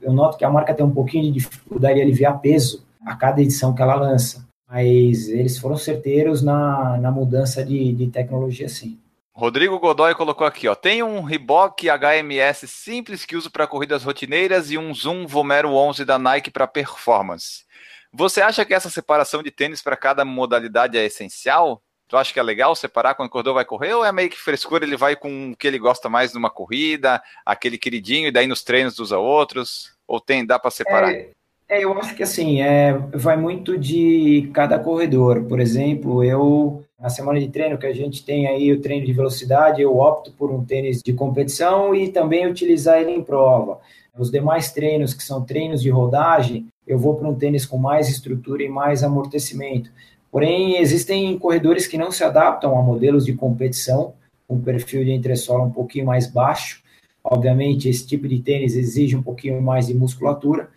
eu, 0.00 0.12
noto 0.12 0.38
que 0.38 0.44
a 0.44 0.50
marca 0.50 0.72
tem 0.72 0.86
um 0.86 0.90
pouquinho 0.90 1.24
de 1.24 1.32
dificuldade 1.32 1.96
de 1.96 2.02
aliviar 2.02 2.40
peso 2.40 2.86
a 3.08 3.16
cada 3.16 3.40
edição 3.40 3.74
que 3.74 3.82
ela 3.82 3.94
lança, 3.94 4.46
mas 4.68 5.28
eles 5.28 5.58
foram 5.58 5.76
certeiros 5.76 6.42
na, 6.42 6.98
na 6.98 7.10
mudança 7.10 7.64
de, 7.64 7.92
de 7.92 8.08
tecnologia, 8.08 8.68
sim. 8.68 8.98
Rodrigo 9.32 9.78
Godoy 9.78 10.14
colocou 10.16 10.46
aqui, 10.46 10.66
ó. 10.66 10.74
Tem 10.74 11.00
um 11.02 11.22
Reebok 11.22 11.86
HMS 11.86 12.66
simples 12.66 13.24
que 13.24 13.36
uso 13.36 13.50
para 13.50 13.68
corridas 13.68 14.02
rotineiras 14.02 14.70
e 14.70 14.76
um 14.76 14.92
Zoom 14.92 15.28
Vomero 15.28 15.72
11 15.74 16.04
da 16.04 16.18
Nike 16.18 16.50
para 16.50 16.66
performance. 16.66 17.64
Você 18.12 18.40
acha 18.40 18.64
que 18.64 18.74
essa 18.74 18.90
separação 18.90 19.42
de 19.42 19.52
tênis 19.52 19.80
para 19.80 19.96
cada 19.96 20.24
modalidade 20.24 20.98
é 20.98 21.04
essencial? 21.04 21.80
Tu 22.08 22.16
acha 22.16 22.32
que 22.32 22.40
é 22.40 22.42
legal 22.42 22.74
separar 22.74 23.14
quando 23.14 23.28
o 23.28 23.30
corredor 23.30 23.54
vai 23.54 23.64
correr 23.64 23.92
ou 23.92 24.04
é 24.04 24.10
meio 24.10 24.30
que 24.30 24.40
frescura, 24.40 24.84
ele 24.84 24.96
vai 24.96 25.14
com 25.14 25.52
o 25.52 25.56
que 25.56 25.66
ele 25.66 25.78
gosta 25.78 26.08
mais 26.08 26.32
numa 26.32 26.50
corrida, 26.50 27.22
aquele 27.44 27.78
queridinho, 27.78 28.28
e 28.28 28.32
daí 28.32 28.46
nos 28.46 28.64
treinos 28.64 28.98
usa 28.98 29.18
outros? 29.18 29.92
Ou 30.06 30.18
tem, 30.18 30.44
dá 30.44 30.58
para 30.58 30.70
separar? 30.70 31.12
É, 31.12 31.30
é, 31.68 31.84
eu 31.84 31.92
acho 31.98 32.14
que 32.14 32.22
assim, 32.22 32.62
é, 32.62 32.94
vai 33.12 33.36
muito 33.36 33.76
de 33.76 34.50
cada 34.54 34.78
corredor. 34.78 35.44
Por 35.44 35.60
exemplo, 35.60 36.24
eu, 36.24 36.82
na 36.98 37.10
semana 37.10 37.38
de 37.38 37.48
treino 37.48 37.76
que 37.76 37.86
a 37.86 37.92
gente 37.92 38.24
tem 38.24 38.46
aí, 38.46 38.72
o 38.72 38.80
treino 38.80 39.04
de 39.04 39.12
velocidade, 39.12 39.82
eu 39.82 39.98
opto 39.98 40.32
por 40.32 40.50
um 40.50 40.64
tênis 40.64 41.02
de 41.02 41.12
competição 41.12 41.94
e 41.94 42.08
também 42.08 42.46
utilizar 42.46 42.98
ele 42.98 43.10
em 43.10 43.22
prova. 43.22 43.78
Os 44.18 44.30
demais 44.30 44.72
treinos, 44.72 45.12
que 45.12 45.22
são 45.22 45.44
treinos 45.44 45.82
de 45.82 45.90
rodagem, 45.90 46.66
eu 46.86 46.98
vou 46.98 47.14
para 47.14 47.28
um 47.28 47.34
tênis 47.34 47.66
com 47.66 47.76
mais 47.76 48.08
estrutura 48.08 48.62
e 48.62 48.68
mais 48.68 49.04
amortecimento. 49.04 49.90
Porém, 50.32 50.78
existem 50.78 51.38
corredores 51.38 51.86
que 51.86 51.98
não 51.98 52.10
se 52.10 52.24
adaptam 52.24 52.78
a 52.78 52.82
modelos 52.82 53.26
de 53.26 53.34
competição, 53.34 54.14
com 54.46 54.58
perfil 54.58 55.04
de 55.04 55.12
entressola 55.12 55.64
um 55.64 55.70
pouquinho 55.70 56.06
mais 56.06 56.26
baixo. 56.26 56.82
Obviamente, 57.22 57.88
esse 57.88 58.06
tipo 58.06 58.26
de 58.26 58.40
tênis 58.40 58.74
exige 58.74 59.14
um 59.14 59.22
pouquinho 59.22 59.60
mais 59.60 59.86
de 59.86 59.94
musculatura 59.94 60.70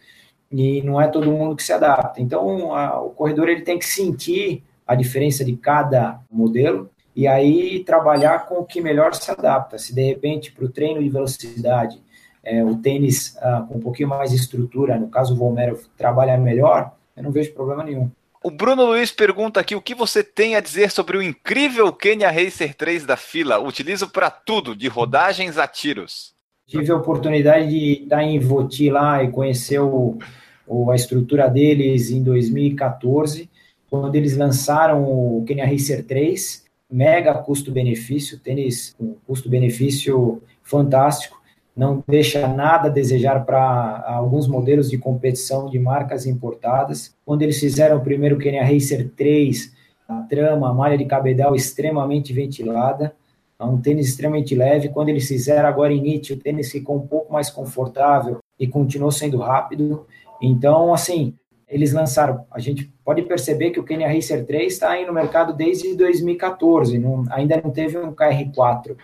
e 0.52 0.82
não 0.82 1.00
é 1.00 1.08
todo 1.08 1.32
mundo 1.32 1.56
que 1.56 1.64
se 1.64 1.72
adapta. 1.72 2.22
Então, 2.22 2.76
a, 2.76 3.02
o 3.02 3.12
corredor 3.12 3.48
ele 3.48 3.62
tem 3.62 3.80
que 3.80 3.86
sentir 3.86 4.64
a 4.86 4.96
diferença 4.96 5.46
de 5.46 5.56
cada 5.56 6.20
modelo 6.30 6.90
e 7.16 7.28
aí 7.28 7.84
trabalhar 7.84 8.46
com 8.48 8.56
o 8.56 8.66
que 8.66 8.82
melhor 8.82 9.14
se 9.14 9.32
adapta. 9.32 9.78
Se 9.78 9.94
de 9.96 10.04
repente 10.04 10.52
para 10.52 10.66
o 10.66 10.70
treino 10.70 11.02
de 11.02 11.10
velocidade 11.10 12.02
é, 12.44 12.64
o 12.64 12.76
tênis 12.76 13.38
ah, 13.38 13.66
com 13.68 13.78
um 13.78 13.80
pouquinho 13.80 14.10
mais 14.10 14.32
de 14.32 14.38
estrutura, 14.38 14.98
no 14.98 15.08
caso 15.08 15.34
o 15.34 15.38
Volmero, 15.38 15.80
trabalha 15.98 16.38
melhor, 16.38 16.92
eu 17.16 17.24
não 17.24 17.32
vejo 17.32 17.54
problema 17.54 17.84
nenhum. 17.84 18.10
O 18.44 18.50
Bruno 18.50 18.86
Luiz 18.86 19.12
pergunta 19.12 19.60
aqui 19.60 19.76
o 19.76 19.82
que 19.82 19.94
você 19.94 20.24
tem 20.24 20.56
a 20.56 20.60
dizer 20.60 20.90
sobre 20.90 21.16
o 21.16 21.22
incrível 21.22 21.94
Kenya 21.94 22.32
Racer 22.32 22.74
3 22.74 23.06
da 23.06 23.16
fila. 23.16 23.60
Utilizo 23.60 24.10
para 24.10 24.32
tudo, 24.32 24.76
de 24.76 24.88
rodagens 24.88 25.60
a 25.60 25.68
tiros. 25.68 26.34
Tive 26.66 26.92
a 26.92 26.96
oportunidade 26.96 27.70
de 27.70 28.04
estar 28.04 28.24
em 28.24 28.40
Voti 28.40 28.90
lá 28.90 29.24
e 29.24 29.30
conhecer 29.30 29.80
o, 29.80 30.18
o, 30.72 30.92
a 30.92 30.96
estrutura 30.96 31.50
deles 31.50 32.12
em 32.12 32.24
2014, 32.24 33.50
quando 33.90 34.16
eles 34.16 34.38
lançaram 34.38 35.04
o 35.04 35.44
Kenya 35.46 35.66
Racer 35.66 36.06
3, 36.06 36.64
mega 36.90 37.34
custo-benefício, 37.34 38.40
tênis 38.40 38.96
com 38.98 39.16
custo-benefício 39.28 40.42
fantástico 40.64 41.42
não 41.76 42.04
deixa 42.08 42.48
nada 42.48 42.90
a 42.90 42.92
desejar 42.92 43.46
para 43.46 44.04
alguns 44.06 44.48
modelos 44.48 44.90
de 44.90 44.98
competição 44.98 45.70
de 45.70 45.80
marcas 45.80 46.26
importadas. 46.26 47.16
Quando 47.26 47.42
eles 47.44 47.60
fizeram 47.60 47.98
o 47.98 48.02
primeiro 48.02 48.38
Kenya 48.38 48.64
Racer 48.64 49.10
3, 49.16 49.74
a 50.08 50.22
trama, 50.24 50.70
a 50.70 50.74
malha 50.74 50.98
de 50.98 51.06
cabedal 51.06 51.56
extremamente 51.56 52.34
ventilada, 52.34 53.16
é 53.58 53.64
um 53.64 53.80
tênis 53.80 54.10
extremamente 54.10 54.54
leve. 54.54 54.90
Quando 54.90 55.10
eles 55.10 55.28
fizeram 55.28 55.70
agora 55.70 55.94
em 55.94 56.02
Nietzsche, 56.02 56.34
o 56.34 56.38
tênis 56.38 56.72
ficou 56.72 56.98
um 56.98 57.08
pouco 57.08 57.32
mais 57.32 57.50
confortável 57.50 58.40
e 58.60 58.68
continuou 58.68 59.12
sendo 59.12 59.38
rápido. 59.38 60.06
Então, 60.42 60.94
assim, 60.94 61.36
eles 61.68 61.94
lançaram. 61.94 62.46
A 62.52 62.60
gente 62.60 62.92
pode 63.06 63.22
perceber 63.24 63.72
que 63.72 63.80
o 63.80 63.84
Kenya 63.84 64.12
Racer 64.12 64.46
3 64.46 64.74
está 64.74 64.92
aí 64.92 65.06
no 65.06 65.14
mercado 65.14 65.54
desde 65.54 65.96
2014, 65.96 66.98
não, 66.98 67.26
ainda 67.30 67.62
não 67.64 67.72
teve 67.72 67.98
um 67.98 68.14
KR4. 68.14 68.96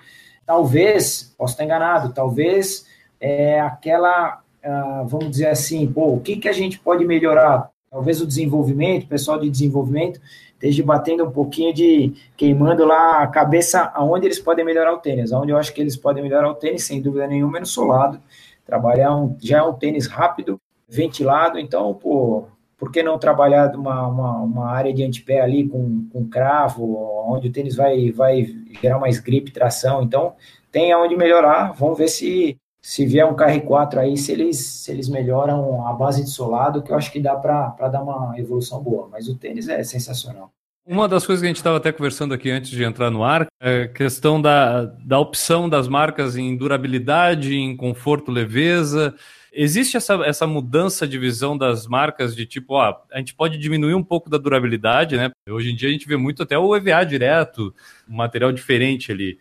Talvez, 0.45 1.35
posso 1.37 1.53
estar 1.53 1.63
enganado, 1.63 2.13
talvez 2.13 2.85
é, 3.19 3.59
aquela 3.59 4.41
ah, 4.67 5.05
vamos 5.07 5.31
dizer 5.31 5.47
assim, 5.47 5.87
pô, 5.87 6.13
o 6.13 6.19
que, 6.19 6.35
que 6.35 6.49
a 6.49 6.51
gente 6.51 6.77
pode 6.77 7.05
melhorar? 7.05 7.71
Talvez 7.89 8.21
o 8.21 8.27
desenvolvimento, 8.27 9.05
o 9.05 9.07
pessoal 9.07 9.39
de 9.39 9.49
desenvolvimento 9.49 10.19
esteja 10.53 10.83
batendo 10.83 11.23
um 11.23 11.31
pouquinho 11.31 11.73
de 11.73 12.13
queimando 12.35 12.83
lá 12.83 13.23
a 13.23 13.27
cabeça 13.27 13.91
aonde 13.95 14.25
eles 14.27 14.39
podem 14.39 14.65
melhorar 14.65 14.93
o 14.93 14.97
tênis. 14.97 15.31
Onde 15.31 15.53
eu 15.53 15.57
acho 15.57 15.73
que 15.73 15.79
eles 15.79 15.95
podem 15.95 16.21
melhorar 16.21 16.49
o 16.49 16.55
tênis, 16.55 16.83
sem 16.83 17.01
dúvida 17.01 17.27
nenhuma, 17.27 17.57
é 17.57 17.59
no 17.61 17.65
solado. 17.65 18.19
Trabalhar 18.65 19.15
um, 19.15 19.37
já 19.41 19.59
é 19.59 19.63
um 19.63 19.73
tênis 19.73 20.05
rápido, 20.07 20.59
ventilado, 20.87 21.59
então, 21.59 21.93
pô, 21.93 22.47
por 22.77 22.91
que 22.91 23.01
não 23.03 23.17
trabalhar 23.17 23.75
uma, 23.75 24.07
uma, 24.07 24.37
uma 24.37 24.71
área 24.71 24.93
de 24.93 25.03
antepé 25.03 25.41
ali 25.41 25.67
com, 25.67 26.07
com 26.11 26.27
cravo, 26.27 26.95
onde 27.27 27.47
o 27.47 27.51
tênis 27.51 27.75
vai, 27.75 28.11
vai 28.11 28.45
gerar 28.81 28.99
mais 28.99 29.19
grip, 29.19 29.51
tração? 29.51 30.03
Então, 30.03 30.35
tem 30.71 30.91
aonde 30.91 31.15
melhorar. 31.15 31.73
Vamos 31.73 31.97
ver 31.97 32.07
se 32.07 32.57
se 32.87 33.05
vier 33.05 33.25
um 33.25 33.35
KR4 33.35 33.97
aí, 33.97 34.15
se 34.15 34.31
eles, 34.31 34.57
se 34.57 34.89
eles 34.89 35.09
melhoram 35.09 35.85
a 35.85 35.91
base 35.91 36.23
de 36.23 36.29
solado, 36.29 36.81
que 36.81 36.89
eu 36.89 36.95
acho 36.95 37.11
que 37.11 37.19
dá 37.19 37.35
para 37.35 37.89
dar 37.89 38.01
uma 38.01 38.39
evolução 38.39 38.81
boa. 38.81 39.09
Mas 39.11 39.27
o 39.27 39.35
tênis 39.35 39.67
é 39.67 39.83
sensacional. 39.83 40.53
Uma 40.87 41.05
das 41.05 41.25
coisas 41.25 41.41
que 41.41 41.47
a 41.47 41.49
gente 41.49 41.57
estava 41.57 41.75
até 41.75 41.91
conversando 41.91 42.33
aqui 42.33 42.49
antes 42.49 42.69
de 42.69 42.81
entrar 42.85 43.11
no 43.11 43.25
ar 43.25 43.45
é 43.61 43.81
a 43.81 43.87
questão 43.89 44.41
da, 44.41 44.85
da 44.85 45.19
opção 45.19 45.67
das 45.67 45.85
marcas 45.89 46.37
em 46.37 46.55
durabilidade, 46.55 47.57
em 47.57 47.75
conforto, 47.75 48.31
leveza. 48.31 49.13
Existe 49.59 49.97
essa, 49.97 50.13
essa 50.23 50.45
mudança 50.45 51.07
de 51.07 51.17
visão 51.17 51.57
das 51.57 51.87
marcas 51.87 52.35
de 52.35 52.45
tipo, 52.45 52.75
ó, 52.75 52.95
a 53.11 53.17
gente 53.17 53.33
pode 53.33 53.57
diminuir 53.57 53.95
um 53.95 54.03
pouco 54.03 54.29
da 54.29 54.37
durabilidade, 54.37 55.17
né? 55.17 55.31
Hoje 55.49 55.71
em 55.71 55.75
dia 55.75 55.89
a 55.89 55.91
gente 55.91 56.07
vê 56.07 56.15
muito 56.15 56.43
até 56.43 56.55
o 56.55 56.75
EVA 56.75 57.03
direto, 57.03 57.73
um 58.07 58.17
material 58.17 58.51
diferente 58.51 59.11
ali. 59.11 59.39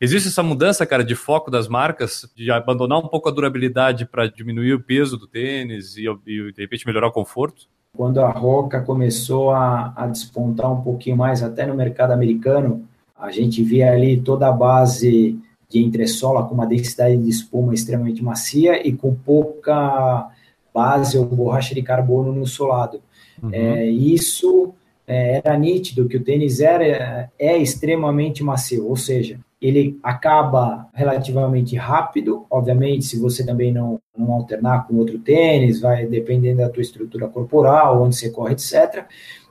Existe 0.00 0.28
essa 0.28 0.42
mudança, 0.42 0.86
cara, 0.86 1.04
de 1.04 1.14
foco 1.14 1.50
das 1.50 1.68
marcas, 1.68 2.26
de 2.34 2.50
abandonar 2.50 3.00
um 3.00 3.06
pouco 3.06 3.28
a 3.28 3.32
durabilidade 3.32 4.06
para 4.06 4.26
diminuir 4.28 4.72
o 4.72 4.80
peso 4.80 5.18
do 5.18 5.26
tênis 5.26 5.94
e, 5.98 6.06
e, 6.26 6.52
de 6.52 6.62
repente, 6.62 6.86
melhorar 6.86 7.08
o 7.08 7.12
conforto? 7.12 7.68
Quando 7.94 8.18
a 8.22 8.30
Roca 8.30 8.80
começou 8.80 9.50
a, 9.50 9.92
a 9.94 10.06
despontar 10.06 10.72
um 10.72 10.80
pouquinho 10.80 11.18
mais, 11.18 11.42
até 11.42 11.66
no 11.66 11.74
mercado 11.74 12.12
americano, 12.12 12.88
a 13.14 13.30
gente 13.30 13.62
via 13.62 13.92
ali 13.92 14.18
toda 14.22 14.48
a 14.48 14.52
base 14.52 15.38
de 15.70 15.82
entressola 15.82 16.42
com 16.42 16.54
uma 16.54 16.66
densidade 16.66 17.16
de 17.16 17.30
espuma 17.30 17.72
extremamente 17.72 18.22
macia 18.22 18.86
e 18.86 18.92
com 18.92 19.14
pouca 19.14 20.28
base 20.74 21.16
ou 21.16 21.24
borracha 21.24 21.74
de 21.74 21.82
carbono 21.82 22.32
no 22.32 22.46
solado. 22.46 23.00
Uhum. 23.40 23.50
É, 23.52 23.86
isso 23.86 24.74
é, 25.06 25.36
era 25.44 25.56
nítido 25.56 26.08
que 26.08 26.16
o 26.16 26.24
tênis 26.24 26.60
era, 26.60 27.30
é 27.38 27.56
extremamente 27.56 28.42
macio, 28.42 28.88
ou 28.88 28.96
seja, 28.96 29.38
ele 29.60 29.98
acaba 30.02 30.88
relativamente 30.94 31.76
rápido, 31.76 32.46
obviamente, 32.50 33.04
se 33.04 33.18
você 33.18 33.44
também 33.44 33.72
não, 33.72 34.00
não 34.16 34.32
alternar 34.32 34.86
com 34.86 34.96
outro 34.96 35.18
tênis, 35.18 35.80
vai 35.80 36.06
dependendo 36.06 36.58
da 36.58 36.68
tua 36.68 36.80
estrutura 36.80 37.28
corporal, 37.28 38.02
onde 38.02 38.16
você 38.16 38.30
corre, 38.30 38.54
etc. 38.54 39.04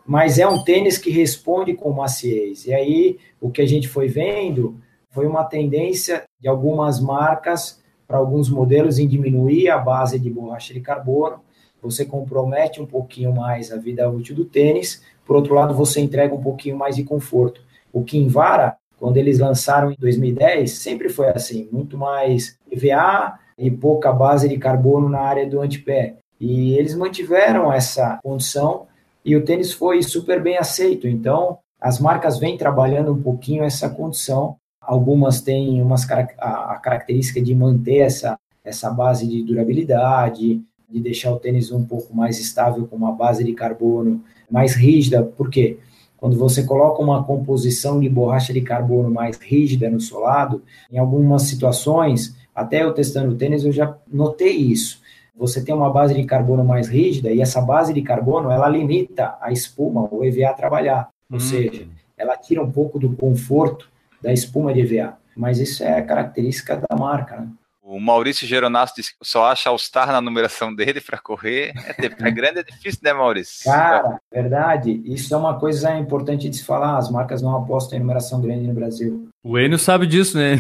Mas 0.05 0.39
é 0.39 0.47
um 0.47 0.63
tênis 0.63 0.97
que 0.97 1.11
responde 1.11 1.75
com 1.75 1.91
maciez. 1.91 2.65
E 2.65 2.73
aí, 2.73 3.17
o 3.39 3.51
que 3.51 3.61
a 3.61 3.67
gente 3.67 3.87
foi 3.87 4.07
vendo 4.07 4.75
foi 5.11 5.27
uma 5.27 5.43
tendência 5.43 6.23
de 6.39 6.47
algumas 6.47 6.99
marcas 6.99 7.81
para 8.07 8.17
alguns 8.17 8.49
modelos 8.49 8.99
em 8.99 9.07
diminuir 9.07 9.69
a 9.69 9.77
base 9.77 10.19
de 10.19 10.29
borracha 10.29 10.73
de 10.73 10.81
carbono. 10.81 11.41
Você 11.81 12.05
compromete 12.05 12.81
um 12.81 12.85
pouquinho 12.85 13.33
mais 13.33 13.71
a 13.71 13.77
vida 13.77 14.09
útil 14.09 14.35
do 14.35 14.45
tênis. 14.45 15.01
Por 15.25 15.35
outro 15.35 15.53
lado, 15.53 15.73
você 15.73 16.01
entrega 16.01 16.33
um 16.33 16.41
pouquinho 16.41 16.77
mais 16.77 16.95
de 16.95 17.03
conforto. 17.03 17.61
O 17.93 18.03
Kinvara 18.03 18.77
quando 18.99 19.17
eles 19.17 19.39
lançaram 19.39 19.91
em 19.91 19.95
2010, 19.97 20.71
sempre 20.71 21.07
foi 21.07 21.29
assim, 21.29 21.69
muito 21.71 21.97
mais 21.97 22.57
EVA 22.69 23.39
e 23.57 23.71
pouca 23.71 24.11
base 24.11 24.49
de 24.49 24.57
carbono 24.57 25.07
na 25.07 25.21
área 25.21 25.49
do 25.49 25.61
antepé. 25.61 26.17
E 26.39 26.77
eles 26.77 26.93
mantiveram 26.95 27.71
essa 27.71 28.19
condição 28.21 28.87
e 29.23 29.35
o 29.35 29.43
tênis 29.43 29.71
foi 29.71 30.03
super 30.03 30.41
bem 30.41 30.57
aceito. 30.57 31.07
Então, 31.07 31.59
as 31.79 31.99
marcas 31.99 32.37
vêm 32.37 32.57
trabalhando 32.57 33.13
um 33.13 33.21
pouquinho 33.21 33.63
essa 33.63 33.89
condição. 33.89 34.57
Algumas 34.81 35.41
têm 35.41 35.81
umas, 35.81 36.09
a, 36.09 36.79
característica 36.81 37.41
de 37.41 37.53
manter 37.53 37.97
essa, 37.97 38.39
essa 38.63 38.89
base 38.89 39.27
de 39.27 39.43
durabilidade, 39.43 40.61
de 40.89 40.99
deixar 40.99 41.31
o 41.31 41.37
tênis 41.37 41.71
um 41.71 41.83
pouco 41.85 42.15
mais 42.15 42.39
estável 42.39 42.87
com 42.87 42.95
uma 42.95 43.11
base 43.11 43.43
de 43.43 43.53
carbono 43.53 44.23
mais 44.49 44.73
rígida. 44.73 45.23
Por 45.23 45.49
quê? 45.49 45.77
Quando 46.17 46.37
você 46.37 46.63
coloca 46.63 47.01
uma 47.01 47.23
composição 47.23 47.99
de 47.99 48.09
borracha 48.09 48.51
de 48.51 48.61
carbono 48.61 49.09
mais 49.09 49.37
rígida 49.37 49.89
no 49.89 50.01
solado, 50.01 50.61
em 50.91 50.97
algumas 50.97 51.43
situações, 51.43 52.35
até 52.53 52.83
eu 52.83 52.93
testando 52.93 53.33
o 53.33 53.37
tênis, 53.37 53.63
eu 53.63 53.71
já 53.71 53.95
notei 54.11 54.57
isso. 54.57 55.01
Você 55.37 55.63
tem 55.63 55.73
uma 55.73 55.89
base 55.89 56.13
de 56.13 56.25
carbono 56.25 56.65
mais 56.65 56.89
rígida 56.89 57.31
e 57.31 57.41
essa 57.41 57.61
base 57.61 57.93
de 57.93 58.01
carbono, 58.01 58.51
ela 58.51 58.67
limita 58.67 59.37
a 59.39 59.51
espuma, 59.53 60.09
o 60.11 60.25
EVA, 60.25 60.49
a 60.49 60.53
trabalhar. 60.53 61.09
Ou 61.31 61.37
hum. 61.37 61.39
seja, 61.39 61.87
ela 62.17 62.35
tira 62.35 62.61
um 62.61 62.69
pouco 62.69 62.99
do 62.99 63.15
conforto 63.15 63.89
da 64.21 64.31
espuma 64.31 64.73
de 64.73 64.81
EVA. 64.81 65.17
Mas 65.35 65.59
isso 65.59 65.83
é 65.83 66.01
característica 66.01 66.75
da 66.75 66.95
marca, 66.97 67.37
né? 67.37 67.47
O 67.89 67.99
Maurício 67.99 68.45
Geronasso 68.45 68.93
disse 68.95 69.17
que 69.17 69.17
só 69.23 69.45
acha 69.45 69.67
All-Star 69.67 70.11
na 70.11 70.21
numeração 70.21 70.75
dele 70.75 71.01
para 71.01 71.17
correr. 71.17 71.73
É, 71.97 72.05
é 72.05 72.31
grande, 72.31 72.59
é 72.59 72.63
difícil, 72.63 72.99
né, 73.01 73.11
Maurício? 73.13 73.63
Cara, 73.63 74.21
verdade. 74.31 75.01
Isso 75.05 75.33
é 75.33 75.37
uma 75.37 75.59
coisa 75.59 75.97
importante 75.97 76.47
de 76.47 76.57
se 76.57 76.63
falar. 76.63 76.99
As 76.99 77.09
marcas 77.09 77.41
não 77.41 77.57
apostam 77.57 77.97
em 77.97 78.01
numeração 78.01 78.39
grande 78.39 78.67
no 78.67 78.75
Brasil. 78.75 79.27
O 79.49 79.57
Enio 79.57 79.79
sabe 79.79 80.05
disso, 80.05 80.37
né? 80.37 80.59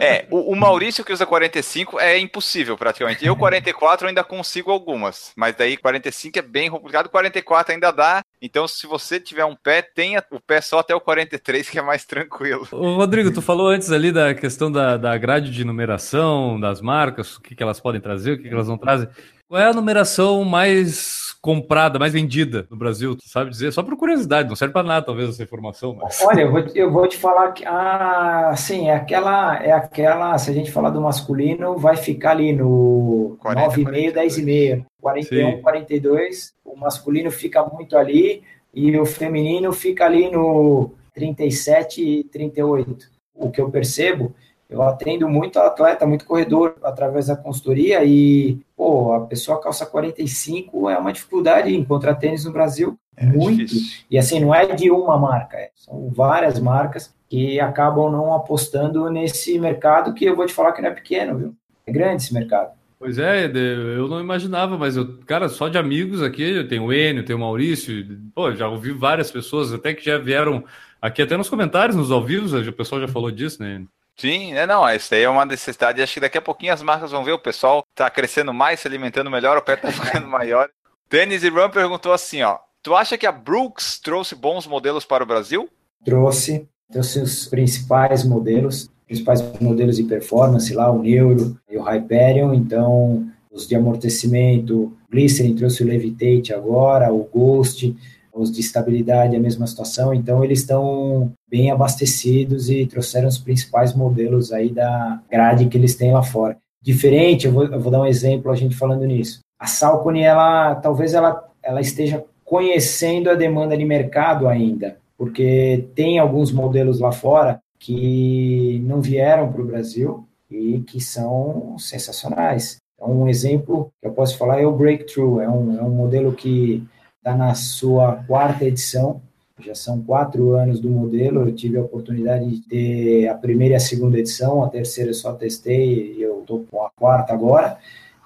É, 0.00 0.24
o, 0.32 0.52
o, 0.52 0.56
Maurício 0.56 1.04
que 1.04 1.12
usa 1.12 1.26
45 1.26 2.00
é 2.00 2.18
impossível 2.18 2.74
praticamente. 2.74 3.26
Eu 3.26 3.36
44 3.36 4.08
ainda 4.08 4.24
consigo 4.24 4.70
algumas, 4.70 5.32
mas 5.36 5.54
daí 5.54 5.76
45 5.76 6.38
é 6.38 6.40
bem 6.40 6.70
complicado, 6.70 7.10
44 7.10 7.74
ainda 7.74 7.90
dá. 7.90 8.22
Então, 8.40 8.66
se 8.66 8.86
você 8.86 9.20
tiver 9.20 9.44
um 9.44 9.54
pé, 9.54 9.82
tenha 9.82 10.24
o 10.30 10.40
pé 10.40 10.62
só 10.62 10.78
até 10.78 10.94
o 10.94 11.00
43, 11.00 11.68
que 11.68 11.78
é 11.78 11.82
mais 11.82 12.06
tranquilo. 12.06 12.66
Ô, 12.72 12.96
Rodrigo, 12.96 13.30
tu 13.30 13.42
falou 13.42 13.68
antes 13.68 13.92
ali 13.92 14.10
da 14.10 14.34
questão 14.34 14.72
da, 14.72 14.96
da 14.96 15.14
grade 15.18 15.50
de 15.50 15.62
numeração, 15.62 16.58
das 16.58 16.80
marcas, 16.80 17.36
o 17.36 17.42
que, 17.42 17.54
que 17.54 17.62
elas 17.62 17.80
podem 17.80 18.00
trazer, 18.00 18.32
o 18.32 18.36
que, 18.38 18.48
que 18.48 18.54
elas 18.54 18.68
não 18.68 18.78
trazem. 18.78 19.08
Qual 19.46 19.60
é 19.60 19.68
a 19.68 19.74
numeração 19.74 20.42
mais 20.42 21.25
comprada, 21.40 21.98
mais 21.98 22.12
vendida 22.12 22.66
no 22.70 22.76
Brasil? 22.76 23.16
Tu 23.16 23.28
sabe 23.28 23.50
dizer? 23.50 23.72
Só 23.72 23.82
por 23.82 23.96
curiosidade, 23.96 24.48
não 24.48 24.56
serve 24.56 24.72
para 24.72 24.86
nada, 24.86 25.06
talvez, 25.06 25.30
essa 25.30 25.42
informação. 25.42 25.94
Mas... 25.94 26.20
Olha, 26.22 26.42
eu 26.42 26.50
vou, 26.50 26.60
eu 26.74 26.90
vou 26.90 27.06
te 27.06 27.16
falar 27.16 27.52
que, 27.52 27.64
ah, 27.66 28.54
sim, 28.56 28.88
é 28.88 28.94
aquela, 28.94 29.62
é 29.62 29.72
aquela, 29.72 30.36
se 30.38 30.50
a 30.50 30.54
gente 30.54 30.70
falar 30.70 30.90
do 30.90 31.00
masculino, 31.00 31.76
vai 31.76 31.96
ficar 31.96 32.32
ali 32.32 32.52
no 32.52 33.38
9,5, 33.42 34.12
10,5, 34.12 34.84
41, 35.00 35.50
sim. 35.50 35.62
42. 35.62 36.54
O 36.64 36.76
masculino 36.76 37.30
fica 37.30 37.64
muito 37.64 37.96
ali 37.96 38.42
e 38.74 38.98
o 38.98 39.06
feminino 39.06 39.72
fica 39.72 40.04
ali 40.04 40.30
no 40.30 40.92
37 41.14 42.02
e 42.02 42.24
38. 42.24 43.08
O 43.34 43.50
que 43.50 43.60
eu 43.60 43.70
percebo 43.70 44.34
eu 44.68 44.82
atendo 44.82 45.28
muito 45.28 45.58
atleta, 45.58 46.06
muito 46.06 46.24
corredor 46.24 46.76
através 46.82 47.26
da 47.26 47.36
consultoria 47.36 48.04
e, 48.04 48.58
pô, 48.76 49.12
a 49.12 49.20
pessoa 49.20 49.60
calça 49.60 49.86
45 49.86 50.90
é 50.90 50.98
uma 50.98 51.12
dificuldade 51.12 51.74
encontrar 51.74 52.16
tênis 52.16 52.44
no 52.44 52.52
Brasil. 52.52 52.98
É 53.16 53.24
muito. 53.24 53.66
Difícil. 53.66 54.04
E 54.10 54.18
assim, 54.18 54.40
não 54.40 54.54
é 54.54 54.66
de 54.74 54.90
uma 54.90 55.16
marca, 55.16 55.56
é, 55.56 55.70
são 55.74 56.10
várias 56.10 56.58
marcas 56.58 57.14
que 57.28 57.58
acabam 57.58 58.10
não 58.10 58.34
apostando 58.34 59.08
nesse 59.10 59.58
mercado 59.58 60.14
que 60.14 60.24
eu 60.24 60.36
vou 60.36 60.46
te 60.46 60.52
falar 60.52 60.72
que 60.72 60.82
não 60.82 60.90
é 60.90 60.94
pequeno, 60.94 61.38
viu? 61.38 61.54
É 61.86 61.92
grande 61.92 62.22
esse 62.22 62.34
mercado. 62.34 62.70
Pois 62.98 63.18
é, 63.18 63.46
eu 63.46 64.08
não 64.08 64.20
imaginava, 64.20 64.78
mas 64.78 64.96
eu, 64.96 65.18
cara, 65.26 65.48
só 65.48 65.68
de 65.68 65.76
amigos 65.76 66.22
aqui, 66.22 66.42
eu 66.42 66.66
tenho 66.66 66.84
o 66.84 66.92
Enio, 66.92 67.24
tenho 67.24 67.38
o 67.38 67.40
Maurício, 67.42 67.94
pô, 68.34 68.52
já 68.52 68.68
ouvi 68.68 68.90
várias 68.90 69.30
pessoas 69.30 69.72
até 69.72 69.92
que 69.92 70.04
já 70.04 70.16
vieram 70.16 70.64
aqui 71.00 71.20
até 71.20 71.36
nos 71.36 71.50
comentários, 71.50 71.94
nos 71.94 72.10
ao 72.10 72.24
vivo, 72.24 72.58
o 72.58 72.72
pessoal 72.72 73.00
já 73.00 73.08
falou 73.08 73.30
disso, 73.30 73.62
né? 73.62 73.84
Sim, 74.18 74.54
é 74.54 74.66
não, 74.66 74.88
isso 74.88 75.14
aí 75.14 75.22
é 75.22 75.28
uma 75.28 75.44
necessidade. 75.44 76.00
Acho 76.00 76.14
que 76.14 76.20
daqui 76.20 76.38
a 76.38 76.42
pouquinho 76.42 76.72
as 76.72 76.82
marcas 76.82 77.10
vão 77.10 77.22
ver 77.22 77.32
o 77.32 77.38
pessoal 77.38 77.84
tá 77.94 78.08
crescendo 78.08 78.52
mais, 78.52 78.80
se 78.80 78.88
alimentando 78.88 79.30
melhor, 79.30 79.58
o 79.58 79.62
pé 79.62 79.76
tá 79.76 79.90
ficando 79.92 80.26
maior. 80.26 80.68
Tênis 81.08 81.44
e 81.44 81.50
perguntou 81.70 82.12
assim, 82.12 82.42
ó. 82.42 82.58
Tu 82.82 82.94
acha 82.94 83.18
que 83.18 83.26
a 83.26 83.32
Brooks 83.32 83.98
trouxe 83.98 84.34
bons 84.34 84.66
modelos 84.66 85.04
para 85.04 85.22
o 85.22 85.26
Brasil? 85.26 85.68
Trouxe, 86.04 86.68
trouxe 86.90 87.20
os 87.20 87.46
principais 87.46 88.24
modelos, 88.24 88.88
principais 89.06 89.42
modelos 89.60 89.96
de 89.96 90.04
performance 90.04 90.72
lá, 90.72 90.90
o 90.90 91.02
Neuro 91.02 91.58
e 91.68 91.76
o 91.76 91.82
Hyperion, 91.82 92.54
então 92.54 93.28
os 93.50 93.66
de 93.66 93.74
amortecimento, 93.74 94.96
Glycerin 95.10 95.56
trouxe 95.56 95.82
o 95.82 95.86
Levitate 95.86 96.54
agora, 96.54 97.12
o 97.12 97.24
Ghost, 97.24 97.96
os 98.36 98.52
de 98.52 98.60
estabilidade 98.60 99.36
a 99.36 99.40
mesma 99.40 99.66
situação, 99.66 100.12
então 100.12 100.44
eles 100.44 100.60
estão 100.60 101.32
bem 101.48 101.70
abastecidos 101.70 102.68
e 102.68 102.86
trouxeram 102.86 103.28
os 103.28 103.38
principais 103.38 103.94
modelos 103.94 104.52
aí 104.52 104.70
da 104.70 105.20
grade 105.30 105.66
que 105.66 105.76
eles 105.76 105.96
têm 105.96 106.12
lá 106.12 106.22
fora. 106.22 106.56
Diferente, 106.82 107.46
eu 107.46 107.52
vou, 107.52 107.64
eu 107.64 107.80
vou 107.80 107.90
dar 107.90 108.00
um 108.00 108.06
exemplo 108.06 108.50
a 108.50 108.54
gente 108.54 108.76
falando 108.76 109.04
nisso. 109.04 109.40
A 109.58 109.66
Salcone, 109.66 110.20
ela 110.20 110.74
talvez 110.76 111.14
ela, 111.14 111.42
ela 111.62 111.80
esteja 111.80 112.24
conhecendo 112.44 113.28
a 113.28 113.34
demanda 113.34 113.76
de 113.76 113.84
mercado 113.84 114.46
ainda, 114.46 114.96
porque 115.18 115.86
tem 115.94 116.18
alguns 116.18 116.52
modelos 116.52 117.00
lá 117.00 117.10
fora 117.10 117.58
que 117.78 118.80
não 118.84 119.00
vieram 119.00 119.52
para 119.52 119.62
o 119.62 119.66
Brasil 119.66 120.26
e 120.50 120.80
que 120.80 121.00
são 121.00 121.76
sensacionais. 121.78 122.76
Então, 122.94 123.12
um 123.12 123.28
exemplo 123.28 123.90
que 124.00 124.08
eu 124.08 124.12
posso 124.12 124.38
falar 124.38 124.60
é 124.60 124.66
o 124.66 124.72
Breakthrough, 124.72 125.40
é 125.40 125.48
um, 125.48 125.78
é 125.78 125.82
um 125.82 125.90
modelo 125.90 126.32
que 126.32 126.86
está 127.26 127.36
na 127.36 127.56
sua 127.56 128.22
quarta 128.24 128.64
edição, 128.64 129.20
já 129.58 129.74
são 129.74 130.00
quatro 130.00 130.52
anos 130.52 130.78
do 130.78 130.88
modelo, 130.88 131.40
eu 131.40 131.52
tive 131.52 131.76
a 131.76 131.80
oportunidade 131.80 132.48
de 132.48 132.60
ter 132.60 133.26
a 133.26 133.34
primeira 133.34 133.74
e 133.74 133.76
a 133.76 133.80
segunda 133.80 134.16
edição, 134.16 134.62
a 134.62 134.68
terceira 134.68 135.10
eu 135.10 135.14
só 135.14 135.32
testei 135.32 136.14
e 136.14 136.22
eu 136.22 136.42
estou 136.42 136.64
com 136.70 136.84
a 136.84 136.90
quarta 136.90 137.32
agora, 137.32 137.78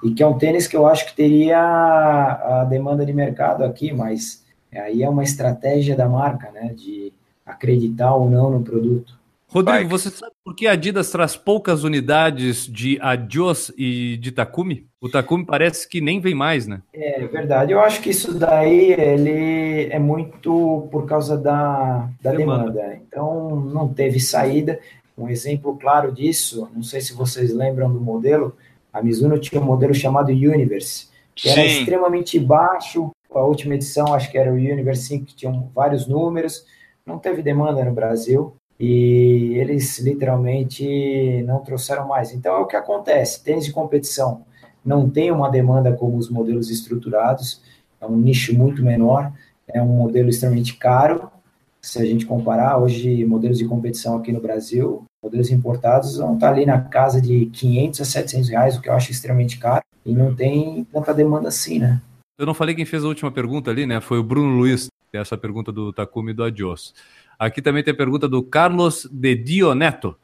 e 0.05 0.11
que 0.11 0.23
é 0.23 0.27
um 0.27 0.37
tênis 0.37 0.67
que 0.67 0.77
eu 0.77 0.87
acho 0.87 1.07
que 1.07 1.17
teria 1.17 1.59
a 1.59 2.67
demanda 2.69 3.07
de 3.07 3.13
mercado 3.15 3.65
aqui, 3.65 3.91
mas 3.91 4.45
aí 4.71 5.03
é 5.03 5.09
uma 5.09 5.25
estratégia 5.25 5.97
da 5.97 6.07
marca, 6.07 6.51
né, 6.51 6.75
de 6.75 7.11
acreditar 7.47 8.15
ou 8.15 8.29
não 8.29 8.51
no 8.51 8.63
produto. 8.63 9.19
Rodrigo, 9.53 9.91
você 9.91 10.11
sabe 10.11 10.33
por 10.45 10.55
que 10.55 10.69
a 10.69 10.73
Adidas 10.73 11.11
traz 11.11 11.37
poucas 11.37 11.83
unidades 11.83 12.67
de 12.67 12.99
Adios 13.01 13.73
e 13.77 14.17
de 14.19 14.31
Takumi? 14.31 14.87
O 15.01 15.09
Takumi 15.09 15.45
parece 15.45 15.89
que 15.89 16.01
nem 16.01 16.21
vem 16.21 16.35
mais, 16.35 16.69
né? 16.69 16.83
É 16.95 17.27
verdade. 17.27 17.73
Eu 17.73 17.81
acho 17.81 18.01
que 18.01 18.11
isso 18.11 18.33
daí 18.33 18.93
ele 18.93 19.89
é 19.91 19.99
muito 19.99 20.89
por 20.93 21.05
causa 21.05 21.37
da, 21.37 22.09
da 22.23 22.31
demanda. 22.31 22.71
demanda. 22.71 23.01
Então 23.09 23.57
não 23.57 23.93
teve 23.93 24.21
saída. 24.21 24.79
Um 25.19 25.29
exemplo 25.29 25.77
claro 25.77 26.13
disso, 26.13 26.71
não 26.75 26.83
sei 26.83 27.01
se 27.01 27.13
vocês 27.13 27.53
lembram 27.53 27.93
do 27.93 28.01
modelo, 28.01 28.57
a 28.93 29.03
Mizuno 29.03 29.39
tinha 29.39 29.61
um 29.61 29.65
modelo 29.65 29.93
chamado 29.93 30.31
Universe, 30.31 31.09
que 31.35 31.49
Sim. 31.49 31.61
era 31.61 31.67
extremamente 31.67 32.39
baixo. 32.39 33.11
A 33.35 33.43
última 33.43 33.75
edição, 33.75 34.15
acho 34.15 34.31
que 34.31 34.39
era 34.39 34.51
o 34.51 34.55
Universe 34.55 35.03
5, 35.03 35.27
que 35.27 35.35
tinha 35.35 35.53
vários 35.75 36.07
números. 36.07 36.65
Não 37.05 37.19
teve 37.19 37.43
demanda 37.43 37.85
no 37.85 37.93
Brasil 37.93 38.55
e 38.81 39.53
eles 39.59 39.99
literalmente 39.99 41.43
não 41.43 41.59
trouxeram 41.59 42.09
mais. 42.09 42.33
Então 42.33 42.57
é 42.57 42.59
o 42.61 42.66
que 42.66 42.76
acontece: 42.76 43.45
tênis 43.45 43.66
de 43.66 43.72
competição 43.72 44.43
não 44.83 45.09
tem 45.11 45.31
uma 45.31 45.51
demanda 45.51 45.93
como 45.93 46.16
os 46.16 46.31
modelos 46.31 46.70
estruturados, 46.70 47.61
é 48.01 48.07
um 48.07 48.16
nicho 48.16 48.57
muito 48.57 48.83
menor, 48.83 49.31
é 49.68 49.83
um 49.83 49.87
modelo 49.87 50.31
extremamente 50.31 50.76
caro. 50.78 51.31
Se 51.83 51.99
a 52.01 52.05
gente 52.05 52.24
comparar 52.24 52.78
hoje 52.78 53.24
modelos 53.26 53.59
de 53.59 53.66
competição 53.66 54.16
aqui 54.16 54.33
no 54.33 54.41
Brasil, 54.41 55.05
modelos 55.22 55.51
importados 55.51 56.16
vão 56.16 56.35
estar 56.35 56.51
ali 56.51 56.64
na 56.64 56.81
casa 56.81 57.20
de 57.20 57.47
500 57.47 58.01
a 58.01 58.05
700 58.05 58.49
reais, 58.49 58.76
o 58.76 58.81
que 58.81 58.89
eu 58.89 58.95
acho 58.95 59.11
extremamente 59.11 59.59
caro, 59.59 59.83
e 60.05 60.14
não 60.14 60.35
tem 60.35 60.87
tanta 60.91 61.12
demanda 61.12 61.49
assim, 61.49 61.78
né? 61.78 62.01
Eu 62.39 62.47
não 62.47 62.55
falei 62.55 62.74
quem 62.74 62.87
fez 62.87 63.05
a 63.05 63.09
última 63.09 63.31
pergunta 63.31 63.70
ali, 63.70 63.87
né? 63.87 64.01
Foi 64.01 64.18
o 64.18 64.22
Bruno 64.22 64.57
Luiz, 64.57 64.89
essa 65.12 65.37
pergunta 65.37 65.70
do 65.70 65.93
Takumi 65.93 66.33
do 66.33 66.43
Adios. 66.43 66.95
Aqui 67.41 67.62
também 67.62 67.82
tem 67.82 67.95
a 67.95 67.97
pergunta 67.97 68.28
do 68.28 68.43
Carlos 68.43 69.09
de 69.11 69.34
Dioneto. 69.34 70.14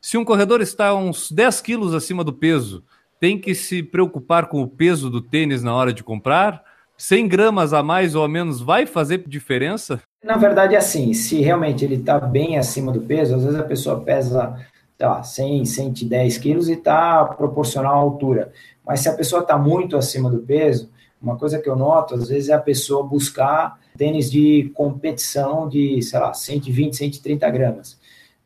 Se 0.00 0.18
um 0.18 0.24
corredor 0.24 0.60
está 0.60 0.92
uns 0.92 1.30
10 1.30 1.60
quilos 1.60 1.94
acima 1.94 2.24
do 2.24 2.32
peso, 2.32 2.82
tem 3.20 3.38
que 3.38 3.54
se 3.54 3.80
preocupar 3.80 4.48
com 4.48 4.60
o 4.60 4.66
peso 4.66 5.08
do 5.08 5.20
tênis 5.20 5.62
na 5.62 5.72
hora 5.72 5.92
de 5.92 6.02
comprar? 6.02 6.64
100 6.98 7.28
gramas 7.28 7.72
a 7.72 7.80
mais 7.80 8.16
ou 8.16 8.24
a 8.24 8.28
menos 8.28 8.60
vai 8.60 8.86
fazer 8.86 9.18
diferença? 9.18 10.00
Na 10.24 10.36
verdade, 10.36 10.74
é 10.74 10.78
assim, 10.78 11.14
se 11.14 11.40
realmente 11.40 11.84
ele 11.84 11.94
está 11.94 12.18
bem 12.18 12.58
acima 12.58 12.90
do 12.90 13.02
peso, 13.02 13.36
às 13.36 13.44
vezes 13.44 13.60
a 13.60 13.62
pessoa 13.62 14.00
pesa, 14.00 14.56
lá, 15.00 15.22
100, 15.22 15.66
110 15.66 16.38
quilos 16.38 16.68
e 16.68 16.72
está 16.72 17.24
proporcional 17.24 17.94
à 17.94 17.98
altura. 17.98 18.52
Mas 18.84 18.98
se 18.98 19.08
a 19.08 19.14
pessoa 19.14 19.42
está 19.42 19.56
muito 19.56 19.96
acima 19.96 20.28
do 20.28 20.38
peso, 20.38 20.90
uma 21.22 21.36
coisa 21.36 21.60
que 21.60 21.68
eu 21.70 21.76
noto, 21.76 22.16
às 22.16 22.28
vezes, 22.28 22.48
é 22.48 22.54
a 22.54 22.58
pessoa 22.58 23.06
buscar 23.06 23.78
tênis 23.96 24.30
de 24.30 24.70
competição 24.74 25.68
de, 25.68 26.02
sei 26.02 26.18
lá, 26.18 26.34
120, 26.34 26.96
130 26.96 27.50
gramas. 27.50 27.98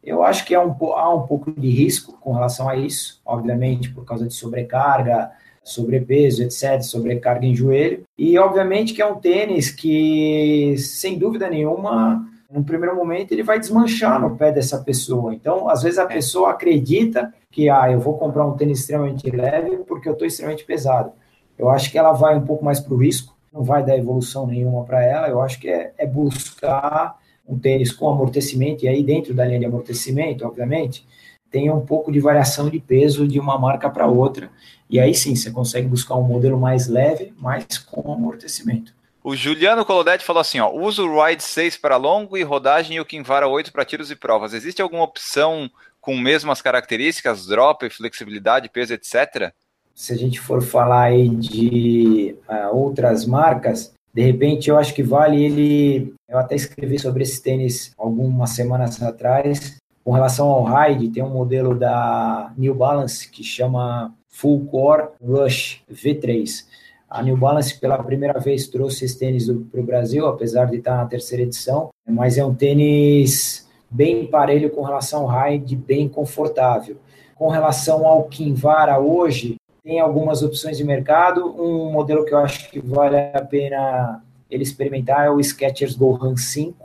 Eu 0.03 0.22
acho 0.22 0.44
que 0.44 0.55
é 0.55 0.61
um, 0.61 0.74
há 0.94 1.14
um 1.14 1.26
pouco 1.26 1.53
de 1.53 1.68
risco 1.68 2.16
com 2.20 2.32
relação 2.32 2.68
a 2.68 2.76
isso, 2.76 3.20
obviamente, 3.24 3.90
por 3.90 4.05
causa 4.05 4.26
de 4.26 4.34
sobrecarga, 4.34 5.30
sobrepeso, 5.62 6.42
etc., 6.42 6.80
sobrecarga 6.82 7.44
em 7.46 7.55
joelho. 7.55 8.05
E, 8.16 8.38
obviamente, 8.38 8.94
que 8.94 9.03
é 9.03 9.07
um 9.07 9.16
tênis 9.16 9.70
que, 9.70 10.76
sem 10.78 11.18
dúvida 11.18 11.49
nenhuma, 11.51 12.26
no 12.51 12.64
primeiro 12.64 12.96
momento, 12.96 13.32
ele 13.32 13.42
vai 13.42 13.59
desmanchar 13.59 14.20
no 14.20 14.36
pé 14.36 14.51
dessa 14.51 14.78
pessoa. 14.78 15.34
Então, 15.34 15.68
às 15.68 15.82
vezes, 15.82 15.99
a 15.99 16.05
é. 16.05 16.07
pessoa 16.07 16.51
acredita 16.51 17.32
que, 17.51 17.68
ah, 17.68 17.90
eu 17.90 18.01
vou 18.01 18.16
comprar 18.16 18.46
um 18.46 18.57
tênis 18.57 18.80
extremamente 18.80 19.28
leve 19.30 19.78
porque 19.78 20.09
eu 20.09 20.14
estou 20.14 20.26
extremamente 20.26 20.64
pesado. 20.64 21.12
Eu 21.59 21.68
acho 21.68 21.90
que 21.90 21.99
ela 21.99 22.12
vai 22.12 22.36
um 22.36 22.46
pouco 22.46 22.64
mais 22.64 22.80
para 22.80 22.94
o 22.94 22.96
risco, 22.96 23.36
não 23.53 23.62
vai 23.62 23.84
dar 23.84 23.96
evolução 23.96 24.46
nenhuma 24.46 24.84
para 24.84 25.03
ela. 25.05 25.28
Eu 25.28 25.40
acho 25.40 25.59
que 25.59 25.68
é, 25.68 25.92
é, 25.99 26.07
buscar 26.07 27.18
um 27.46 27.59
tênis 27.59 27.92
com 27.92 28.09
amortecimento, 28.09 28.84
e 28.84 28.88
aí 28.88 29.03
dentro 29.03 29.34
da 29.34 29.44
linha 29.44 29.59
de 29.59 29.64
amortecimento, 29.64 30.46
obviamente, 30.46 31.07
tem 31.51 31.70
um 31.70 31.80
pouco 31.80 32.12
de 32.12 32.20
variação 32.20 32.68
de 32.68 32.78
peso 32.78 33.26
de 33.26 33.40
uma 33.40 33.59
marca 33.59 33.88
para 33.88 34.07
outra. 34.07 34.51
E 34.88 35.01
aí 35.01 35.14
sim, 35.14 35.34
você 35.34 35.51
consegue 35.51 35.88
buscar 35.88 36.16
um 36.16 36.22
modelo 36.22 36.59
mais 36.59 36.88
leve, 36.88 37.32
mas 37.38 37.78
com 37.78 38.12
amortecimento. 38.12 38.92
O 39.24 39.34
Juliano 39.34 39.84
Colodetti 39.84 40.24
falou 40.24 40.40
assim: 40.40 40.61
ó, 40.61 40.70
uso 40.70 41.07
o 41.07 41.24
Ride 41.24 41.42
6 41.42 41.76
para 41.78 41.96
longo 41.96 42.36
e 42.36 42.42
rodagem 42.42 42.96
e 42.96 43.01
o 43.01 43.05
Kinvara 43.05 43.49
8 43.49 43.72
para 43.72 43.84
tiros 43.84 44.11
e 44.11 44.16
provas. 44.16 44.55
Existe 44.55 44.80
alguma 44.80 45.03
opção 45.03 45.70
com 46.01 46.16
mesmas 46.16 46.62
características, 46.62 47.46
drop, 47.46 47.88
flexibilidade, 47.90 48.68
peso, 48.68 48.94
etc? 48.94 49.53
Se 49.99 50.12
a 50.12 50.16
gente 50.16 50.38
for 50.38 50.62
falar 50.62 51.07
aí 51.07 51.28
de 51.28 52.36
uh, 52.49 52.72
outras 52.72 53.26
marcas, 53.26 53.92
de 54.14 54.22
repente 54.22 54.70
eu 54.70 54.78
acho 54.78 54.94
que 54.94 55.03
vale 55.03 55.44
ele. 55.44 56.14
Eu 56.28 56.38
até 56.38 56.55
escrevi 56.55 57.01
sobre 57.01 57.24
esse 57.24 57.42
tênis 57.42 57.92
algumas 57.99 58.51
semanas 58.51 59.03
atrás. 59.03 59.76
Com 60.05 60.12
relação 60.12 60.46
ao 60.46 60.62
ride, 60.62 61.09
tem 61.09 61.20
um 61.20 61.28
modelo 61.28 61.74
da 61.74 62.53
New 62.57 62.76
Balance 62.76 63.28
que 63.28 63.42
chama 63.42 64.14
Full 64.28 64.66
Core 64.66 65.09
Rush 65.20 65.82
V3. 65.90 66.64
A 67.11 67.20
New 67.20 67.36
Balance, 67.36 67.76
pela 67.80 68.01
primeira 68.01 68.38
vez, 68.38 68.68
trouxe 68.68 69.05
esse 69.05 69.18
tênis 69.18 69.46
para 69.46 69.80
o 69.80 69.84
Brasil, 69.84 70.28
apesar 70.28 70.66
de 70.66 70.76
estar 70.76 70.96
na 70.96 71.07
terceira 71.07 71.42
edição, 71.42 71.88
mas 72.09 72.38
é 72.38 72.44
um 72.44 72.55
tênis 72.55 73.68
bem 73.90 74.28
parelho 74.28 74.70
com 74.70 74.82
relação 74.82 75.28
ao 75.28 75.42
ride, 75.42 75.74
bem 75.74 76.09
confortável. 76.09 76.99
Com 77.34 77.49
relação 77.49 78.07
ao 78.07 78.24
Kinvara 78.24 79.01
hoje, 79.01 79.57
tem 79.89 80.01
algumas 80.01 80.43
opções 80.43 80.76
de 80.76 80.84
mercado. 80.84 81.47
Um 81.59 81.91
modelo 81.91 82.22
que 82.22 82.34
eu 82.34 82.39
acho 82.39 82.70
que 82.70 82.78
vale 82.78 83.16
a 83.16 83.41
pena 83.41 84.22
ele 84.51 84.62
experimentar 84.62 85.24
é 85.24 85.30
o 85.30 85.43
Skechers 85.43 85.97
Gohan 85.97 86.36
5, 86.36 86.76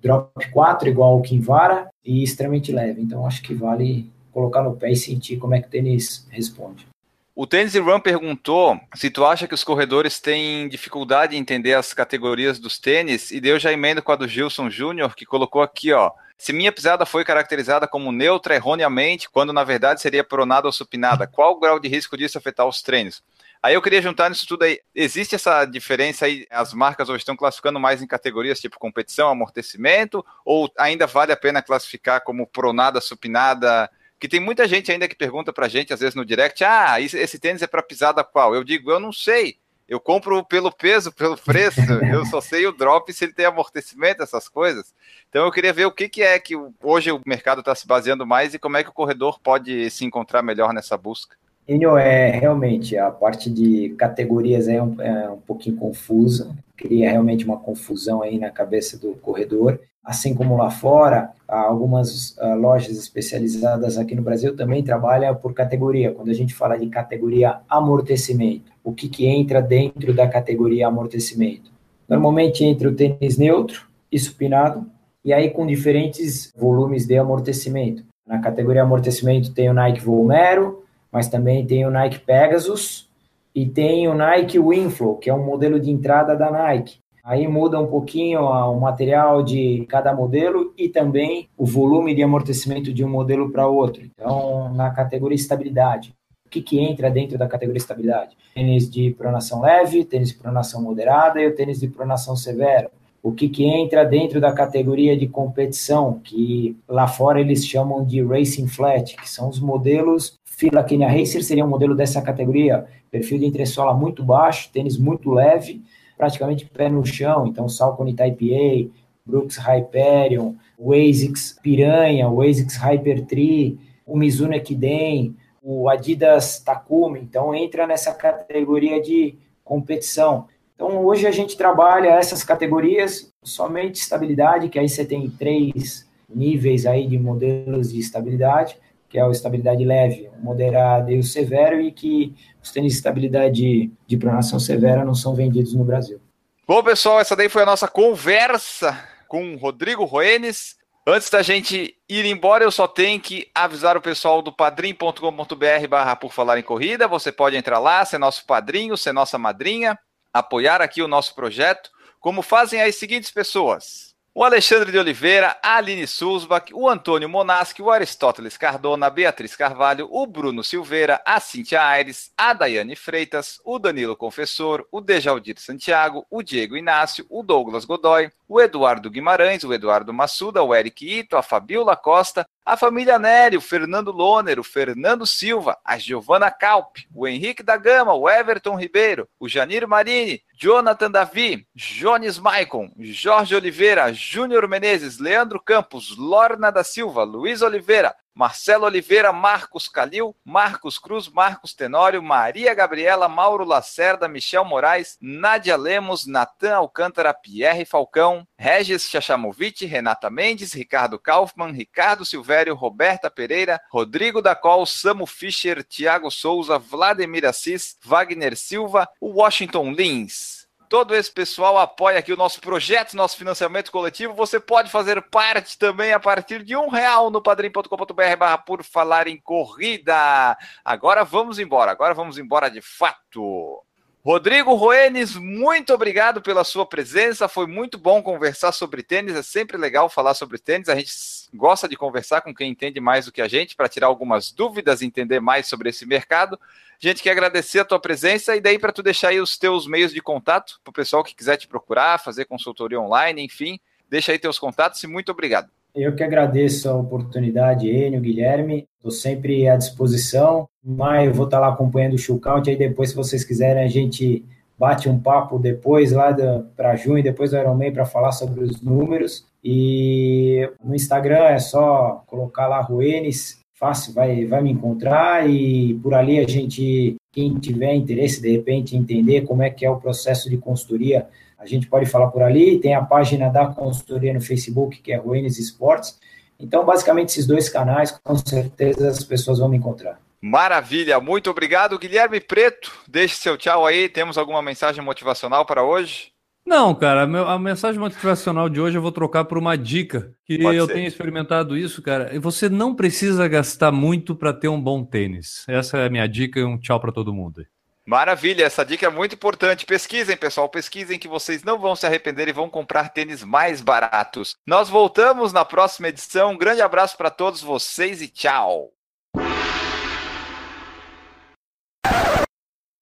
drop 0.00 0.48
4 0.52 0.88
igual 0.88 1.14
ao 1.14 1.22
Kinvara 1.22 1.88
e 2.04 2.22
extremamente 2.22 2.70
leve. 2.70 3.02
Então 3.02 3.26
acho 3.26 3.42
que 3.42 3.52
vale 3.52 4.08
colocar 4.30 4.62
no 4.62 4.76
pé 4.76 4.92
e 4.92 4.96
sentir 4.96 5.38
como 5.38 5.56
é 5.56 5.60
que 5.60 5.66
o 5.66 5.70
tênis 5.70 6.24
responde. 6.30 6.86
O 7.34 7.46
Tênis 7.46 7.74
Run 7.74 7.98
perguntou 7.98 8.78
se 8.94 9.08
tu 9.08 9.24
acha 9.24 9.48
que 9.48 9.54
os 9.54 9.64
corredores 9.64 10.20
têm 10.20 10.68
dificuldade 10.68 11.34
em 11.34 11.38
entender 11.38 11.72
as 11.72 11.94
categorias 11.94 12.58
dos 12.58 12.78
tênis, 12.78 13.30
e 13.30 13.40
deu 13.40 13.58
já 13.58 13.72
emenda 13.72 14.02
com 14.02 14.12
a 14.12 14.16
do 14.16 14.28
Gilson 14.28 14.68
Júnior, 14.68 15.14
que 15.14 15.24
colocou 15.24 15.62
aqui, 15.62 15.92
ó. 15.92 16.10
Se 16.36 16.52
minha 16.52 16.70
pisada 16.70 17.06
foi 17.06 17.24
caracterizada 17.24 17.88
como 17.88 18.12
neutra 18.12 18.54
erroneamente, 18.54 19.30
quando 19.30 19.50
na 19.50 19.64
verdade 19.64 20.02
seria 20.02 20.22
pronada 20.22 20.66
ou 20.66 20.72
supinada, 20.72 21.26
qual 21.26 21.52
o 21.52 21.60
grau 21.60 21.80
de 21.80 21.88
risco 21.88 22.18
disso 22.18 22.36
afetar 22.36 22.66
os 22.66 22.82
treinos? 22.82 23.22
Aí 23.62 23.74
eu 23.74 23.80
queria 23.80 24.02
juntar 24.02 24.28
nisso 24.28 24.46
tudo 24.46 24.64
aí. 24.64 24.80
Existe 24.94 25.34
essa 25.34 25.64
diferença 25.64 26.26
aí? 26.26 26.46
As 26.50 26.74
marcas 26.74 27.08
hoje 27.08 27.18
estão 27.18 27.36
classificando 27.36 27.80
mais 27.80 28.02
em 28.02 28.06
categorias 28.06 28.60
tipo 28.60 28.78
competição, 28.78 29.30
amortecimento, 29.30 30.22
ou 30.44 30.70
ainda 30.76 31.06
vale 31.06 31.32
a 31.32 31.36
pena 31.36 31.62
classificar 31.62 32.22
como 32.22 32.46
pronada, 32.46 33.00
supinada? 33.00 33.88
Que 34.22 34.28
tem 34.28 34.38
muita 34.38 34.68
gente 34.68 34.92
ainda 34.92 35.08
que 35.08 35.16
pergunta 35.16 35.52
pra 35.52 35.66
gente, 35.66 35.92
às 35.92 35.98
vezes 35.98 36.14
no 36.14 36.24
direct, 36.24 36.62
ah, 36.62 37.00
esse 37.00 37.40
tênis 37.40 37.60
é 37.60 37.66
para 37.66 37.82
pisada 37.82 38.22
qual? 38.22 38.54
Eu 38.54 38.62
digo, 38.62 38.88
eu 38.88 39.00
não 39.00 39.12
sei. 39.12 39.58
Eu 39.88 39.98
compro 39.98 40.44
pelo 40.44 40.70
peso, 40.70 41.10
pelo 41.10 41.36
preço, 41.36 41.80
eu 42.08 42.24
só 42.26 42.40
sei 42.40 42.64
o 42.64 42.70
drop 42.70 43.12
se 43.12 43.24
ele 43.24 43.32
tem 43.32 43.46
amortecimento, 43.46 44.22
essas 44.22 44.48
coisas. 44.48 44.94
Então 45.28 45.44
eu 45.44 45.50
queria 45.50 45.72
ver 45.72 45.86
o 45.86 45.90
que, 45.90 46.08
que 46.08 46.22
é 46.22 46.38
que 46.38 46.54
hoje 46.80 47.10
o 47.10 47.20
mercado 47.26 47.62
está 47.62 47.74
se 47.74 47.84
baseando 47.84 48.24
mais 48.24 48.54
e 48.54 48.60
como 48.60 48.76
é 48.76 48.84
que 48.84 48.90
o 48.90 48.94
corredor 48.94 49.40
pode 49.40 49.90
se 49.90 50.04
encontrar 50.04 50.40
melhor 50.40 50.72
nessa 50.72 50.96
busca. 50.96 51.36
Enio, 51.66 51.96
é 51.96 52.30
realmente 52.30 52.96
a 52.96 53.10
parte 53.10 53.48
de 53.48 53.90
categorias 53.90 54.66
é 54.66 54.82
um, 54.82 55.00
é 55.00 55.30
um 55.30 55.38
pouquinho 55.38 55.76
confusa, 55.76 56.50
cria 56.76 57.10
realmente 57.10 57.44
uma 57.44 57.56
confusão 57.56 58.22
aí 58.22 58.38
na 58.38 58.50
cabeça 58.50 58.98
do 58.98 59.14
corredor. 59.14 59.78
Assim 60.04 60.34
como 60.34 60.56
lá 60.56 60.68
fora, 60.68 61.30
algumas 61.46 62.36
uh, 62.38 62.56
lojas 62.56 62.98
especializadas 62.98 63.96
aqui 63.96 64.16
no 64.16 64.22
Brasil 64.22 64.56
também 64.56 64.82
trabalham 64.82 65.32
por 65.36 65.54
categoria. 65.54 66.12
Quando 66.12 66.30
a 66.30 66.34
gente 66.34 66.52
fala 66.52 66.76
de 66.76 66.88
categoria 66.88 67.60
amortecimento, 67.68 68.72
o 68.82 68.92
que, 68.92 69.08
que 69.08 69.26
entra 69.26 69.62
dentro 69.62 70.12
da 70.12 70.26
categoria 70.26 70.88
amortecimento? 70.88 71.70
Normalmente 72.08 72.64
entra 72.64 72.88
o 72.88 72.94
tênis 72.94 73.38
neutro 73.38 73.86
e 74.10 74.18
supinado, 74.18 74.84
e 75.24 75.32
aí 75.32 75.50
com 75.50 75.64
diferentes 75.64 76.52
volumes 76.56 77.06
de 77.06 77.16
amortecimento. 77.16 78.04
Na 78.26 78.40
categoria 78.40 78.82
amortecimento 78.82 79.54
tem 79.54 79.70
o 79.70 79.74
Nike 79.74 80.00
Volmero, 80.00 80.81
mas 81.12 81.28
também 81.28 81.66
tem 81.66 81.86
o 81.86 81.90
Nike 81.90 82.20
Pegasus 82.20 83.08
e 83.54 83.66
tem 83.66 84.08
o 84.08 84.14
Nike 84.14 84.58
Winflow, 84.58 85.18
que 85.18 85.28
é 85.28 85.34
um 85.34 85.44
modelo 85.44 85.78
de 85.78 85.90
entrada 85.90 86.34
da 86.34 86.50
Nike. 86.50 87.00
Aí 87.22 87.46
muda 87.46 87.78
um 87.78 87.86
pouquinho 87.86 88.40
o 88.40 88.80
material 88.80 89.44
de 89.44 89.86
cada 89.88 90.12
modelo 90.12 90.72
e 90.76 90.88
também 90.88 91.48
o 91.56 91.64
volume 91.64 92.14
de 92.14 92.22
amortecimento 92.22 92.92
de 92.92 93.04
um 93.04 93.08
modelo 93.08 93.52
para 93.52 93.68
outro. 93.68 94.02
Então, 94.02 94.74
na 94.74 94.90
categoria 94.90 95.36
estabilidade, 95.36 96.12
que, 96.52 96.60
que 96.60 96.78
entra 96.78 97.10
dentro 97.10 97.38
da 97.38 97.48
categoria 97.48 97.78
estabilidade? 97.78 98.36
Tênis 98.54 98.88
de 98.88 99.10
pronação 99.12 99.62
leve, 99.62 100.04
tênis 100.04 100.28
de 100.28 100.34
pronação 100.34 100.82
moderada 100.82 101.40
e 101.40 101.46
o 101.46 101.54
tênis 101.54 101.80
de 101.80 101.88
pronação 101.88 102.36
severa. 102.36 102.90
O 103.22 103.32
que, 103.32 103.48
que 103.48 103.64
entra 103.64 104.04
dentro 104.04 104.40
da 104.40 104.52
categoria 104.52 105.16
de 105.16 105.28
competição, 105.28 106.20
que 106.24 106.76
lá 106.88 107.06
fora 107.06 107.40
eles 107.40 107.64
chamam 107.64 108.04
de 108.04 108.22
Racing 108.22 108.66
Flat, 108.66 109.16
que 109.16 109.30
são 109.30 109.48
os 109.48 109.60
modelos 109.60 110.40
Fila 110.62 110.84
Kenya 110.84 111.08
Racer 111.08 111.42
seria 111.42 111.64
um 111.64 111.68
modelo 111.68 111.94
dessa 111.94 112.20
categoria, 112.20 112.86
perfil 113.10 113.38
de 113.38 113.46
entressola 113.46 113.94
muito 113.94 114.22
baixo, 114.22 114.70
tênis 114.72 114.96
muito 114.96 115.30
leve, 115.30 115.82
praticamente 116.16 116.66
pé 116.66 116.88
no 116.88 117.04
chão, 117.04 117.46
então 117.46 117.68
Salcone 117.68 118.14
Type 118.14 118.54
A, 118.54 119.02
Brooks 119.24 119.56
Hyperion, 119.56 120.54
o 120.78 120.92
ASICS 120.92 121.58
Piranha, 121.62 122.28
o 122.28 122.42
ASICS 122.42 122.76
Hyper 122.76 123.24
Tree, 123.26 123.78
o 124.06 124.16
Mizuno 124.16 124.54
Ekiden, 124.54 125.34
o 125.62 125.88
Adidas 125.88 126.60
Takumi, 126.60 127.20
então 127.20 127.54
entra 127.54 127.86
nessa 127.86 128.12
categoria 128.12 129.00
de 129.00 129.34
competição. 129.64 130.46
Então 130.84 131.06
hoje 131.06 131.28
a 131.28 131.30
gente 131.30 131.56
trabalha 131.56 132.08
essas 132.08 132.42
categorias, 132.42 133.32
somente 133.44 134.00
estabilidade, 134.00 134.68
que 134.68 134.80
aí 134.80 134.88
você 134.88 135.04
tem 135.04 135.30
três 135.30 136.10
níveis 136.28 136.86
aí 136.86 137.06
de 137.06 137.16
modelos 137.16 137.92
de 137.92 138.00
estabilidade, 138.00 138.76
que 139.08 139.16
é 139.16 139.22
a 139.22 139.30
estabilidade 139.30 139.84
leve, 139.84 140.28
o 140.36 140.44
moderado 140.44 141.12
e 141.12 141.20
o 141.20 141.22
severo, 141.22 141.80
e 141.80 141.92
que 141.92 142.34
os 142.60 142.72
tênis 142.72 142.94
de 142.94 142.98
estabilidade 142.98 143.92
de 144.08 144.16
pronação 144.16 144.58
severa 144.58 145.04
não 145.04 145.14
são 145.14 145.36
vendidos 145.36 145.72
no 145.72 145.84
Brasil. 145.84 146.20
Bom, 146.66 146.82
pessoal, 146.82 147.20
essa 147.20 147.36
daí 147.36 147.48
foi 147.48 147.62
a 147.62 147.66
nossa 147.66 147.86
conversa 147.86 148.98
com 149.28 149.54
Rodrigo 149.54 150.04
Roenes. 150.04 150.74
Antes 151.06 151.30
da 151.30 151.42
gente 151.42 151.94
ir 152.08 152.26
embora, 152.26 152.64
eu 152.64 152.72
só 152.72 152.88
tenho 152.88 153.20
que 153.20 153.46
avisar 153.54 153.96
o 153.96 154.02
pessoal 154.02 154.42
do 154.42 154.52
padrim.com.br 154.52 155.88
barra 155.88 156.16
por 156.16 156.32
falar 156.32 156.58
em 156.58 156.62
corrida. 156.64 157.06
Você 157.06 157.30
pode 157.30 157.54
entrar 157.54 157.78
lá, 157.78 158.04
ser 158.04 158.18
nosso 158.18 158.44
padrinho, 158.44 158.96
ser 158.96 159.12
nossa 159.12 159.38
madrinha, 159.38 159.96
apoiar 160.32 160.80
aqui 160.80 161.02
o 161.02 161.08
nosso 161.08 161.34
projeto, 161.34 161.90
como 162.20 162.42
fazem 162.42 162.80
as 162.80 162.96
seguintes 162.96 163.30
pessoas. 163.30 164.12
O 164.34 164.42
Alexandre 164.42 164.90
de 164.90 164.96
Oliveira, 164.96 165.58
a 165.62 165.76
Aline 165.76 166.06
Sulzbach, 166.06 166.72
o 166.72 166.88
Antônio 166.88 167.28
Monaschi, 167.28 167.82
o 167.82 167.90
Aristóteles 167.90 168.56
Cardona, 168.56 169.06
a 169.08 169.10
Beatriz 169.10 169.54
Carvalho, 169.54 170.08
o 170.10 170.26
Bruno 170.26 170.64
Silveira, 170.64 171.20
a 171.22 171.38
Cintia 171.38 171.84
Aires, 171.84 172.32
a 172.34 172.54
Daiane 172.54 172.96
Freitas, 172.96 173.60
o 173.62 173.78
Danilo 173.78 174.16
Confessor, 174.16 174.86
o 174.90 175.02
Dejaldir 175.02 175.60
Santiago, 175.60 176.26
o 176.30 176.42
Diego 176.42 176.78
Inácio, 176.78 177.26
o 177.28 177.42
Douglas 177.42 177.84
Godoy, 177.84 178.30
o 178.52 178.60
Eduardo 178.60 179.08
Guimarães, 179.08 179.64
o 179.64 179.72
Eduardo 179.72 180.12
Massuda, 180.12 180.62
o 180.62 180.74
Eric 180.74 181.20
Ito, 181.20 181.38
a 181.38 181.42
Fabiola 181.42 181.96
Costa, 181.96 182.46
a 182.66 182.76
família 182.76 183.18
Nery, 183.18 183.56
o 183.56 183.62
Fernando 183.62 184.12
Loner, 184.12 184.60
o 184.60 184.62
Fernando 184.62 185.26
Silva, 185.26 185.78
a 185.82 185.96
Giovana 185.96 186.50
Calp, 186.50 186.98
o 187.14 187.26
Henrique 187.26 187.62
da 187.62 187.78
Gama, 187.78 188.12
o 188.12 188.28
Everton 188.28 188.76
Ribeiro, 188.76 189.26
o 189.40 189.48
Janir 189.48 189.88
Marini, 189.88 190.42
Jonathan 190.54 191.10
Davi, 191.10 191.66
Jones 191.74 192.38
Maicon, 192.38 192.92
Jorge 192.98 193.56
Oliveira, 193.56 194.12
Júnior 194.12 194.68
Menezes, 194.68 195.18
Leandro 195.18 195.58
Campos, 195.58 196.14
Lorna 196.18 196.70
da 196.70 196.84
Silva, 196.84 197.24
Luiz 197.24 197.62
Oliveira, 197.62 198.14
Marcelo 198.34 198.86
Oliveira, 198.86 199.32
Marcos 199.32 199.88
Calil, 199.88 200.34
Marcos 200.44 200.98
Cruz, 200.98 201.28
Marcos 201.28 201.74
Tenório, 201.74 202.22
Maria 202.22 202.74
Gabriela, 202.74 203.28
Mauro 203.28 203.64
Lacerda, 203.64 204.28
Michel 204.28 204.64
Moraes, 204.64 205.18
Nádia 205.20 205.76
Lemos, 205.76 206.26
Natan 206.26 206.76
Alcântara, 206.76 207.34
Pierre 207.34 207.84
Falcão, 207.84 208.46
Regis 208.56 209.08
Chachamovic, 209.08 209.84
Renata 209.84 210.30
Mendes, 210.30 210.72
Ricardo 210.72 211.18
Kaufmann, 211.18 211.72
Ricardo 211.72 212.24
Silvério, 212.24 212.74
Roberta 212.74 213.30
Pereira, 213.30 213.80
Rodrigo 213.92 214.40
Dacol, 214.40 214.86
Samu 214.86 215.26
Fischer, 215.26 215.84
Tiago 215.84 216.30
Souza, 216.30 216.78
Vladimir 216.78 217.46
Assis, 217.46 217.96
Wagner 218.02 218.56
Silva, 218.56 219.08
Washington 219.20 219.92
Lins 219.92 220.61
todo 220.92 221.14
esse 221.14 221.32
pessoal 221.32 221.78
apoia 221.78 222.18
aqui 222.18 222.34
o 222.34 222.36
nosso 222.36 222.60
projeto, 222.60 223.16
nosso 223.16 223.34
financiamento 223.38 223.90
coletivo. 223.90 224.34
Você 224.34 224.60
pode 224.60 224.90
fazer 224.90 225.22
parte 225.22 225.78
também 225.78 226.12
a 226.12 226.20
partir 226.20 226.62
de 226.62 226.76
um 226.76 226.90
real 226.90 227.30
no 227.30 227.40
padrim.com.br 227.40 228.62
por 228.66 228.84
falar 228.84 229.26
em 229.26 229.38
corrida. 229.38 230.54
Agora 230.84 231.24
vamos 231.24 231.58
embora, 231.58 231.92
agora 231.92 232.12
vamos 232.12 232.36
embora 232.36 232.68
de 232.68 232.82
fato. 232.82 233.82
Rodrigo 234.22 234.74
Roenes, 234.74 235.34
muito 235.34 235.94
obrigado 235.94 236.42
pela 236.42 236.62
sua 236.62 236.84
presença. 236.84 237.48
Foi 237.48 237.66
muito 237.66 237.96
bom 237.96 238.22
conversar 238.22 238.70
sobre 238.70 239.02
tênis. 239.02 239.34
É 239.34 239.42
sempre 239.42 239.78
legal 239.78 240.10
falar 240.10 240.34
sobre 240.34 240.58
tênis. 240.58 240.90
A 240.90 240.94
gente 240.94 241.10
gosta 241.54 241.88
de 241.88 241.96
conversar 241.96 242.42
com 242.42 242.54
quem 242.54 242.70
entende 242.70 243.00
mais 243.00 243.24
do 243.24 243.32
que 243.32 243.40
a 243.40 243.48
gente 243.48 243.74
para 243.74 243.88
tirar 243.88 244.08
algumas 244.08 244.52
dúvidas 244.52 245.00
entender 245.00 245.40
mais 245.40 245.66
sobre 245.66 245.88
esse 245.88 246.04
mercado. 246.04 246.60
Gente 247.04 247.20
quer 247.20 247.32
agradecer 247.32 247.80
a 247.80 247.84
tua 247.84 247.98
presença 247.98 248.54
e 248.54 248.60
daí 248.60 248.78
para 248.78 248.92
tu 248.92 249.02
deixar 249.02 249.30
aí 249.30 249.40
os 249.40 249.58
teus 249.58 249.88
meios 249.88 250.14
de 250.14 250.22
contato 250.22 250.78
para 250.84 250.90
o 250.92 250.94
pessoal 250.94 251.24
que 251.24 251.34
quiser 251.34 251.56
te 251.56 251.66
procurar, 251.66 252.22
fazer 252.22 252.44
consultoria 252.44 253.00
online, 253.00 253.42
enfim. 253.42 253.80
Deixa 254.08 254.30
aí 254.30 254.38
teus 254.38 254.56
contatos 254.56 255.02
e 255.02 255.08
muito 255.08 255.32
obrigado. 255.32 255.68
Eu 255.96 256.14
que 256.14 256.22
agradeço 256.22 256.88
a 256.88 256.94
oportunidade, 256.94 257.90
Enio, 257.90 258.20
Guilherme. 258.20 258.86
Estou 258.98 259.10
sempre 259.10 259.68
à 259.68 259.76
disposição. 259.76 260.68
Mas 260.80 261.26
eu 261.26 261.34
vou 261.34 261.46
estar 261.46 261.58
lá 261.58 261.70
acompanhando 261.70 262.14
o 262.14 262.18
shootout. 262.18 262.70
Aí 262.70 262.76
depois, 262.76 263.10
se 263.10 263.16
vocês 263.16 263.42
quiserem, 263.42 263.82
a 263.82 263.88
gente 263.88 264.44
bate 264.78 265.08
um 265.08 265.18
papo 265.18 265.58
depois 265.58 266.12
lá 266.12 266.32
para 266.76 266.94
junho, 266.94 267.20
depois 267.20 267.50
do 267.50 267.58
Ironman, 267.58 267.92
para 267.92 268.06
falar 268.06 268.30
sobre 268.30 268.62
os 268.62 268.80
números. 268.80 269.44
E 269.62 270.70
no 270.82 270.94
Instagram 270.94 271.46
é 271.46 271.58
só 271.58 272.22
colocar 272.28 272.68
lá 272.68 272.80
Ruenes, 272.80 273.61
fácil, 273.82 274.14
vai, 274.14 274.44
vai 274.44 274.62
me 274.62 274.70
encontrar. 274.70 275.50
E 275.50 275.94
por 275.94 276.14
ali 276.14 276.38
a 276.38 276.46
gente, 276.46 277.16
quem 277.32 277.54
tiver 277.54 277.92
interesse, 277.94 278.40
de 278.40 278.52
repente, 278.52 278.96
entender 278.96 279.40
como 279.40 279.64
é 279.64 279.70
que 279.70 279.84
é 279.84 279.90
o 279.90 279.98
processo 279.98 280.48
de 280.48 280.56
consultoria 280.56 281.26
a 281.58 281.66
gente 281.66 281.86
pode 281.86 282.06
falar 282.06 282.28
por 282.28 282.42
ali. 282.42 282.80
Tem 282.80 282.94
a 282.94 283.02
página 283.02 283.48
da 283.48 283.66
consultoria 283.66 284.34
no 284.34 284.40
Facebook, 284.40 285.00
que 285.00 285.12
é 285.12 285.16
Ruínes 285.16 285.58
Esportes. 285.58 286.18
Então, 286.58 286.84
basicamente, 286.84 287.28
esses 287.28 287.46
dois 287.46 287.68
canais, 287.68 288.10
com 288.10 288.36
certeza 288.36 289.08
as 289.08 289.22
pessoas 289.22 289.60
vão 289.60 289.68
me 289.68 289.76
encontrar. 289.76 290.20
Maravilha, 290.40 291.20
muito 291.20 291.48
obrigado, 291.48 291.98
Guilherme 291.98 292.40
Preto. 292.40 292.92
Deixe 293.06 293.36
seu 293.36 293.56
tchau 293.56 293.86
aí. 293.86 294.08
Temos 294.08 294.36
alguma 294.36 294.60
mensagem 294.60 295.04
motivacional 295.04 295.64
para 295.64 295.84
hoje? 295.84 296.31
Não, 296.64 296.94
cara, 296.94 297.22
a 297.24 297.58
mensagem 297.58 298.00
motivacional 298.00 298.68
de 298.68 298.80
hoje 298.80 298.96
eu 298.96 299.02
vou 299.02 299.12
trocar 299.12 299.44
por 299.44 299.58
uma 299.58 299.76
dica 299.76 300.32
que 300.44 300.58
Pode 300.58 300.76
eu 300.76 300.86
ser. 300.86 300.94
tenho 300.94 301.08
experimentado 301.08 301.76
isso, 301.76 302.00
cara. 302.00 302.38
Você 302.40 302.68
não 302.68 302.94
precisa 302.94 303.46
gastar 303.48 303.90
muito 303.92 304.34
para 304.34 304.52
ter 304.52 304.68
um 304.68 304.80
bom 304.80 305.04
tênis. 305.04 305.64
Essa 305.68 305.98
é 305.98 306.06
a 306.06 306.10
minha 306.10 306.26
dica 306.26 306.60
e 306.60 306.64
um 306.64 306.78
tchau 306.78 306.98
para 307.00 307.12
todo 307.12 307.34
mundo. 307.34 307.66
Maravilha, 308.06 308.64
essa 308.64 308.84
dica 308.84 309.06
é 309.06 309.10
muito 309.10 309.34
importante. 309.34 309.86
Pesquisem, 309.86 310.36
pessoal, 310.36 310.68
pesquisem 310.68 311.18
que 311.18 311.28
vocês 311.28 311.62
não 311.62 311.78
vão 311.78 311.94
se 311.94 312.06
arrepender 312.06 312.48
e 312.48 312.52
vão 312.52 312.68
comprar 312.68 313.10
tênis 313.10 313.44
mais 313.44 313.80
baratos. 313.80 314.56
Nós 314.66 314.88
voltamos 314.88 315.52
na 315.52 315.64
próxima 315.64 316.08
edição. 316.08 316.52
Um 316.52 316.58
grande 316.58 316.80
abraço 316.80 317.16
para 317.16 317.30
todos 317.30 317.60
vocês 317.60 318.20
e 318.20 318.28
tchau. 318.28 318.90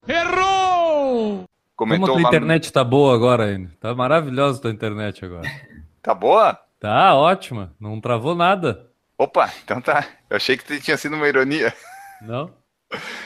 Errou! 0.07 0.70
Comentou 1.81 2.09
Como 2.09 2.19
a 2.19 2.21
tua 2.21 2.29
internet 2.29 2.71
tá 2.71 2.85
boa 2.85 3.15
agora, 3.15 3.47
ainda. 3.47 3.71
Tá 3.81 3.95
maravilhosa 3.95 4.59
a 4.59 4.61
tua 4.61 4.71
internet 4.71 5.25
agora. 5.25 5.49
tá 6.03 6.15
boa? 6.15 6.61
Tá 6.79 7.15
ótima, 7.15 7.75
não 7.81 7.99
travou 7.99 8.35
nada. 8.35 8.91
Opa, 9.17 9.51
então 9.65 9.81
tá. 9.81 10.07
Eu 10.29 10.37
achei 10.37 10.59
que 10.59 10.79
tinha 10.79 10.99
sido 10.99 11.17
uma 11.17 11.27
ironia. 11.27 11.75
Não? 12.21 12.53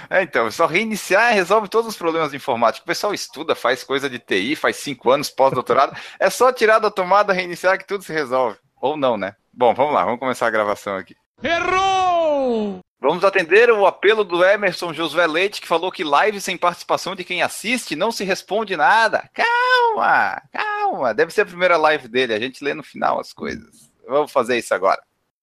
É, 0.09 0.22
então, 0.22 0.48
só 0.52 0.66
reiniciar 0.66 1.34
resolve 1.34 1.66
todos 1.66 1.90
os 1.90 1.96
problemas 1.96 2.30
de 2.30 2.36
informática. 2.36 2.84
O 2.84 2.86
pessoal 2.86 3.12
estuda, 3.12 3.57
faz 3.57 3.82
coisa 3.82 4.09
de 4.09 4.20
TI, 4.20 4.55
faz 4.55 4.76
cinco 4.76 5.11
anos 5.11 5.30
pós-doutorado. 5.30 5.96
é 6.20 6.30
só 6.30 6.52
tirar 6.52 6.78
da 6.78 6.92
tomada, 6.92 7.32
reiniciar 7.32 7.76
que 7.76 7.88
tudo 7.88 8.05
se 8.05 8.12
resolve. 8.12 8.57
Ou 8.80 8.96
não, 8.96 9.16
né? 9.16 9.34
Bom, 9.52 9.74
vamos 9.74 9.92
lá, 9.92 10.05
vamos 10.05 10.20
começar 10.20 10.46
a 10.46 10.50
gravação 10.50 10.96
aqui. 10.96 11.16
Errou! 11.42 12.78
Vamos 13.07 13.22
atender 13.22 13.70
o 13.70 13.84
apelo 13.84 14.24
do 14.24 14.42
Emerson 14.42 14.90
Josué 14.94 15.26
Leite, 15.26 15.61
que 15.61 15.68
falou 15.68 15.92
que 15.92 16.02
live 16.02 16.40
sem 16.40 16.57
participação 16.57 17.14
de 17.14 17.22
quem 17.22 17.42
assiste 17.42 17.94
não 17.94 18.11
se 18.11 18.24
responde 18.24 18.78
nada. 18.78 19.28
Calma, 19.34 20.40
calma. 20.50 21.12
Deve 21.12 21.30
ser 21.30 21.42
a 21.42 21.46
primeira 21.46 21.76
live 21.76 22.09
dele, 22.09 22.32
a 22.32 22.40
gente 22.40 22.64
lê 22.64 22.72
no 22.72 22.82
final 22.82 23.20
as 23.20 23.30
coisas. 23.30 23.92
Vamos 24.09 24.32
fazer 24.32 24.57
isso 24.57 24.72
agora. 24.72 25.02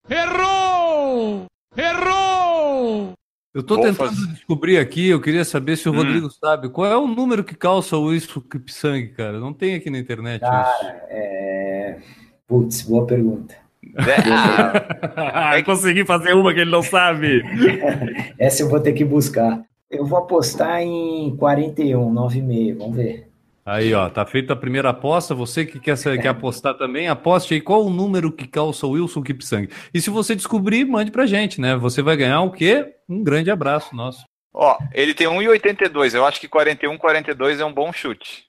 Errou! 0.10 1.46
Errou! 1.78 3.14
Eu 3.54 3.62
estou 3.62 3.78
tentando 3.78 4.10
fazer... 4.10 4.26
descobrir 4.34 4.80
aqui, 4.80 5.10
eu 5.10 5.22
queria 5.22 5.46
saber 5.46 5.78
se 5.78 5.88
o 5.88 5.92
hum. 5.92 5.98
Rodrigo 5.98 6.32
sabe 6.32 6.68
qual 6.68 6.88
é 6.88 6.98
o 6.98 7.06
número 7.06 7.44
que 7.44 7.54
calça 7.54 7.96
o 7.96 8.12
isso 8.12 8.44
sangue, 8.70 9.10
cara. 9.10 9.40
Não 9.40 9.54
tem 9.54 9.76
aqui 9.76 9.92
na 9.92 10.00
internet 10.00 10.42
cara, 10.42 10.68
isso. 10.68 10.86
É... 11.10 12.00
Putz, 12.48 12.82
boa 12.82 13.06
pergunta. 13.06 13.56
É, 13.96 15.58
é... 15.58 15.64
Consegui 15.64 16.06
fazer 16.06 16.34
uma 16.34 16.54
que 16.54 16.60
ele 16.62 16.72
não 16.72 16.84
sabe. 16.84 17.42
Essa 18.38 18.64
eu 18.64 18.70
vou 18.70 18.80
ter 18.80 18.94
que 18.94 19.04
buscar. 19.04 19.62
Eu 19.90 20.06
vou 20.06 20.20
apostar 20.20 20.82
em 20.82 21.36
41, 21.36 22.14
9,5, 22.14 22.78
vamos 22.78 22.96
ver. 22.96 23.28
Aí, 23.66 23.94
ó, 23.94 24.10
tá 24.10 24.26
feita 24.26 24.54
a 24.54 24.56
primeira 24.56 24.90
aposta. 24.90 25.36
Você 25.36 25.66
que 25.66 25.80
quer, 25.80 25.98
quer 25.98 26.28
apostar 26.28 26.76
também, 26.76 27.08
aposte 27.08 27.54
aí 27.54 27.62
qual 27.62 27.86
o 27.86 27.90
número 27.90 28.32
que 28.32 28.48
calça 28.48 28.88
o 28.88 28.92
Wilson 28.92 29.22
Kipsang. 29.22 29.70
E 29.94 30.02
se 30.02 30.10
você 30.10 30.36
descobrir, 30.36 30.86
mande 30.86 31.12
pra 31.12 31.26
gente, 31.26 31.62
né? 31.62 31.76
Você 31.76 32.02
vai 32.02 32.18
ganhar 32.18 32.42
o 32.42 32.52
quê? 32.52 32.96
Um 33.08 33.24
grande 33.24 33.52
abraço 33.52 33.96
nosso. 33.96 34.24
Ó, 34.54 34.78
ele 34.94 35.14
tem 35.14 35.28
1,82. 35.28 36.16
Eu 36.16 36.26
acho 36.26 36.40
que 36.40 36.48
41, 36.48 36.98
42 36.98 37.60
é 37.60 37.66
um 37.66 37.74
bom 37.74 37.94
chute. 37.94 38.46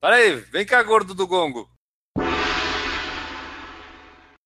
Para 0.00 0.16
aí, 0.16 0.34
vem 0.52 0.64
cá, 0.64 0.82
gordo 0.82 1.14
do 1.14 1.26
gongo. 1.26 1.68